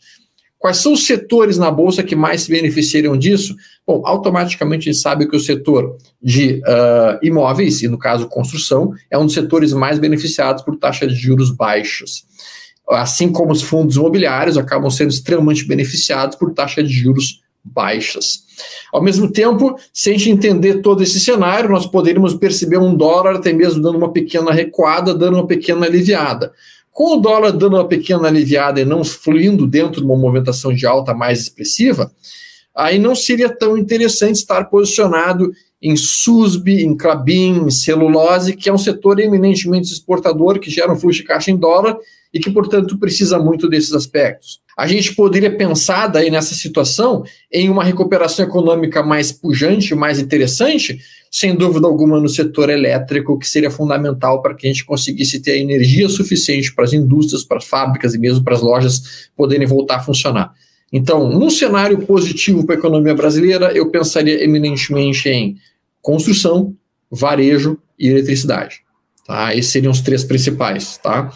Quais 0.59 0.79
são 0.79 0.93
os 0.93 1.07
setores 1.07 1.57
na 1.57 1.71
Bolsa 1.71 2.03
que 2.03 2.17
mais 2.17 2.43
se 2.43 2.51
beneficiariam 2.51 3.17
disso? 3.17 3.55
Bom, 3.87 4.03
automaticamente 4.05 4.89
a 4.89 4.93
gente 4.93 5.01
sabe 5.01 5.29
que 5.29 5.37
o 5.37 5.41
setor 5.41 5.97
de 6.21 6.61
uh, 6.65 7.19
imóveis, 7.23 7.81
e 7.83 7.89
no 7.89 7.97
caso 7.97 8.27
construção, 8.27 8.93
é 9.11 9.17
um 9.17 9.25
dos 9.25 9.35
setores 9.35 9.73
mais 9.73 9.99
beneficiados 9.99 10.65
por 10.65 10.77
taxas 10.77 11.13
de 11.13 11.19
juros 11.19 11.51
baixas. 11.51 12.25
Assim 12.89 13.31
como 13.31 13.53
os 13.53 13.63
fundos 13.63 13.97
imobiliários 13.97 14.59
acabam 14.59 14.91
sendo 14.91 15.11
extremamente 15.11 15.65
beneficiados 15.65 16.37
por 16.37 16.53
taxas 16.53 16.89
de 16.89 16.95
juros 16.95 17.41
baixas. 17.63 18.45
Ao 18.93 19.03
mesmo 19.03 19.31
tempo, 19.31 19.79
se 19.93 20.11
a 20.11 20.13
gente 20.13 20.31
entender 20.31 20.81
todo 20.81 21.03
esse 21.03 21.21
cenário, 21.21 21.71
nós 21.71 21.87
poderíamos 21.87 22.35
perceber 22.35 22.79
um 22.79 22.97
dólar 22.97 23.37
até 23.37 23.53
mesmo 23.53 23.83
dando 23.83 23.99
uma 23.99 24.13
pequena 24.13 24.51
recuada, 24.53 25.15
dando 25.15 25.35
uma 25.35 25.47
pequena 25.47 25.87
aliviada. 25.87 26.53
Com 26.99 27.17
o 27.17 27.21
dólar 27.21 27.53
dando 27.53 27.77
uma 27.77 27.87
pequena 27.87 28.27
aliviada 28.27 28.81
e 28.81 28.85
não 28.85 29.05
fluindo 29.05 29.69
dentro 29.69 30.01
de 30.01 30.05
uma 30.05 30.17
movimentação 30.17 30.75
de 30.75 30.85
alta 30.85 31.15
mais 31.15 31.39
expressiva, 31.39 32.11
aí 32.75 32.99
não 32.99 33.15
seria 33.15 33.49
tão 33.49 33.79
interessante 33.79 34.35
estar 34.35 34.65
posicionado 34.65 35.53
em 35.81 35.95
SUSB, 35.95 36.83
em 36.83 36.97
Clabin, 36.97 37.67
em 37.67 37.71
celulose, 37.71 38.57
que 38.57 38.69
é 38.69 38.73
um 38.73 38.79
setor 38.79 39.21
eminentemente 39.21 39.93
exportador, 39.93 40.59
que 40.59 40.73
gera 40.73 40.93
um 40.93 40.99
fluxo 40.99 41.21
de 41.21 41.25
caixa 41.25 41.53
em 41.53 41.57
dólar 41.57 41.97
e 42.35 42.41
que, 42.41 42.51
portanto, 42.51 42.99
precisa 42.99 43.39
muito 43.39 43.69
desses 43.69 43.93
aspectos. 43.93 44.59
A 44.77 44.89
gente 44.89 45.15
poderia 45.15 45.57
pensar 45.57 46.09
daí 46.09 46.31
nessa 46.33 46.57
situação 46.57 47.23
em 47.53 47.69
uma 47.69 47.85
recuperação 47.85 48.45
econômica 48.45 49.05
mais 49.05 49.31
pujante, 49.31 49.95
mais 49.95 50.19
interessante, 50.19 50.99
sem 51.31 51.55
dúvida 51.55 51.87
alguma 51.87 52.21
no 52.21 52.29
setor 52.29 52.71
elétrico, 52.71 53.39
que 53.39 53.49
seria 53.49 53.71
fundamental 53.71 54.41
para 54.43 54.55
que 54.55 54.67
a 54.67 54.71
gente 54.71 54.85
conseguisse 54.85 55.41
ter 55.41 55.59
energia 55.59 56.09
suficiente 56.09 56.75
para 56.75 56.85
as 56.85 56.93
indústrias, 56.93 57.45
para 57.45 57.59
as 57.59 57.65
fábricas 57.65 58.15
e 58.15 58.19
mesmo 58.19 58.43
para 58.45 58.55
as 58.55 58.63
lojas 58.63 59.29
poderem 59.37 59.67
voltar 59.67 59.97
a 59.97 60.01
funcionar. 60.01 60.53
Então, 60.93 61.29
num 61.29 61.51
cenário 61.51 61.99
positivo 62.07 62.65
para 62.65 62.75
a 62.75 62.79
economia 62.79 63.15
brasileira, 63.15 63.73
eu 63.73 63.91
pensaria 63.91 64.43
eminentemente 64.43 65.29
em 65.29 65.57
construção, 66.01 66.75
varejo 67.11 67.79
e 67.99 68.09
eletricidade. 68.09 68.81
Tá? 69.27 69.55
Esses 69.55 69.71
seriam 69.71 69.93
os 69.93 70.01
três 70.01 70.25
principais. 70.25 70.97
Tá? 70.97 71.31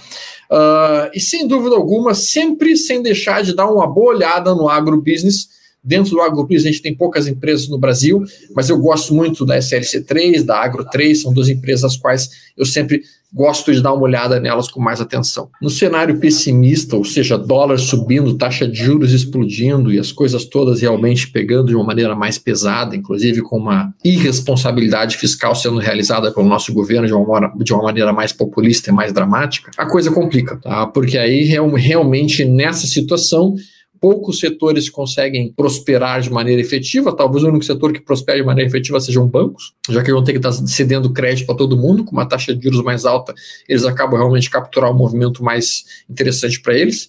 Uh, 0.51 1.11
e 1.15 1.21
sem 1.21 1.47
dúvida 1.47 1.77
alguma, 1.77 2.15
sempre 2.15 2.77
sem 2.77 3.03
deixar 3.03 3.43
de 3.43 3.55
dar 3.55 3.71
uma 3.71 3.87
boa 3.87 4.15
olhada 4.15 4.55
no 4.55 4.69
agrobusiness. 4.69 5.49
Dentro 5.85 6.13
do 6.13 6.21
agrobusiness, 6.21 6.67
a 6.67 6.71
gente 6.71 6.83
tem 6.83 6.95
poucas 6.95 7.27
empresas 7.27 7.69
no 7.69 7.79
Brasil, 7.79 8.23
mas 8.55 8.69
eu 8.69 8.79
gosto 8.79 9.13
muito 9.13 9.45
da 9.45 9.59
SLC3, 9.59 10.45
da 10.45 10.65
Agro3, 10.65 11.17
são 11.17 11.33
duas 11.33 11.49
empresas 11.49 11.85
as 11.85 11.97
quais 11.97 12.31
eu 12.57 12.65
sempre 12.65 13.03
gosto 13.33 13.73
de 13.73 13.81
dar 13.81 13.95
uma 13.95 14.03
olhada 14.03 14.39
nelas 14.39 14.69
com 14.69 14.81
mais 14.81 15.01
atenção. 15.01 15.49
No 15.61 15.71
cenário 15.71 16.19
pessimista, 16.19 16.97
ou 16.97 17.05
seja, 17.05 17.39
dólar 17.39 17.79
subindo, 17.79 18.37
taxa 18.37 18.69
de 18.69 18.79
juros 18.79 19.13
explodindo 19.13 19.91
e 19.91 19.99
as 19.99 20.13
coisas 20.13 20.45
todas 20.45 20.83
realmente 20.83 21.31
pegando 21.31 21.69
de 21.69 21.75
uma 21.75 21.85
maneira 21.85 22.15
mais 22.15 22.39
pesada, 22.39 22.95
inclusive 22.95 23.41
com 23.41 23.57
uma 23.57 23.95
irresponsabilidade 24.05 25.17
fiscal 25.17 25.55
sendo 25.55 25.79
realizada 25.79 26.31
pelo 26.31 26.47
nosso 26.47 26.73
governo 26.75 27.07
de 27.07 27.15
uma, 27.15 27.53
de 27.57 27.73
uma 27.73 27.83
maneira 27.83 28.13
mais 28.13 28.33
populista 28.33 28.91
e 28.91 28.93
mais 28.93 29.13
dramática, 29.13 29.71
a 29.79 29.87
coisa 29.87 30.11
complica, 30.11 30.57
tá? 30.59 30.87
Porque 30.87 31.17
aí 31.17 31.45
realmente 31.45 32.45
nessa 32.45 32.87
situação 32.87 33.55
poucos 34.03 34.41
setores 34.41 34.91
conseguem 34.91 35.53
prosperar 35.53 36.21
de 36.21 36.29
maneira 36.29 36.61
efetiva. 36.61 37.15
Talvez 37.15 37.45
o 37.45 37.49
único 37.49 37.65
setor 37.65 37.93
que 37.93 38.01
prospere 38.01 38.41
de 38.41 38.45
maneira 38.45 38.69
efetiva 38.69 38.99
sejam 38.99 39.29
bancos, 39.29 39.75
já 39.89 40.03
que 40.03 40.13
vão 40.13 40.25
ter 40.25 40.33
que 40.33 40.39
estar 40.39 40.51
cedendo 40.53 41.13
crédito 41.13 41.47
para 41.47 41.55
todo 41.55 41.77
mundo, 41.77 42.05
com 42.05 42.11
uma 42.11 42.27
taxa 42.27 42.53
de 42.53 42.65
juros 42.65 42.83
mais 42.83 43.05
alta, 43.05 43.33
eles 43.69 43.85
acabam 43.85 44.19
realmente 44.19 44.51
capturar 44.51 44.91
um 44.91 44.97
movimento 44.97 45.45
mais 45.45 45.85
interessante 46.11 46.61
para 46.61 46.77
eles. 46.77 47.09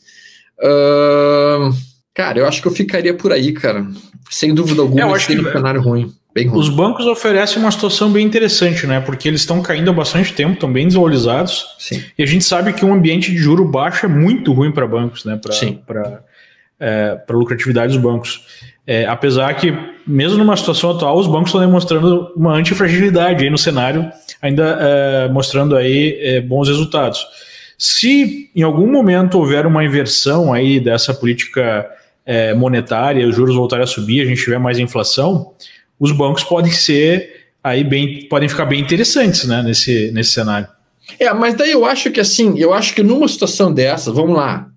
Uh, 0.59 1.75
cara, 2.13 2.37
eu 2.37 2.45
acho 2.45 2.61
que 2.61 2.67
eu 2.67 2.71
ficaria 2.71 3.15
por 3.15 3.31
aí, 3.33 3.53
cara. 3.53 3.87
Sem 4.29 4.53
dúvida 4.53 4.83
alguma, 4.83 5.15
é, 5.15 5.19
seria 5.19 5.41
um 5.41 5.51
cenário 5.51 5.81
ruim. 5.81 6.13
Os 6.53 6.69
bancos 6.69 7.07
oferecem 7.07 7.59
uma 7.59 7.71
situação 7.71 8.11
bem 8.11 8.25
interessante, 8.25 8.85
né? 8.85 8.99
Porque 8.99 9.27
eles 9.27 9.41
estão 9.41 9.63
caindo 9.63 9.89
há 9.89 9.93
bastante 9.93 10.31
tempo, 10.33 10.53
estão 10.53 10.71
bem 10.71 10.87
desvalorizados. 10.87 11.65
Sim. 11.79 12.03
E 12.17 12.21
a 12.21 12.25
gente 12.25 12.43
sabe 12.43 12.71
que 12.73 12.85
um 12.85 12.93
ambiente 12.93 13.31
de 13.31 13.37
juro 13.37 13.65
baixo 13.65 14.05
é 14.05 14.09
muito 14.09 14.53
ruim 14.53 14.71
para 14.71 14.87
bancos, 14.87 15.25
né? 15.25 15.39
Para 15.41 16.23
é, 16.79 17.15
para 17.15 17.37
lucratividade 17.37 17.93
dos 17.93 18.01
bancos. 18.01 18.45
É, 18.85 19.05
apesar 19.05 19.53
que, 19.53 19.73
mesmo 20.05 20.37
numa 20.37 20.57
situação 20.57 20.91
atual, 20.91 21.17
os 21.17 21.27
bancos 21.27 21.49
estão 21.49 21.61
demonstrando 21.61 22.33
uma 22.35 22.53
antifragilidade 22.53 23.43
aí 23.43 23.49
no 23.49 23.57
cenário, 23.57 24.11
ainda 24.41 24.77
é, 24.81 25.29
mostrando 25.29 25.75
aí 25.75 26.17
é, 26.19 26.41
bons 26.41 26.67
resultados. 26.67 27.25
Se 27.77 28.49
em 28.55 28.61
algum 28.61 28.91
momento 28.91 29.37
houver 29.37 29.65
uma 29.65 29.83
inversão 29.83 30.53
aí 30.53 30.79
dessa 30.79 31.13
política 31.13 31.89
é, 32.25 32.53
monetária, 32.53 33.27
os 33.27 33.35
juros 33.35 33.55
voltarem 33.55 33.83
a 33.83 33.87
subir, 33.87 34.21
a 34.21 34.25
gente 34.25 34.43
tiver 34.43 34.59
mais 34.59 34.77
inflação, 34.79 35.53
os 35.99 36.11
bancos 36.11 36.43
podem 36.43 36.71
ser 36.71 37.43
aí 37.63 37.83
bem, 37.83 38.27
podem 38.27 38.49
ficar 38.49 38.65
bem 38.65 38.81
interessantes, 38.81 39.45
né, 39.45 39.61
nesse, 39.63 40.11
nesse 40.11 40.31
cenário. 40.31 40.67
É, 41.19 41.31
mas 41.33 41.53
daí 41.55 41.71
eu 41.71 41.85
acho 41.85 42.11
que 42.11 42.19
assim, 42.19 42.57
eu 42.57 42.73
acho 42.73 42.93
que 42.93 43.03
numa 43.03 43.27
situação 43.27 43.73
dessa, 43.73 44.11
vamos 44.11 44.35
lá, 44.35 44.69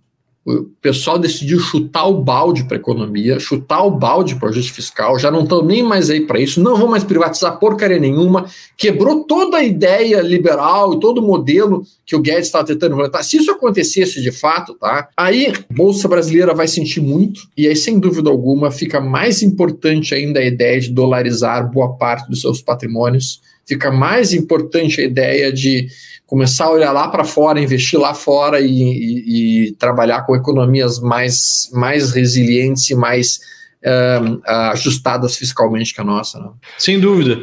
o 0.46 0.62
pessoal 0.80 1.18
decidiu 1.18 1.58
chutar 1.58 2.06
o 2.06 2.22
balde 2.22 2.62
para 2.64 2.76
a 2.76 2.80
economia, 2.80 3.40
chutar 3.40 3.82
o 3.82 3.90
balde 3.90 4.36
para 4.36 4.46
o 4.46 4.48
ajuste 4.50 4.72
fiscal, 4.72 5.18
já 5.18 5.28
não 5.28 5.42
estão 5.42 5.64
nem 5.64 5.82
mais 5.82 6.08
aí 6.08 6.20
para 6.20 6.38
isso, 6.38 6.62
não 6.62 6.76
vão 6.76 6.86
mais 6.86 7.02
privatizar 7.02 7.58
porcaria 7.58 7.98
nenhuma, 7.98 8.46
quebrou 8.76 9.24
toda 9.24 9.56
a 9.56 9.64
ideia 9.64 10.20
liberal 10.20 10.94
e 10.94 11.00
todo 11.00 11.18
o 11.18 11.26
modelo 11.26 11.82
que 12.06 12.14
o 12.14 12.20
Guedes 12.20 12.46
estava 12.46 12.64
tentando 12.64 12.92
implementar. 12.92 13.24
Se 13.24 13.38
isso 13.38 13.50
acontecesse 13.50 14.22
de 14.22 14.30
fato, 14.30 14.74
tá? 14.74 15.08
Aí 15.16 15.48
a 15.48 15.74
Bolsa 15.74 16.06
Brasileira 16.06 16.54
vai 16.54 16.68
sentir 16.68 17.00
muito, 17.00 17.40
e 17.58 17.66
aí, 17.66 17.74
sem 17.74 17.98
dúvida 17.98 18.30
alguma, 18.30 18.70
fica 18.70 19.00
mais 19.00 19.42
importante 19.42 20.14
ainda 20.14 20.38
a 20.38 20.46
ideia 20.46 20.80
de 20.80 20.90
dolarizar 20.90 21.68
boa 21.68 21.96
parte 21.96 22.30
dos 22.30 22.40
seus 22.40 22.62
patrimônios, 22.62 23.40
fica 23.66 23.90
mais 23.90 24.32
importante 24.32 25.00
a 25.00 25.04
ideia 25.04 25.52
de 25.52 25.88
começar 26.24 26.66
a 26.66 26.70
olhar 26.70 26.92
lá 26.92 27.08
para 27.08 27.24
fora, 27.24 27.60
investir 27.60 27.98
lá 27.98 28.14
fora 28.14 28.60
e, 28.60 28.66
e, 28.66 29.68
e, 29.68 29.72
trabalhar 29.72 30.22
com 30.22 30.34
economias 30.34 31.00
mais, 31.00 31.70
mais 31.72 32.12
resilientes 32.12 32.88
e 32.90 32.94
mais 32.94 33.40
uh, 33.84 34.40
ajustadas 34.72 35.36
fiscalmente 35.36 35.94
que 35.94 36.00
a 36.00 36.04
nossa. 36.04 36.38
Né? 36.38 36.48
Sem 36.78 36.98
dúvida. 36.98 37.42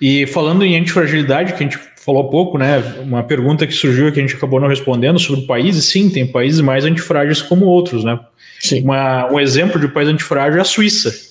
E 0.00 0.26
falando 0.26 0.64
em 0.64 0.78
antifragilidade, 0.78 1.54
que 1.54 1.64
a 1.64 1.66
gente 1.66 1.78
falou 1.96 2.26
há 2.26 2.30
pouco, 2.30 2.56
né? 2.56 2.78
Uma 3.02 3.22
pergunta 3.22 3.66
que 3.66 3.72
surgiu 3.72 4.12
que 4.12 4.18
a 4.18 4.22
gente 4.22 4.36
acabou 4.36 4.60
não 4.60 4.68
respondendo 4.68 5.18
sobre 5.18 5.46
países, 5.46 5.86
sim, 5.86 6.08
tem 6.08 6.26
países 6.26 6.60
mais 6.60 6.84
antifrágeis 6.84 7.42
como 7.42 7.66
outros, 7.66 8.04
né? 8.04 8.18
Sim. 8.60 8.82
Uma, 8.82 9.30
um 9.32 9.40
exemplo 9.40 9.80
de 9.80 9.88
país 9.88 10.08
antifrágil 10.08 10.58
é 10.58 10.62
a 10.62 10.64
Suíça 10.64 11.27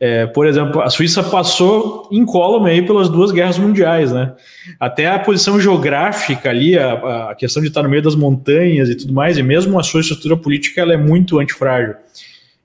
é, 0.00 0.26
por 0.26 0.46
exemplo, 0.46 0.80
a 0.80 0.88
Suíça 0.90 1.24
passou 1.24 2.08
incólume 2.12 2.70
aí 2.70 2.82
pelas 2.82 3.08
duas 3.08 3.32
guerras 3.32 3.58
mundiais, 3.58 4.12
né? 4.12 4.32
Até 4.78 5.08
a 5.08 5.18
posição 5.18 5.60
geográfica 5.60 6.50
ali, 6.50 6.78
a, 6.78 7.30
a, 7.30 7.34
questão 7.34 7.60
de 7.60 7.68
estar 7.68 7.82
no 7.82 7.88
meio 7.88 8.02
das 8.02 8.14
montanhas 8.14 8.88
e 8.88 8.94
tudo 8.94 9.12
mais, 9.12 9.36
e 9.36 9.42
mesmo 9.42 9.78
a 9.78 9.82
sua 9.82 10.00
estrutura 10.00 10.36
política, 10.36 10.80
ela 10.80 10.94
é 10.94 10.96
muito 10.96 11.40
antifrágil. 11.40 11.96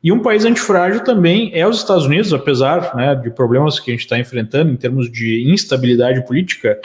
E 0.03 0.11
um 0.11 0.19
país 0.19 0.45
antifrágil 0.45 1.03
também 1.03 1.49
é 1.53 1.67
os 1.67 1.77
Estados 1.77 2.05
Unidos, 2.05 2.31
apesar 2.33 2.95
né, 2.95 3.15
de 3.15 3.31
problemas 3.31 3.79
que 3.79 3.89
a 3.89 3.93
gente 3.93 4.03
está 4.03 4.19
enfrentando 4.19 4.71
em 4.71 4.75
termos 4.75 5.11
de 5.11 5.49
instabilidade 5.51 6.23
política, 6.27 6.77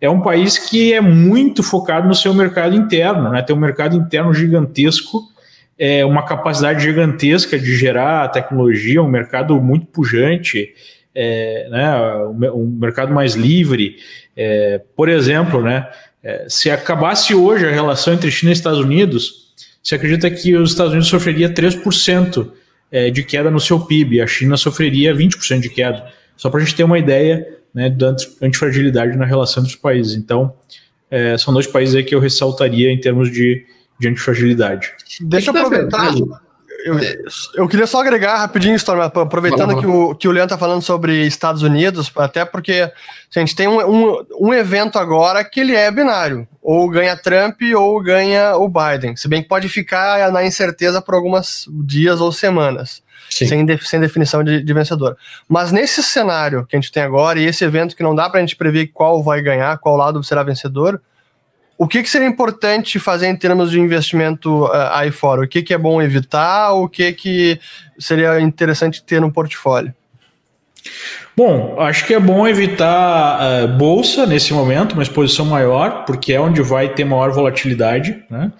é 0.00 0.10
um 0.10 0.20
país 0.22 0.58
que 0.58 0.92
é 0.92 1.00
muito 1.00 1.62
focado 1.62 2.08
no 2.08 2.14
seu 2.14 2.34
mercado 2.34 2.74
interno, 2.74 3.30
né? 3.30 3.42
Tem 3.42 3.54
um 3.54 3.60
mercado 3.60 3.96
interno 3.96 4.34
gigantesco 4.34 5.22
é, 5.78 6.04
uma 6.04 6.24
capacidade 6.24 6.82
gigantesca 6.82 7.58
de 7.58 7.76
gerar 7.76 8.28
tecnologia, 8.28 9.02
um 9.02 9.08
mercado 9.08 9.60
muito 9.60 9.86
pujante, 9.86 10.72
é, 11.14 11.68
né, 11.70 12.50
um, 12.50 12.66
mercado 12.66 13.12
mais 13.12 13.34
livre. 13.34 13.96
É, 14.36 14.80
por 14.96 15.08
exemplo, 15.08 15.62
né, 15.62 15.88
é, 16.22 16.46
se 16.48 16.70
acabasse 16.70 17.34
hoje 17.34 17.66
a 17.66 17.70
relação 17.70 18.14
entre 18.14 18.30
China 18.30 18.50
e 18.50 18.54
Estados 18.54 18.80
Unidos, 18.80 19.52
se 19.82 19.94
acredita 19.94 20.30
que 20.30 20.56
os 20.56 20.70
Estados 20.70 20.92
Unidos 20.92 21.08
sofreria 21.08 21.48
3% 21.50 22.50
é, 22.90 23.10
de 23.10 23.22
queda 23.22 23.50
no 23.50 23.60
seu 23.60 23.80
PIB, 23.80 24.20
a 24.20 24.26
China 24.26 24.56
sofreria 24.56 25.14
20% 25.14 25.60
de 25.60 25.68
queda. 25.68 26.06
Só 26.36 26.48
para 26.48 26.60
a 26.60 26.64
gente 26.64 26.74
ter 26.74 26.84
uma 26.84 26.98
ideia 26.98 27.46
né, 27.74 27.90
da 27.90 28.14
antifragilidade 28.40 29.16
na 29.16 29.24
relação 29.24 29.62
entre 29.62 29.74
os 29.74 29.80
países. 29.80 30.14
Então, 30.14 30.54
é, 31.10 31.36
são 31.36 31.52
dois 31.52 31.66
países 31.66 31.94
aí 31.94 32.04
que 32.04 32.14
eu 32.14 32.20
ressaltaria 32.20 32.90
em 32.90 32.98
termos 32.98 33.30
de 33.30 33.64
de 33.98 34.08
antifragilidade. 34.08 34.92
Deixa 35.20 35.50
eu 35.50 35.56
aproveitar. 35.56 36.12
Eu, 36.84 36.98
eu, 37.54 37.66
queria 37.66 37.86
só 37.86 38.02
agregar 38.02 38.36
rapidinho, 38.36 38.76
Storm, 38.76 39.00
aproveitando 39.00 39.80
que 39.80 39.86
o, 39.86 40.14
que 40.14 40.28
o 40.28 40.30
Leandro 40.30 40.54
está 40.54 40.58
falando 40.58 40.82
sobre 40.82 41.26
Estados 41.26 41.62
Unidos, 41.62 42.12
até 42.14 42.44
porque 42.44 42.92
a 43.34 43.40
gente 43.40 43.56
tem 43.56 43.66
um, 43.66 43.80
um, 43.80 44.26
um, 44.38 44.52
evento 44.52 44.98
agora 44.98 45.42
que 45.42 45.60
ele 45.60 45.74
é 45.74 45.90
binário, 45.90 46.46
ou 46.60 46.86
ganha 46.90 47.16
Trump 47.16 47.58
ou 47.74 48.02
ganha 48.02 48.56
o 48.56 48.68
Biden, 48.68 49.16
se 49.16 49.26
bem 49.28 49.42
que 49.42 49.48
pode 49.48 49.66
ficar 49.66 50.30
na 50.30 50.44
incerteza 50.44 51.00
por 51.00 51.14
alguns 51.14 51.66
dias 51.86 52.20
ou 52.20 52.30
semanas, 52.30 53.02
sem, 53.30 53.64
de, 53.64 53.78
sem 53.78 53.98
definição 53.98 54.44
de, 54.44 54.62
de, 54.62 54.74
vencedor. 54.74 55.16
Mas 55.48 55.72
nesse 55.72 56.02
cenário 56.02 56.66
que 56.66 56.76
a 56.76 56.80
gente 56.80 56.92
tem 56.92 57.02
agora, 57.02 57.40
e 57.40 57.46
esse 57.46 57.64
evento 57.64 57.96
que 57.96 58.02
não 58.02 58.14
dá 58.14 58.28
para 58.28 58.40
a 58.40 58.42
gente 58.42 58.56
prever 58.56 58.88
qual 58.88 59.22
vai 59.22 59.40
ganhar, 59.40 59.78
qual 59.78 59.96
lado 59.96 60.22
será 60.22 60.42
vencedor, 60.42 61.00
o 61.76 61.88
que, 61.88 62.02
que 62.02 62.08
seria 62.08 62.28
importante 62.28 62.98
fazer 62.98 63.26
em 63.26 63.36
termos 63.36 63.70
de 63.70 63.80
investimento 63.80 64.64
uh, 64.64 64.90
aí 64.92 65.10
fora? 65.10 65.42
O 65.42 65.48
que, 65.48 65.62
que 65.62 65.74
é 65.74 65.78
bom 65.78 66.00
evitar? 66.00 66.72
O 66.72 66.88
que, 66.88 67.12
que 67.12 67.60
seria 67.98 68.40
interessante 68.40 69.02
ter 69.02 69.20
no 69.20 69.32
portfólio? 69.32 69.92
Bom, 71.36 71.80
acho 71.80 72.06
que 72.06 72.14
é 72.14 72.20
bom 72.20 72.46
evitar 72.46 73.40
uh, 73.40 73.68
bolsa 73.76 74.24
nesse 74.24 74.52
momento, 74.52 74.92
uma 74.92 75.02
exposição 75.02 75.44
maior, 75.44 76.04
porque 76.04 76.32
é 76.32 76.40
onde 76.40 76.62
vai 76.62 76.90
ter 76.90 77.04
maior 77.04 77.32
volatilidade. 77.32 78.22
Né? 78.30 78.52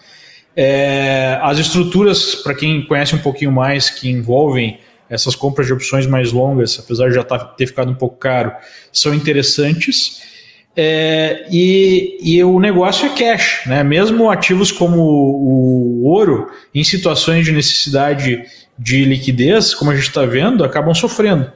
É, 0.57 1.39
as 1.43 1.59
estruturas, 1.59 2.35
para 2.35 2.55
quem 2.55 2.85
conhece 2.85 3.15
um 3.15 3.19
pouquinho 3.19 3.53
mais, 3.53 3.91
que 3.91 4.11
envolvem 4.11 4.81
essas 5.09 5.37
compras 5.37 5.67
de 5.67 5.73
opções 5.73 6.07
mais 6.07 6.33
longas, 6.33 6.79
apesar 6.79 7.09
de 7.09 7.15
já 7.15 7.23
tá, 7.23 7.39
ter 7.39 7.67
ficado 7.67 7.91
um 7.91 7.95
pouco 7.95 8.17
caro, 8.17 8.53
são 8.93 9.15
interessantes. 9.15 10.34
É, 10.77 11.47
e, 11.53 12.18
e, 12.20 12.43
o 12.43 12.59
negócio 12.59 13.07
é 13.07 13.11
cash, 13.11 13.62
né? 13.66 13.85
Mesmo 13.85 14.29
ativos 14.29 14.72
como 14.72 14.99
o, 15.01 16.05
ouro, 16.05 16.51
em 16.75 16.83
situações 16.83 17.45
de 17.45 17.53
necessidade 17.53 18.43
de 18.77 19.05
liquidez, 19.05 19.72
como 19.72 19.93
a 19.93 19.95
gente 19.95 20.09
está 20.09 20.25
vendo, 20.25 20.64
acabam 20.64 20.93
sofrendo. 20.93 21.51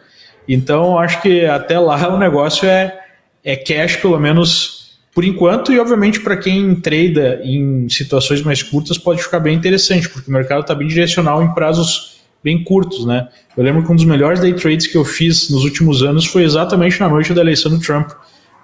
Então, 0.48 0.98
acho 0.98 1.20
que 1.20 1.44
até 1.44 1.78
lá 1.78 2.14
o 2.14 2.18
negócio 2.18 2.68
é, 2.68 2.96
é 3.44 3.56
cash, 3.56 3.96
pelo 3.96 4.18
menos 4.18 4.78
por 5.12 5.24
enquanto, 5.24 5.72
e 5.72 5.80
obviamente 5.80 6.20
para 6.20 6.36
quem 6.36 6.76
trada 6.76 7.40
em 7.42 7.88
situações 7.88 8.40
mais 8.42 8.62
curtas 8.62 8.96
pode 8.96 9.20
ficar 9.20 9.40
bem 9.40 9.56
interessante, 9.56 10.08
porque 10.08 10.30
o 10.30 10.32
mercado 10.32 10.60
está 10.60 10.76
bem 10.76 10.86
direcional 10.86 11.42
em 11.42 11.52
prazos 11.52 12.18
bem 12.42 12.62
curtos, 12.62 13.04
né? 13.04 13.26
Eu 13.56 13.64
lembro 13.64 13.84
que 13.84 13.90
um 13.90 13.96
dos 13.96 14.04
melhores 14.04 14.38
day 14.38 14.54
trades 14.54 14.86
que 14.86 14.96
eu 14.96 15.04
fiz 15.04 15.50
nos 15.50 15.64
últimos 15.64 16.04
anos 16.04 16.24
foi 16.24 16.44
exatamente 16.44 17.00
na 17.00 17.08
noite 17.08 17.34
da 17.34 17.40
eleição 17.40 17.68
do 17.68 17.80
Trump, 17.80 18.10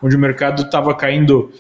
onde 0.05 0.15
o 0.15 0.19
mercado 0.19 0.63
estava 0.63 0.95
caindo 0.95 1.51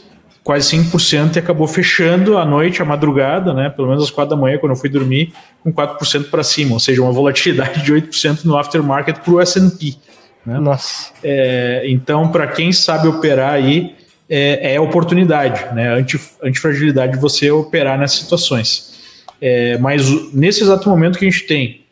quase 0.43 0.77
5% 0.77 1.37
e 1.37 1.39
acabou 1.39 1.67
fechando 1.67 2.37
a 2.37 2.45
noite, 2.45 2.83
a 2.83 2.85
madrugada, 2.85 3.55
né? 3.55 3.71
Pelo 3.71 3.89
menos 3.89 4.05
às 4.05 4.11
4 4.11 4.37
da 4.37 4.41
manhã, 4.41 4.59
quando 4.59 4.73
eu 4.73 4.77
fui 4.77 4.91
dormir, 4.91 5.33
com 5.63 5.73
4% 5.73 6.29
para 6.29 6.43
cima, 6.43 6.75
ou 6.75 6.79
seja, 6.79 7.01
uma 7.01 7.11
volatilidade 7.11 7.83
de 7.83 7.91
8% 7.91 8.45
no 8.45 8.59
aftermarket 8.59 9.21
para 9.21 9.33
o 9.33 9.41
SP. 9.41 9.97
Né? 10.45 10.61
Nossa. 10.61 11.11
É, 11.23 11.85
então, 11.87 12.29
para 12.29 12.47
quem 12.47 12.71
sabe 12.71 13.09
operar 13.09 13.55
aí, 13.55 13.97
é, 14.29 14.75
é 14.75 14.81
oportunidade, 14.81 15.75
né? 15.75 15.95
Anti, 15.95 16.21
antifragilidade 16.43 17.17
você 17.17 17.51
operar 17.51 17.99
nessas 17.99 18.19
situações. 18.19 18.93
É, 19.41 19.79
mas 19.79 20.35
nesse 20.35 20.63
exato 20.63 20.87
momento 20.91 21.19
que 21.19 21.27
a 21.27 21.31
gente 21.31 21.47
tem, 21.47 21.87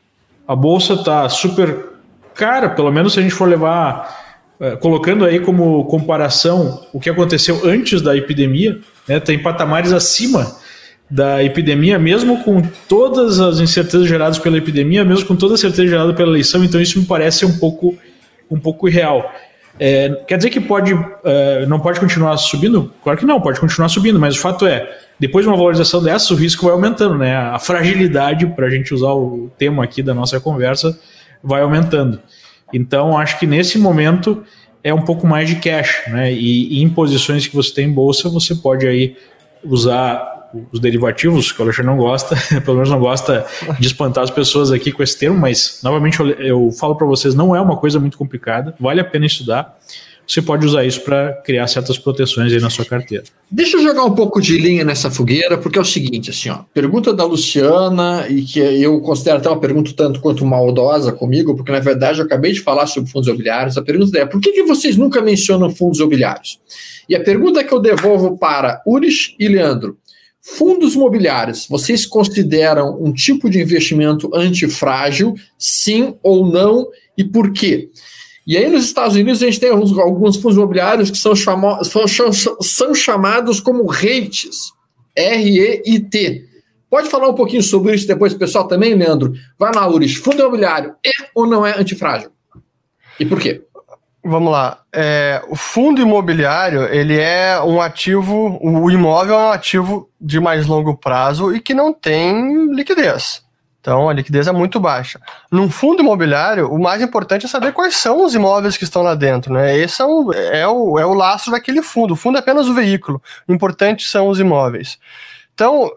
a 0.46 0.55
bolsa 0.55 0.92
está 0.92 1.26
super 1.30 1.92
cara, 2.34 2.68
pelo 2.68 2.92
menos 2.92 3.14
se 3.14 3.20
a 3.20 3.22
gente 3.22 3.34
for 3.34 3.48
levar, 3.48 4.22
colocando 4.80 5.24
aí 5.24 5.40
como 5.40 5.84
comparação 5.86 6.86
o 6.92 7.00
que 7.00 7.10
aconteceu 7.10 7.62
antes 7.64 8.00
da 8.00 8.16
epidemia, 8.16 8.78
né? 9.08 9.18
Tem 9.18 9.38
patamares 9.38 9.92
acima 9.92 10.56
da 11.10 11.42
epidemia, 11.42 11.98
mesmo 11.98 12.42
com 12.42 12.62
todas 12.88 13.38
as 13.38 13.60
incertezas 13.60 14.08
geradas 14.08 14.38
pela 14.38 14.56
epidemia, 14.56 15.04
mesmo 15.04 15.26
com 15.26 15.36
toda 15.36 15.54
a 15.54 15.58
certeza 15.58 15.86
gerada 15.86 16.14
pela 16.14 16.30
eleição, 16.30 16.64
então 16.64 16.80
isso 16.80 16.98
me 16.98 17.04
parece 17.04 17.44
um 17.44 17.58
pouco 17.58 17.94
um 18.50 18.58
pouco 18.58 18.88
irreal. 18.88 19.30
É, 19.78 20.10
quer 20.26 20.36
dizer 20.36 20.50
que 20.50 20.60
pode, 20.60 20.92
uh, 20.92 21.66
não 21.68 21.80
pode 21.80 21.98
continuar 21.98 22.36
subindo? 22.36 22.92
Claro 23.02 23.18
que 23.18 23.26
não, 23.26 23.40
pode 23.40 23.58
continuar 23.58 23.88
subindo, 23.88 24.18
mas 24.18 24.36
o 24.36 24.38
fato 24.38 24.66
é, 24.66 24.88
depois 25.18 25.44
de 25.44 25.50
uma 25.50 25.56
valorização 25.56 26.02
dessa, 26.02 26.32
o 26.32 26.36
risco 26.36 26.64
vai 26.64 26.74
aumentando, 26.74 27.16
né? 27.16 27.34
A 27.36 27.58
fragilidade, 27.58 28.46
para 28.46 28.66
a 28.66 28.70
gente 28.70 28.92
usar 28.92 29.12
o 29.12 29.50
tema 29.58 29.82
aqui 29.84 30.02
da 30.02 30.14
nossa 30.14 30.38
conversa, 30.38 30.98
vai 31.42 31.62
aumentando. 31.62 32.20
Então, 32.73 33.16
acho 33.16 33.39
que 33.39 33.47
nesse 33.47 33.79
momento 33.79 34.43
é 34.83 34.93
um 34.93 35.03
pouco 35.03 35.27
mais 35.27 35.49
de 35.49 35.57
cash, 35.57 36.03
né? 36.09 36.33
E, 36.33 36.79
e 36.79 36.83
em 36.83 36.89
posições 36.89 37.47
que 37.47 37.55
você 37.55 37.73
tem 37.73 37.87
em 37.87 37.93
bolsa, 37.93 38.29
você 38.29 38.55
pode 38.55 38.87
aí 38.87 39.16
usar 39.64 40.33
os 40.70 40.81
derivativos, 40.81 41.51
que 41.51 41.61
o 41.61 41.64
Alexandre 41.64 41.91
não 41.91 41.97
gosta, 41.97 42.37
pelo 42.61 42.77
menos 42.77 42.91
não 42.91 43.01
gosta 43.01 43.47
de 43.79 43.87
espantar 43.87 44.25
as 44.25 44.31
pessoas 44.31 44.70
aqui 44.70 44.93
com 44.93 45.03
esse 45.03 45.18
termo, 45.18 45.39
mas 45.39 45.81
novamente 45.83 46.20
eu, 46.20 46.31
eu 46.31 46.70
falo 46.73 46.95
para 46.95 47.07
vocês, 47.07 47.35
não 47.35 47.57
é 47.57 47.61
uma 47.61 47.77
coisa 47.77 47.99
muito 47.99 48.18
complicada, 48.18 48.75
vale 48.79 49.01
a 49.01 49.05
pena 49.05 49.27
estudar. 49.27 49.79
Você 50.33 50.41
pode 50.41 50.64
usar 50.64 50.83
isso 50.87 51.03
para 51.03 51.35
criar 51.45 51.66
certas 51.66 51.99
proteções 51.99 52.51
aí 52.51 52.59
na 52.59 52.70
sua 52.70 52.87
carteira. 52.87 53.22
Deixa 53.51 53.76
eu 53.76 53.83
jogar 53.83 54.03
um 54.03 54.14
pouco 54.14 54.41
de 54.41 54.57
linha 54.57 54.83
nessa 54.83 55.11
fogueira, 55.11 55.59
porque 55.59 55.78
é 55.78 55.83
o 55.83 55.85
seguinte, 55.85 56.30
assim, 56.30 56.49
ó, 56.49 56.61
pergunta 56.72 57.12
da 57.12 57.22
Luciana, 57.22 58.26
e 58.30 58.41
que 58.41 58.59
eu 58.59 58.99
considero 59.03 59.37
até 59.37 59.51
uma 59.51 59.61
pergunta 59.61 59.93
tanto 59.95 60.20
quanto 60.20 60.47
maldosa 60.47 61.12
comigo, 61.12 61.55
porque 61.55 61.70
na 61.70 61.80
verdade 61.80 62.20
eu 62.20 62.24
acabei 62.24 62.53
de 62.53 62.61
falar 62.61 62.87
sobre 62.87 63.11
fundos 63.11 63.28
imobiliários. 63.28 63.76
A 63.76 63.83
pergunta 63.83 64.18
é: 64.18 64.24
por 64.24 64.41
que, 64.41 64.53
que 64.53 64.62
vocês 64.62 64.97
nunca 64.97 65.20
mencionam 65.20 65.68
fundos 65.68 65.99
imobiliários? 65.99 66.59
E 67.07 67.14
a 67.14 67.22
pergunta 67.22 67.62
que 67.62 67.74
eu 67.74 67.78
devolvo 67.78 68.39
para 68.39 68.80
Uris 68.87 69.35
e 69.39 69.47
Leandro: 69.49 69.99
Fundos 70.41 70.95
imobiliários, 70.95 71.66
vocês 71.68 72.07
consideram 72.07 72.99
um 72.99 73.12
tipo 73.12 73.51
de 73.51 73.61
investimento 73.61 74.35
antifrágil, 74.35 75.35
sim 75.59 76.14
ou 76.22 76.51
não, 76.51 76.89
e 77.18 77.22
por 77.22 77.53
quê? 77.53 77.91
E 78.47 78.57
aí 78.57 78.68
nos 78.68 78.84
Estados 78.84 79.14
Unidos 79.14 79.43
a 79.43 79.47
gente 79.47 79.61
tem 79.61 79.70
alguns, 79.70 79.97
alguns 79.97 80.36
fundos 80.36 80.57
imobiliários 80.57 81.11
que 81.11 81.18
são, 81.18 81.34
chamo, 81.34 81.82
são, 81.84 82.07
são 82.61 82.95
chamados 82.95 83.61
como 83.61 83.86
REITs, 83.86 84.72
R-E-I-T. 85.16 86.49
Pode 86.90 87.09
falar 87.09 87.28
um 87.28 87.34
pouquinho 87.34 87.62
sobre 87.62 87.95
isso 87.95 88.07
depois, 88.07 88.34
pessoal, 88.34 88.66
também, 88.66 88.95
Leandro? 88.95 89.32
Vai 89.59 89.72
lá, 89.74 89.88
Uris. 89.88 90.14
Fundo 90.14 90.40
imobiliário 90.40 90.95
é 91.05 91.11
ou 91.34 91.47
não 91.47 91.64
é 91.66 91.78
antifrágil? 91.78 92.30
E 93.18 93.24
por 93.24 93.40
quê? 93.40 93.62
Vamos 94.24 94.53
lá. 94.53 94.82
É, 94.93 95.43
o 95.49 95.57
fundo 95.57 96.01
imobiliário, 96.01 96.84
ele 96.84 97.18
é 97.18 97.61
um 97.61 97.80
ativo, 97.80 98.59
o 98.62 98.90
imóvel 98.90 99.34
é 99.34 99.45
um 99.45 99.53
ativo 99.53 100.11
de 100.20 100.38
mais 100.38 100.66
longo 100.66 100.97
prazo 100.97 101.55
e 101.55 101.61
que 101.61 101.74
não 101.74 101.93
tem 101.93 102.72
liquidez. 102.72 103.43
Então, 103.83 104.09
a 104.09 104.12
liquidez 104.12 104.47
é 104.47 104.53
muito 104.53 104.78
baixa. 104.78 105.20
Num 105.51 105.68
fundo 105.68 106.03
imobiliário, 106.03 106.72
o 106.72 106.80
mais 106.80 107.03
importante 107.03 107.47
é 107.47 107.49
saber 107.49 107.72
quais 107.72 107.97
são 107.97 108.24
os 108.24 108.33
imóveis 108.33 108.76
que 108.76 108.85
estão 108.85 109.03
lá 109.03 109.16
dentro. 109.16 109.53
Né? 109.53 109.76
Esse 109.76 110.01
é 110.01 110.05
o, 110.05 110.33
é, 110.33 110.68
o, 110.68 110.99
é 111.01 111.05
o 111.05 111.12
laço 111.12 111.51
daquele 111.51 111.83
fundo. 111.83 112.14
O 112.14 112.16
fundo 112.16 112.37
é 112.37 112.39
apenas 112.39 112.68
o 112.68 112.74
veículo. 112.74 113.20
O 113.47 113.53
importante 113.53 114.09
são 114.09 114.28
os 114.28 114.39
imóveis. 114.39 115.01
Então, 115.53 115.91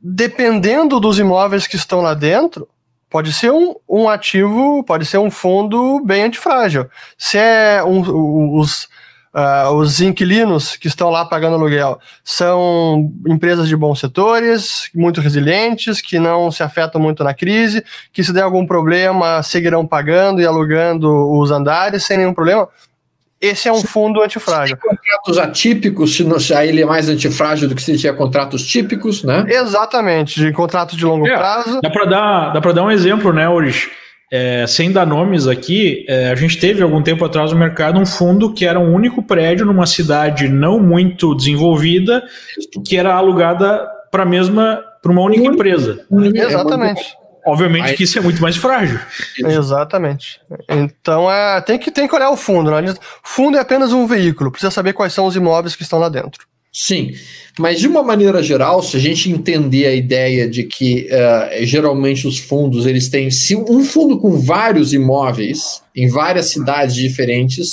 dependendo 0.00 0.98
dos 0.98 1.18
imóveis 1.18 1.66
que 1.66 1.76
estão 1.76 2.00
lá 2.00 2.14
dentro, 2.14 2.66
Pode 3.08 3.32
ser 3.32 3.52
um, 3.52 3.76
um 3.88 4.08
ativo, 4.08 4.82
pode 4.82 5.06
ser 5.06 5.18
um 5.18 5.30
fundo 5.30 6.00
bem 6.04 6.24
antifrágil. 6.24 6.90
Se 7.16 7.38
é 7.38 7.82
um, 7.84 8.58
os, 8.58 8.88
uh, 9.36 9.70
os 9.74 10.00
inquilinos 10.00 10.76
que 10.76 10.88
estão 10.88 11.10
lá 11.10 11.24
pagando 11.24 11.56
aluguel 11.56 12.00
são 12.24 13.12
empresas 13.28 13.68
de 13.68 13.76
bons 13.76 14.00
setores, 14.00 14.88
muito 14.94 15.20
resilientes, 15.20 16.00
que 16.00 16.18
não 16.18 16.50
se 16.50 16.62
afetam 16.62 17.00
muito 17.00 17.22
na 17.22 17.34
crise, 17.34 17.84
que 18.12 18.24
se 18.24 18.32
der 18.32 18.42
algum 18.42 18.66
problema 18.66 19.42
seguirão 19.42 19.86
pagando 19.86 20.40
e 20.40 20.46
alugando 20.46 21.30
os 21.38 21.50
andares 21.50 22.04
sem 22.04 22.16
nenhum 22.16 22.32
problema, 22.32 22.68
esse 23.38 23.68
é 23.68 23.72
um 23.72 23.82
fundo 23.82 24.22
antifrágil. 24.22 24.76
Se 24.76 24.88
contratos 24.88 25.38
atípicos, 25.38 26.16
se, 26.16 26.24
não, 26.24 26.40
se 26.40 26.54
aí 26.54 26.70
ele 26.70 26.82
é 26.82 26.86
mais 26.86 27.08
antifrágil 27.08 27.68
do 27.68 27.74
que 27.74 27.82
se 27.82 27.96
tiver 27.96 28.16
contratos 28.16 28.66
típicos, 28.66 29.22
né? 29.22 29.44
Exatamente, 29.46 30.40
de 30.40 30.52
contratos 30.52 30.96
de 30.96 31.04
longo 31.04 31.28
é, 31.28 31.36
prazo. 31.36 31.80
Dá 31.82 31.90
para 31.90 32.04
dar, 32.06 32.52
dá 32.54 32.72
dar 32.72 32.82
um 32.82 32.90
exemplo, 32.90 33.34
né, 33.34 33.46
Urish? 33.46 33.90
É, 34.32 34.66
sem 34.66 34.90
dar 34.90 35.06
nomes 35.06 35.46
aqui, 35.46 36.04
é, 36.08 36.30
a 36.30 36.34
gente 36.34 36.58
teve 36.58 36.82
algum 36.82 37.00
tempo 37.02 37.24
atrás 37.24 37.52
no 37.52 37.58
mercado 37.58 37.98
um 38.00 38.06
fundo 38.06 38.52
que 38.52 38.66
era 38.66 38.78
um 38.78 38.92
único 38.92 39.22
prédio 39.22 39.64
numa 39.64 39.86
cidade 39.86 40.48
não 40.48 40.80
muito 40.80 41.34
desenvolvida, 41.34 42.24
que 42.84 42.96
era 42.96 43.14
alugada 43.14 43.86
para 44.10 44.24
mesma 44.24 44.82
para 45.00 45.12
uma 45.12 45.22
única 45.22 45.46
empresa. 45.46 46.04
Exatamente. 46.34 47.16
Obviamente 47.46 47.94
que 47.94 48.02
isso 48.02 48.18
é 48.18 48.20
muito 48.20 48.42
mais 48.42 48.56
frágil. 48.56 48.98
Exatamente. 49.38 50.40
Então 50.68 51.30
é, 51.30 51.60
tem, 51.60 51.78
que, 51.78 51.92
tem 51.92 52.08
que 52.08 52.14
olhar 52.14 52.30
o 52.30 52.36
fundo. 52.36 52.72
Né? 52.72 52.92
Fundo 53.22 53.56
é 53.56 53.60
apenas 53.60 53.92
um 53.92 54.04
veículo, 54.04 54.50
precisa 54.50 54.72
saber 54.72 54.92
quais 54.92 55.12
são 55.12 55.26
os 55.26 55.36
imóveis 55.36 55.76
que 55.76 55.82
estão 55.82 56.00
lá 56.00 56.08
dentro. 56.08 56.44
Sim, 56.78 57.14
mas 57.58 57.80
de 57.80 57.88
uma 57.88 58.02
maneira 58.02 58.42
geral, 58.42 58.82
se 58.82 58.98
a 58.98 59.00
gente 59.00 59.30
entender 59.30 59.86
a 59.86 59.94
ideia 59.94 60.46
de 60.46 60.62
que 60.62 61.06
uh, 61.06 61.64
geralmente 61.64 62.28
os 62.28 62.36
fundos 62.36 62.84
eles 62.84 63.08
têm 63.08 63.30
se 63.30 63.56
um 63.56 63.82
fundo 63.82 64.18
com 64.18 64.38
vários 64.38 64.92
imóveis 64.92 65.80
em 65.96 66.06
várias 66.06 66.50
cidades 66.50 66.94
diferentes, 66.94 67.72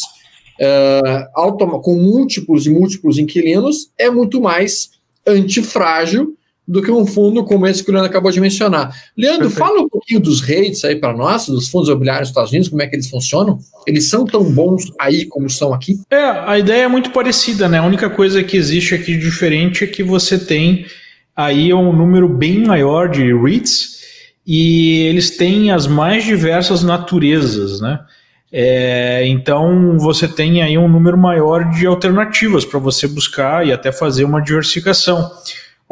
uh, 0.57 1.81
com 1.81 1.95
múltiplos 1.97 2.65
e 2.65 2.69
múltiplos 2.69 3.17
inquilinos, 3.17 3.89
é 3.99 4.09
muito 4.09 4.39
mais 4.39 4.91
antifrágil 5.27 6.37
do 6.67 6.81
que 6.81 6.89
um 6.89 7.05
fundo 7.05 7.43
como 7.43 7.67
esse 7.67 7.83
que 7.83 7.89
o 7.89 7.93
Leandro 7.93 8.09
acabou 8.09 8.31
de 8.31 8.39
mencionar. 8.39 8.95
Leandro, 9.17 9.49
Perfeito. 9.49 9.67
fala 9.67 9.81
um 9.81 9.89
pouquinho 9.89 10.19
dos 10.19 10.41
rates 10.41 10.83
aí 10.85 10.95
para 10.95 11.15
nós, 11.15 11.47
dos 11.47 11.67
fundos 11.67 11.89
imobiliários 11.89 12.29
dos 12.29 12.29
Estados 12.29 12.51
Unidos, 12.51 12.69
como 12.69 12.81
é 12.81 12.87
que 12.87 12.95
eles 12.95 13.09
funcionam? 13.09 13.59
Eles 13.85 14.09
são 14.09 14.25
tão 14.25 14.43
bons 14.43 14.85
aí 14.99 15.25
como 15.25 15.49
são 15.49 15.73
aqui? 15.73 15.99
É, 16.09 16.23
a 16.23 16.57
ideia 16.57 16.83
é 16.83 16.87
muito 16.87 17.11
parecida, 17.11 17.67
né? 17.67 17.79
A 17.79 17.85
única 17.85 18.09
coisa 18.09 18.43
que 18.43 18.55
existe 18.55 18.95
aqui 18.95 19.17
de 19.17 19.19
diferente 19.19 19.83
é 19.83 19.87
que 19.87 20.03
você 20.03 20.37
tem 20.37 20.85
aí 21.35 21.73
um 21.73 21.91
número 21.91 22.29
bem 22.29 22.63
maior 22.63 23.09
de 23.09 23.33
REITs 23.33 24.01
e 24.45 24.99
eles 25.07 25.35
têm 25.35 25.71
as 25.71 25.85
mais 25.87 26.23
diversas 26.23 26.81
naturezas, 26.83 27.81
né? 27.81 27.99
É, 28.55 29.25
então 29.27 29.97
você 29.97 30.27
tem 30.27 30.61
aí 30.61 30.77
um 30.77 30.87
número 30.87 31.17
maior 31.17 31.71
de 31.71 31.87
alternativas 31.87 32.63
para 32.63 32.79
você 32.79 33.07
buscar 33.07 33.65
e 33.65 33.73
até 33.73 33.91
fazer 33.91 34.23
uma 34.23 34.41
diversificação. 34.41 35.31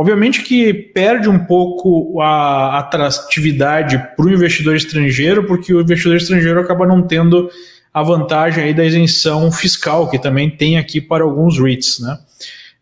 Obviamente 0.01 0.41
que 0.41 0.73
perde 0.73 1.29
um 1.29 1.37
pouco 1.37 2.19
a 2.21 2.79
atratividade 2.79 4.03
para 4.17 4.25
o 4.25 4.31
investidor 4.31 4.75
estrangeiro, 4.75 5.45
porque 5.45 5.71
o 5.71 5.79
investidor 5.79 6.17
estrangeiro 6.17 6.59
acaba 6.59 6.87
não 6.87 7.03
tendo 7.03 7.47
a 7.93 8.01
vantagem 8.01 8.63
aí 8.63 8.73
da 8.73 8.83
isenção 8.83 9.51
fiscal, 9.51 10.09
que 10.09 10.17
também 10.17 10.49
tem 10.49 10.79
aqui 10.79 10.99
para 10.99 11.23
alguns 11.23 11.59
REITs. 11.59 11.99
Né? 11.99 12.17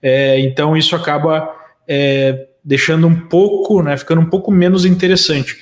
É, 0.01 0.39
então 0.39 0.77
isso 0.77 0.95
acaba 0.95 1.53
é, 1.85 2.47
deixando 2.63 3.05
um 3.05 3.27
pouco, 3.27 3.83
né, 3.83 3.97
ficando 3.97 4.21
um 4.21 4.29
pouco 4.29 4.49
menos 4.49 4.85
interessante, 4.85 5.57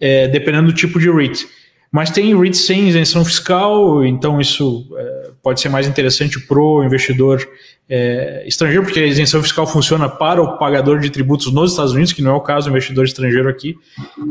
é, 0.00 0.26
dependendo 0.28 0.68
do 0.68 0.74
tipo 0.74 0.98
de 0.98 1.10
REIT. 1.10 1.46
Mas 1.92 2.08
tem 2.08 2.34
REIT 2.34 2.56
sem 2.56 2.88
isenção 2.88 3.22
fiscal, 3.22 4.02
então 4.02 4.40
isso 4.40 4.88
é, 4.96 5.21
pode 5.42 5.60
ser 5.60 5.68
mais 5.68 5.86
interessante 5.86 6.38
para 6.40 6.58
o 6.58 6.84
investidor 6.84 7.46
é, 7.88 8.44
estrangeiro, 8.46 8.84
porque 8.84 9.00
a 9.00 9.06
isenção 9.06 9.42
fiscal 9.42 9.66
funciona 9.66 10.08
para 10.08 10.40
o 10.40 10.56
pagador 10.56 11.00
de 11.00 11.10
tributos 11.10 11.52
nos 11.52 11.72
Estados 11.72 11.92
Unidos, 11.92 12.12
que 12.12 12.22
não 12.22 12.30
é 12.30 12.34
o 12.34 12.40
caso 12.40 12.68
do 12.68 12.70
investidor 12.70 13.04
estrangeiro 13.04 13.48
aqui. 13.48 13.76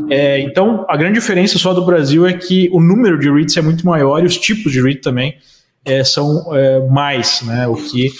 É, 0.09 0.39
então, 0.39 0.85
a 0.87 0.95
grande 0.95 1.15
diferença 1.15 1.59
só 1.59 1.73
do 1.73 1.85
Brasil 1.85 2.25
é 2.25 2.33
que 2.33 2.69
o 2.71 2.79
número 2.79 3.19
de 3.19 3.29
REITs 3.29 3.57
é 3.57 3.61
muito 3.61 3.85
maior 3.85 4.23
e 4.23 4.25
os 4.25 4.37
tipos 4.37 4.71
de 4.71 4.81
REIT 4.81 5.01
também 5.01 5.35
é, 5.83 6.03
são 6.03 6.55
é, 6.55 6.79
mais, 6.87 7.41
né, 7.41 7.67
o 7.67 7.75
que 7.75 8.11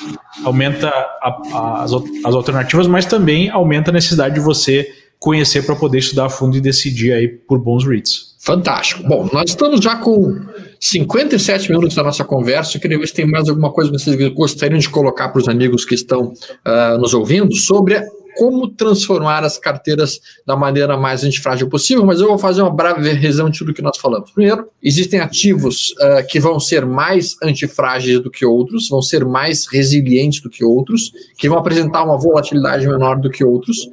aumenta 0.43 0.89
a, 0.89 1.41
a, 1.53 1.83
as, 1.83 1.91
as 1.93 2.35
alternativas, 2.35 2.87
mas 2.87 3.05
também 3.05 3.49
aumenta 3.49 3.89
a 3.91 3.93
necessidade 3.93 4.35
de 4.35 4.41
você 4.41 4.91
conhecer 5.19 5.63
para 5.63 5.75
poder 5.75 5.99
estudar 5.99 6.25
a 6.25 6.29
fundo 6.29 6.57
e 6.57 6.61
decidir 6.61 7.13
aí 7.13 7.27
por 7.27 7.59
bons 7.59 7.85
REITs. 7.85 8.35
Fantástico. 8.39 9.03
Bom, 9.07 9.29
nós 9.31 9.51
estamos 9.51 9.79
já 9.79 9.95
com 9.95 10.35
57 10.81 11.71
minutos 11.71 11.95
da 11.95 12.01
nossa 12.01 12.23
conversa. 12.25 12.75
Eu 12.75 12.81
queria 12.81 12.97
ver 12.97 13.07
se 13.07 13.13
tem 13.13 13.25
mais 13.25 13.47
alguma 13.47 13.71
coisa 13.71 13.91
que 13.91 13.99
vocês 13.99 14.33
gostariam 14.33 14.79
de 14.79 14.89
colocar 14.89 15.29
para 15.29 15.39
os 15.39 15.47
amigos 15.47 15.85
que 15.85 15.93
estão 15.93 16.33
uh, 16.33 16.97
nos 16.99 17.13
ouvindo 17.13 17.55
sobre 17.55 18.01
como 18.35 18.67
transformar 18.67 19.43
as 19.43 19.57
carteiras 19.57 20.19
da 20.47 20.55
maneira 20.55 20.97
mais 20.97 21.23
antifrágil 21.23 21.69
possível, 21.69 22.05
mas 22.05 22.19
eu 22.19 22.27
vou 22.27 22.37
fazer 22.37 22.61
uma 22.61 22.73
breve 22.73 23.11
revisão 23.11 23.49
de 23.49 23.59
tudo 23.59 23.73
que 23.73 23.81
nós 23.81 23.97
falamos. 23.97 24.31
Primeiro, 24.31 24.69
existem 24.81 25.19
ativos 25.19 25.91
uh, 25.91 26.25
que 26.27 26.39
vão 26.39 26.59
ser 26.59 26.85
mais 26.85 27.35
antifrágeis 27.43 28.19
do 28.19 28.31
que 28.31 28.45
outros, 28.45 28.89
vão 28.89 29.01
ser 29.01 29.25
mais 29.25 29.67
resilientes 29.67 30.41
do 30.41 30.49
que 30.49 30.63
outros, 30.63 31.11
que 31.37 31.49
vão 31.49 31.59
apresentar 31.59 32.03
uma 32.03 32.17
volatilidade 32.17 32.87
menor 32.87 33.19
do 33.19 33.29
que 33.29 33.43
outros. 33.43 33.87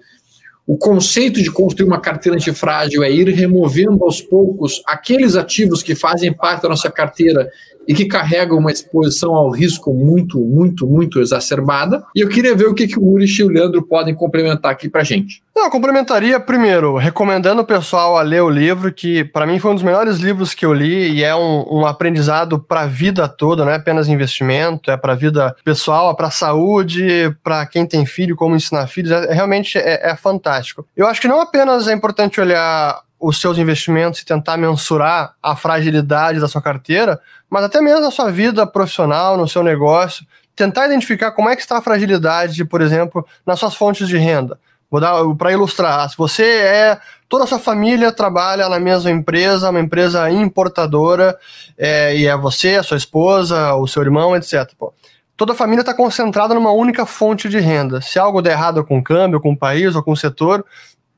O 0.68 0.76
conceito 0.76 1.42
de 1.42 1.50
construir 1.50 1.86
uma 1.86 1.98
carteira 1.98 2.36
antifrágil 2.36 3.02
é 3.02 3.10
ir 3.10 3.26
removendo 3.30 4.04
aos 4.04 4.20
poucos 4.20 4.82
aqueles 4.86 5.34
ativos 5.34 5.82
que 5.82 5.94
fazem 5.94 6.30
parte 6.30 6.64
da 6.64 6.68
nossa 6.68 6.90
carteira 6.90 7.48
e 7.88 7.94
que 7.94 8.04
carregam 8.04 8.58
uma 8.58 8.70
exposição 8.70 9.34
ao 9.34 9.48
risco 9.48 9.94
muito, 9.94 10.38
muito, 10.38 10.86
muito 10.86 11.20
exacerbada. 11.20 12.04
E 12.14 12.20
eu 12.20 12.28
queria 12.28 12.54
ver 12.54 12.66
o 12.66 12.74
que, 12.74 12.86
que 12.86 12.98
o 12.98 13.02
Urich 13.02 13.40
e 13.40 13.44
o 13.44 13.48
Leandro 13.48 13.82
podem 13.82 14.14
complementar 14.14 14.70
aqui 14.70 14.90
para 14.90 15.02
gente. 15.02 15.42
Eu 15.56 15.70
complementaria 15.70 16.38
primeiro, 16.38 16.96
recomendando 16.96 17.62
o 17.62 17.64
pessoal 17.64 18.16
a 18.16 18.22
ler 18.22 18.42
o 18.42 18.48
livro, 18.48 18.92
que 18.92 19.24
para 19.24 19.46
mim 19.46 19.58
foi 19.58 19.72
um 19.72 19.74
dos 19.74 19.82
melhores 19.82 20.18
livros 20.18 20.54
que 20.54 20.64
eu 20.64 20.72
li 20.72 21.10
e 21.10 21.24
é 21.24 21.34
um, 21.34 21.78
um 21.78 21.86
aprendizado 21.86 22.60
para 22.60 22.82
a 22.82 22.86
vida 22.86 23.26
toda, 23.26 23.64
não 23.64 23.72
é 23.72 23.76
apenas 23.76 24.06
investimento, 24.06 24.90
é 24.90 24.96
para 24.96 25.14
a 25.14 25.16
vida 25.16 25.56
pessoal, 25.64 26.12
é 26.12 26.14
para 26.14 26.28
a 26.28 26.30
saúde, 26.30 27.34
para 27.42 27.66
quem 27.66 27.86
tem 27.86 28.06
filho, 28.06 28.36
como 28.36 28.54
ensinar 28.54 28.86
filhos, 28.86 29.10
é, 29.10 29.32
realmente 29.32 29.76
é, 29.78 30.10
é 30.10 30.14
fantástico. 30.14 30.57
Eu 30.96 31.06
acho 31.06 31.20
que 31.20 31.28
não 31.28 31.40
apenas 31.40 31.88
é 31.88 31.92
importante 31.92 32.40
olhar 32.40 33.00
os 33.20 33.40
seus 33.40 33.58
investimentos 33.58 34.20
e 34.20 34.24
tentar 34.24 34.56
mensurar 34.56 35.34
a 35.42 35.56
fragilidade 35.56 36.40
da 36.40 36.46
sua 36.46 36.62
carteira, 36.62 37.20
mas 37.50 37.64
até 37.64 37.80
mesmo 37.80 38.00
na 38.00 38.10
sua 38.10 38.30
vida 38.30 38.66
profissional, 38.66 39.36
no 39.36 39.48
seu 39.48 39.62
negócio, 39.62 40.24
tentar 40.54 40.86
identificar 40.86 41.32
como 41.32 41.48
é 41.48 41.56
que 41.56 41.62
está 41.62 41.78
a 41.78 41.82
fragilidade, 41.82 42.64
por 42.64 42.80
exemplo, 42.80 43.26
nas 43.46 43.58
suas 43.58 43.74
fontes 43.74 44.06
de 44.06 44.16
renda. 44.16 44.58
Vou 44.90 45.00
dar 45.00 45.22
para 45.36 45.52
ilustrar. 45.52 46.08
Se 46.08 46.16
você 46.16 46.44
é 46.44 47.00
toda 47.28 47.44
a 47.44 47.46
sua 47.46 47.58
família 47.58 48.10
trabalha 48.10 48.68
na 48.68 48.80
mesma 48.80 49.10
empresa, 49.10 49.70
uma 49.70 49.80
empresa 49.80 50.30
importadora, 50.30 51.38
é, 51.76 52.16
e 52.16 52.26
é 52.26 52.36
você, 52.36 52.76
a 52.76 52.82
sua 52.82 52.96
esposa, 52.96 53.74
o 53.74 53.86
seu 53.86 54.02
irmão, 54.02 54.34
etc. 54.34 54.70
Pô, 54.78 54.92
toda 55.38 55.52
a 55.52 55.56
família 55.56 55.80
está 55.80 55.94
concentrada 55.94 56.52
numa 56.52 56.72
única 56.72 57.06
fonte 57.06 57.48
de 57.48 57.60
renda. 57.60 58.00
Se 58.02 58.18
algo 58.18 58.42
der 58.42 58.50
errado 58.50 58.84
com 58.84 58.98
o 58.98 59.02
câmbio, 59.02 59.40
com 59.40 59.52
o 59.52 59.56
país 59.56 59.94
ou 59.94 60.02
com 60.02 60.10
o 60.10 60.16
setor, 60.16 60.66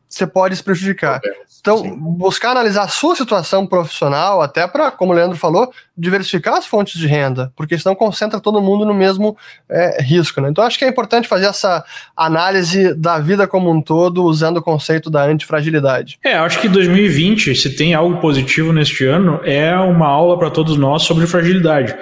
você 0.06 0.26
pode 0.26 0.54
se 0.54 0.62
prejudicar. 0.62 1.20
Então, 1.60 1.78
Sim. 1.78 1.94
buscar 1.96 2.50
analisar 2.50 2.82
a 2.82 2.88
sua 2.88 3.14
situação 3.14 3.66
profissional, 3.66 4.42
até 4.42 4.66
para, 4.66 4.90
como 4.90 5.12
o 5.12 5.14
Leandro 5.14 5.36
falou, 5.36 5.72
diversificar 5.96 6.54
as 6.54 6.66
fontes 6.66 6.98
de 6.98 7.06
renda, 7.06 7.52
porque 7.54 7.78
senão 7.78 7.94
concentra 7.94 8.40
todo 8.40 8.60
mundo 8.60 8.84
no 8.84 8.92
mesmo 8.92 9.36
é, 9.68 10.02
risco. 10.02 10.40
Né? 10.40 10.50
Então, 10.50 10.64
acho 10.64 10.78
que 10.78 10.84
é 10.84 10.88
importante 10.88 11.28
fazer 11.28 11.46
essa 11.46 11.84
análise 12.16 12.94
da 12.94 13.18
vida 13.18 13.46
como 13.46 13.70
um 13.70 13.80
todo, 13.80 14.24
usando 14.24 14.58
o 14.58 14.62
conceito 14.62 15.08
da 15.08 15.24
antifragilidade. 15.24 16.18
É, 16.24 16.34
acho 16.34 16.60
que 16.60 16.68
2020, 16.68 17.54
se 17.54 17.70
tem 17.70 17.94
algo 17.94 18.20
positivo 18.20 18.72
neste 18.72 19.06
ano, 19.06 19.40
é 19.44 19.74
uma 19.76 20.08
aula 20.08 20.38
para 20.38 20.50
todos 20.50 20.76
nós 20.76 21.02
sobre 21.02 21.26
fragilidade. 21.26 21.96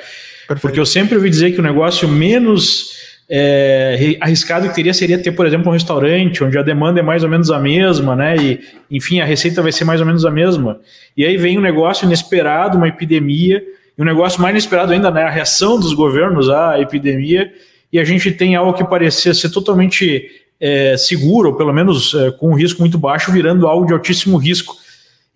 Perfeito. 0.49 0.63
Porque 0.63 0.81
eu 0.81 0.87
sempre 0.87 1.15
ouvi 1.15 1.29
dizer 1.29 1.53
que 1.53 1.61
o 1.61 1.63
negócio 1.63 2.09
menos 2.09 2.97
é, 3.29 4.17
arriscado 4.21 4.67
que 4.69 4.75
teria 4.75 4.95
seria 4.95 5.19
ter, 5.19 5.33
por 5.33 5.47
exemplo, 5.47 5.69
um 5.69 5.73
restaurante 5.73 6.43
onde 6.43 6.57
a 6.57 6.63
demanda 6.63 7.01
é 7.01 7.03
mais 7.03 7.23
ou 7.23 7.29
menos 7.29 7.51
a 7.51 7.59
mesma, 7.61 8.17
né? 8.17 8.35
E, 8.37 8.61
enfim, 8.91 9.21
a 9.21 9.27
receita 9.27 9.61
vai 9.61 9.71
ser 9.71 9.85
mais 9.85 10.01
ou 10.01 10.07
menos 10.07 10.25
a 10.25 10.31
mesma. 10.31 10.81
E 11.15 11.27
aí 11.27 11.37
vem 11.37 11.59
um 11.59 11.61
negócio 11.61 12.07
inesperado, 12.07 12.79
uma 12.79 12.89
epidemia, 12.89 13.63
e 13.97 14.01
um 14.01 14.05
negócio 14.05 14.41
mais 14.41 14.53
inesperado 14.53 14.93
ainda, 14.93 15.11
né? 15.11 15.25
A 15.25 15.31
reação 15.31 15.79
dos 15.79 15.93
governos 15.93 16.49
à 16.49 16.81
epidemia, 16.81 17.53
e 17.93 17.99
a 17.99 18.05
gente 18.05 18.33
tem 18.33 18.57
algo 18.57 18.73
que 18.73 18.85
parecia 18.85 19.35
ser 19.35 19.51
totalmente 19.51 20.31
é, 20.59 20.97
seguro, 20.97 21.51
ou 21.51 21.57
pelo 21.57 21.75
menos 21.75 22.15
é, 22.15 22.31
com 22.31 22.51
um 22.51 22.55
risco 22.55 22.81
muito 22.81 22.97
baixo, 22.97 23.31
virando 23.31 23.67
algo 23.67 23.87
de 23.87 23.93
altíssimo 23.93 24.39
risco. 24.39 24.75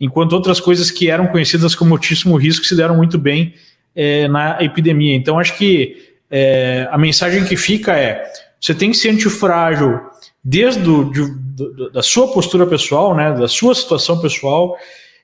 Enquanto 0.01 0.33
outras 0.33 0.59
coisas 0.59 0.91
que 0.91 1.11
eram 1.11 1.27
conhecidas 1.27 1.75
como 1.75 1.95
altíssimo 1.95 2.35
risco 2.37 2.65
se 2.65 2.75
deram 2.75 2.97
muito 2.97 3.19
bem 3.19 3.53
é, 3.95 4.29
na 4.29 4.63
epidemia. 4.63 5.15
Então, 5.15 5.39
acho 5.39 5.57
que 5.57 6.13
é, 6.31 6.89
a 6.91 6.97
mensagem 6.97 7.45
que 7.45 7.57
fica 7.57 7.93
é: 7.93 8.25
você 8.61 8.75
tem 8.75 8.91
que 8.91 8.97
ser 8.97 9.11
antifrágil 9.11 10.01
desde 10.43 10.81
do, 10.81 11.05
de, 11.05 11.23
do, 11.31 11.91
da 11.91 12.03
sua 12.03 12.33
postura 12.33 12.67
pessoal, 12.67 13.15
né, 13.15 13.33
da 13.33 13.49
sua 13.49 13.75
situação 13.75 14.21
pessoal. 14.21 14.77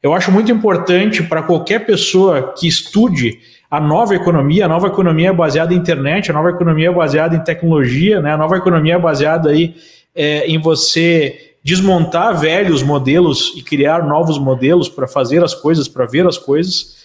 Eu 0.03 0.14
acho 0.14 0.31
muito 0.31 0.53
importante 0.53 1.23
para 1.23 1.43
qualquer 1.43 1.85
pessoa 1.85 2.55
que 2.57 2.69
estude 2.69 3.41
a 3.71 3.81
nova 3.81 4.14
economia, 4.14 4.64
a 4.64 4.69
nova 4.69 4.87
economia 4.87 5.33
baseada 5.33 5.75
em 5.75 5.77
internet, 5.77 6.31
a 6.31 6.35
nova 6.35 6.51
economia 6.51 6.93
baseada 6.93 7.35
em 7.35 7.43
tecnologia, 7.43 8.21
né, 8.21 8.33
a 8.33 8.37
nova 8.37 8.57
economia 8.57 8.99
baseada 8.99 9.51
aí 9.51 9.75
é, 10.14 10.47
em 10.47 10.59
você 10.59 11.55
desmontar 11.64 12.39
velhos 12.39 12.83
modelos 12.83 13.53
e 13.57 13.62
criar 13.62 14.07
novos 14.07 14.39
modelos 14.39 14.89
para 14.89 15.09
fazer 15.09 15.43
as 15.43 15.53
coisas, 15.53 15.89
para 15.89 16.07
ver 16.07 16.27
as 16.27 16.39
coisas 16.39 16.97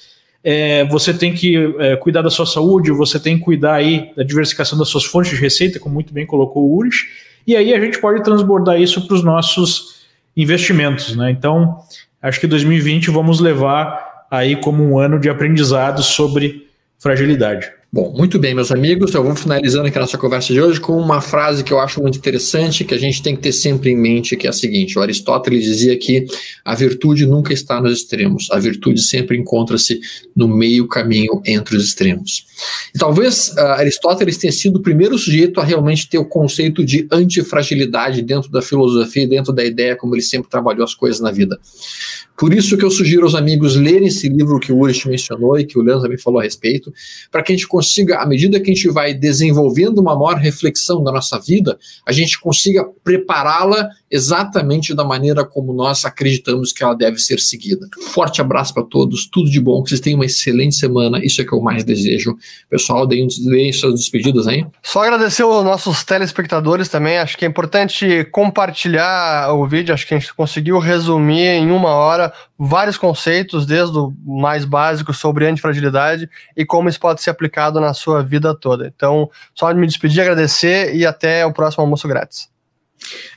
é, 0.43 0.83
você 0.85 1.13
tem 1.13 1.33
que 1.33 1.55
é, 1.79 1.95
cuidar 1.95 2.21
da 2.21 2.29
sua 2.29 2.45
saúde, 2.45 2.91
você 2.91 3.19
tem 3.19 3.37
que 3.37 3.43
cuidar 3.43 3.75
aí 3.75 4.11
da 4.15 4.23
diversificação 4.23 4.77
das 4.77 4.89
suas 4.89 5.05
fontes 5.05 5.31
de 5.31 5.37
receita, 5.37 5.79
como 5.79 5.93
muito 5.93 6.13
bem 6.13 6.25
colocou 6.25 6.63
o 6.63 6.77
Urs, 6.77 7.05
e 7.47 7.55
aí 7.55 7.73
a 7.73 7.79
gente 7.79 7.99
pode 7.99 8.23
transbordar 8.23 8.79
isso 8.81 9.07
para 9.07 9.15
os 9.15 9.23
nossos 9.23 10.03
investimentos, 10.35 11.15
né? 11.15 11.31
Então, 11.31 11.77
acho 12.21 12.39
que 12.39 12.47
2020 12.47 13.09
vamos 13.11 13.39
levar 13.39 14.25
aí 14.29 14.55
como 14.55 14.83
um 14.83 14.97
ano 14.97 15.19
de 15.19 15.29
aprendizado 15.29 16.01
sobre 16.01 16.67
fragilidade. 16.97 17.71
Bom, 17.93 18.11
muito 18.11 18.39
bem, 18.39 18.55
meus 18.55 18.71
amigos. 18.71 19.13
Eu 19.13 19.23
vou 19.23 19.35
finalizando 19.35 19.85
aqui 19.85 19.95
a 19.99 20.01
nossa 20.01 20.17
conversa 20.17 20.51
de 20.51 20.59
hoje 20.59 20.81
com 20.81 20.97
uma 20.97 21.21
frase 21.21 21.63
que 21.63 21.71
eu 21.71 21.79
acho 21.79 22.01
muito 22.01 22.17
interessante, 22.17 22.83
que 22.83 22.95
a 22.95 22.97
gente 22.97 23.21
tem 23.21 23.35
que 23.35 23.43
ter 23.43 23.51
sempre 23.51 23.91
em 23.91 23.95
mente, 23.95 24.35
que 24.35 24.47
é 24.47 24.49
a 24.49 24.53
seguinte: 24.53 24.97
o 24.97 25.01
Aristóteles 25.03 25.63
dizia 25.63 25.95
que 25.95 26.25
a 26.65 26.73
virtude 26.73 27.27
nunca 27.27 27.53
está 27.53 27.79
nos 27.79 27.93
extremos, 27.93 28.47
a 28.49 28.57
virtude 28.57 28.99
sempre 28.99 29.37
encontra-se 29.37 29.99
no 30.35 30.47
meio 30.47 30.87
caminho 30.87 31.39
entre 31.45 31.77
os 31.77 31.85
extremos. 31.85 32.47
E 32.95 32.97
talvez 32.97 33.49
uh, 33.49 33.59
Aristóteles 33.77 34.39
tenha 34.39 34.51
sido 34.51 34.77
o 34.77 34.81
primeiro 34.81 35.15
sujeito 35.15 35.61
a 35.61 35.63
realmente 35.63 36.09
ter 36.09 36.17
o 36.17 36.25
conceito 36.25 36.83
de 36.83 37.07
antifragilidade 37.11 38.23
dentro 38.23 38.49
da 38.49 38.63
filosofia, 38.63 39.27
dentro 39.27 39.53
da 39.53 39.63
ideia 39.63 39.95
como 39.95 40.15
ele 40.15 40.23
sempre 40.23 40.49
trabalhou 40.49 40.83
as 40.83 40.95
coisas 40.95 41.21
na 41.21 41.29
vida. 41.29 41.59
Por 42.37 42.53
isso 42.53 42.77
que 42.77 42.83
eu 42.83 42.89
sugiro 42.89 43.23
aos 43.23 43.35
amigos 43.35 43.75
lerem 43.75 44.07
esse 44.07 44.27
livro 44.27 44.59
que 44.59 44.71
o 44.71 44.77
Ulrich 44.77 45.07
mencionou 45.07 45.57
e 45.59 45.65
que 45.65 45.77
o 45.77 45.81
Leandro 45.81 46.03
também 46.03 46.17
falou 46.17 46.39
a 46.39 46.43
respeito, 46.43 46.91
para 47.31 47.43
que 47.43 47.51
a 47.51 47.55
gente 47.55 47.67
consiga, 47.67 48.19
à 48.19 48.25
medida 48.25 48.59
que 48.59 48.71
a 48.71 48.73
gente 48.73 48.89
vai 48.89 49.13
desenvolvendo 49.13 49.99
uma 49.99 50.15
maior 50.15 50.35
reflexão 50.35 51.03
da 51.03 51.11
nossa 51.11 51.39
vida, 51.39 51.77
a 52.05 52.11
gente 52.11 52.39
consiga 52.39 52.85
prepará-la 53.03 53.87
exatamente 54.09 54.93
da 54.93 55.03
maneira 55.03 55.43
como 55.43 55.73
nós 55.73 56.05
acreditamos 56.05 56.71
que 56.71 56.83
ela 56.83 56.93
deve 56.93 57.17
ser 57.17 57.39
seguida. 57.39 57.87
Forte 58.11 58.41
abraço 58.41 58.73
para 58.73 58.83
todos, 58.83 59.27
tudo 59.27 59.49
de 59.49 59.59
bom, 59.59 59.81
que 59.83 59.89
vocês 59.89 59.99
tenham 59.99 60.19
uma 60.19 60.25
excelente 60.25 60.75
semana, 60.75 61.19
isso 61.23 61.41
é 61.41 61.45
que 61.45 61.53
eu 61.53 61.61
mais 61.61 61.83
desejo. 61.83 62.35
Pessoal, 62.69 63.07
deem, 63.07 63.27
deem 63.49 63.73
suas 63.73 63.95
despedidas 63.95 64.47
aí. 64.47 64.65
Só 64.83 65.03
agradecer 65.03 65.43
aos 65.43 65.63
nossos 65.63 66.03
telespectadores 66.03 66.89
também, 66.89 67.17
acho 67.17 67.37
que 67.37 67.45
é 67.45 67.47
importante 67.47 68.23
compartilhar 68.31 69.51
o 69.53 69.65
vídeo, 69.67 69.93
acho 69.93 70.07
que 70.07 70.13
a 70.13 70.19
gente 70.19 70.33
conseguiu 70.33 70.77
resumir 70.77 71.47
em 71.47 71.71
uma 71.71 71.89
hora 71.89 72.22
agora 72.23 72.33
vários 72.57 72.97
conceitos, 72.97 73.65
desde 73.65 73.97
o 73.97 74.13
mais 74.25 74.65
básico 74.65 75.13
sobre 75.13 75.45
antifragilidade 75.47 76.29
e 76.55 76.65
como 76.65 76.89
isso 76.89 76.99
pode 76.99 77.21
ser 77.21 77.29
aplicado 77.29 77.79
na 77.79 77.93
sua 77.93 78.23
vida 78.23 78.55
toda. 78.55 78.91
Então, 78.95 79.29
só 79.53 79.73
me 79.73 79.87
despedir, 79.87 80.21
agradecer 80.21 80.95
e 80.95 81.05
até 81.05 81.45
o 81.45 81.53
próximo 81.53 81.83
almoço 81.83 82.07
grátis. 82.07 82.49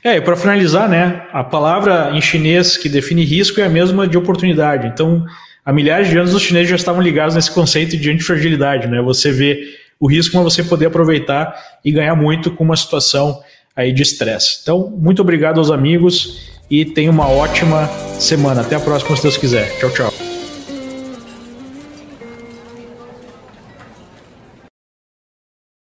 É, 0.03 0.15
e 0.15 0.21
para 0.21 0.37
finalizar, 0.37 0.87
né, 0.87 1.27
a 1.33 1.43
palavra 1.43 2.11
em 2.13 2.21
chinês 2.21 2.77
que 2.77 2.87
define 2.87 3.25
risco 3.25 3.59
é 3.59 3.65
a 3.65 3.69
mesma 3.69 4.07
de 4.07 4.17
oportunidade. 4.17 4.87
Então, 4.87 5.25
há 5.65 5.73
milhares 5.73 6.09
de 6.09 6.17
anos 6.17 6.33
os 6.33 6.41
chineses 6.41 6.69
já 6.69 6.75
estavam 6.75 7.01
ligados 7.01 7.35
nesse 7.35 7.51
conceito 7.51 7.97
de 7.97 8.09
antifragilidade, 8.09 8.87
né? 8.87 9.01
Você 9.01 9.31
vê 9.31 9.61
o 9.99 10.07
risco, 10.07 10.37
mas 10.37 10.43
você 10.53 10.63
poder 10.63 10.85
aproveitar 10.85 11.53
e 11.83 11.91
ganhar 11.91 12.15
muito 12.15 12.51
com 12.51 12.63
uma 12.63 12.77
situação 12.77 13.41
aí 13.75 13.91
de 13.91 14.03
estresse. 14.03 14.59
Então, 14.61 14.89
muito 14.89 15.21
obrigado 15.21 15.57
aos 15.57 15.69
amigos 15.69 16.56
e 16.69 16.85
tenha 16.85 17.11
uma 17.11 17.27
ótima 17.29 17.89
semana. 18.19 18.61
Até 18.61 18.75
a 18.75 18.79
próxima, 18.79 19.15
se 19.15 19.23
Deus 19.23 19.37
quiser. 19.37 19.77
Tchau, 19.79 19.89
tchau. 19.91 20.26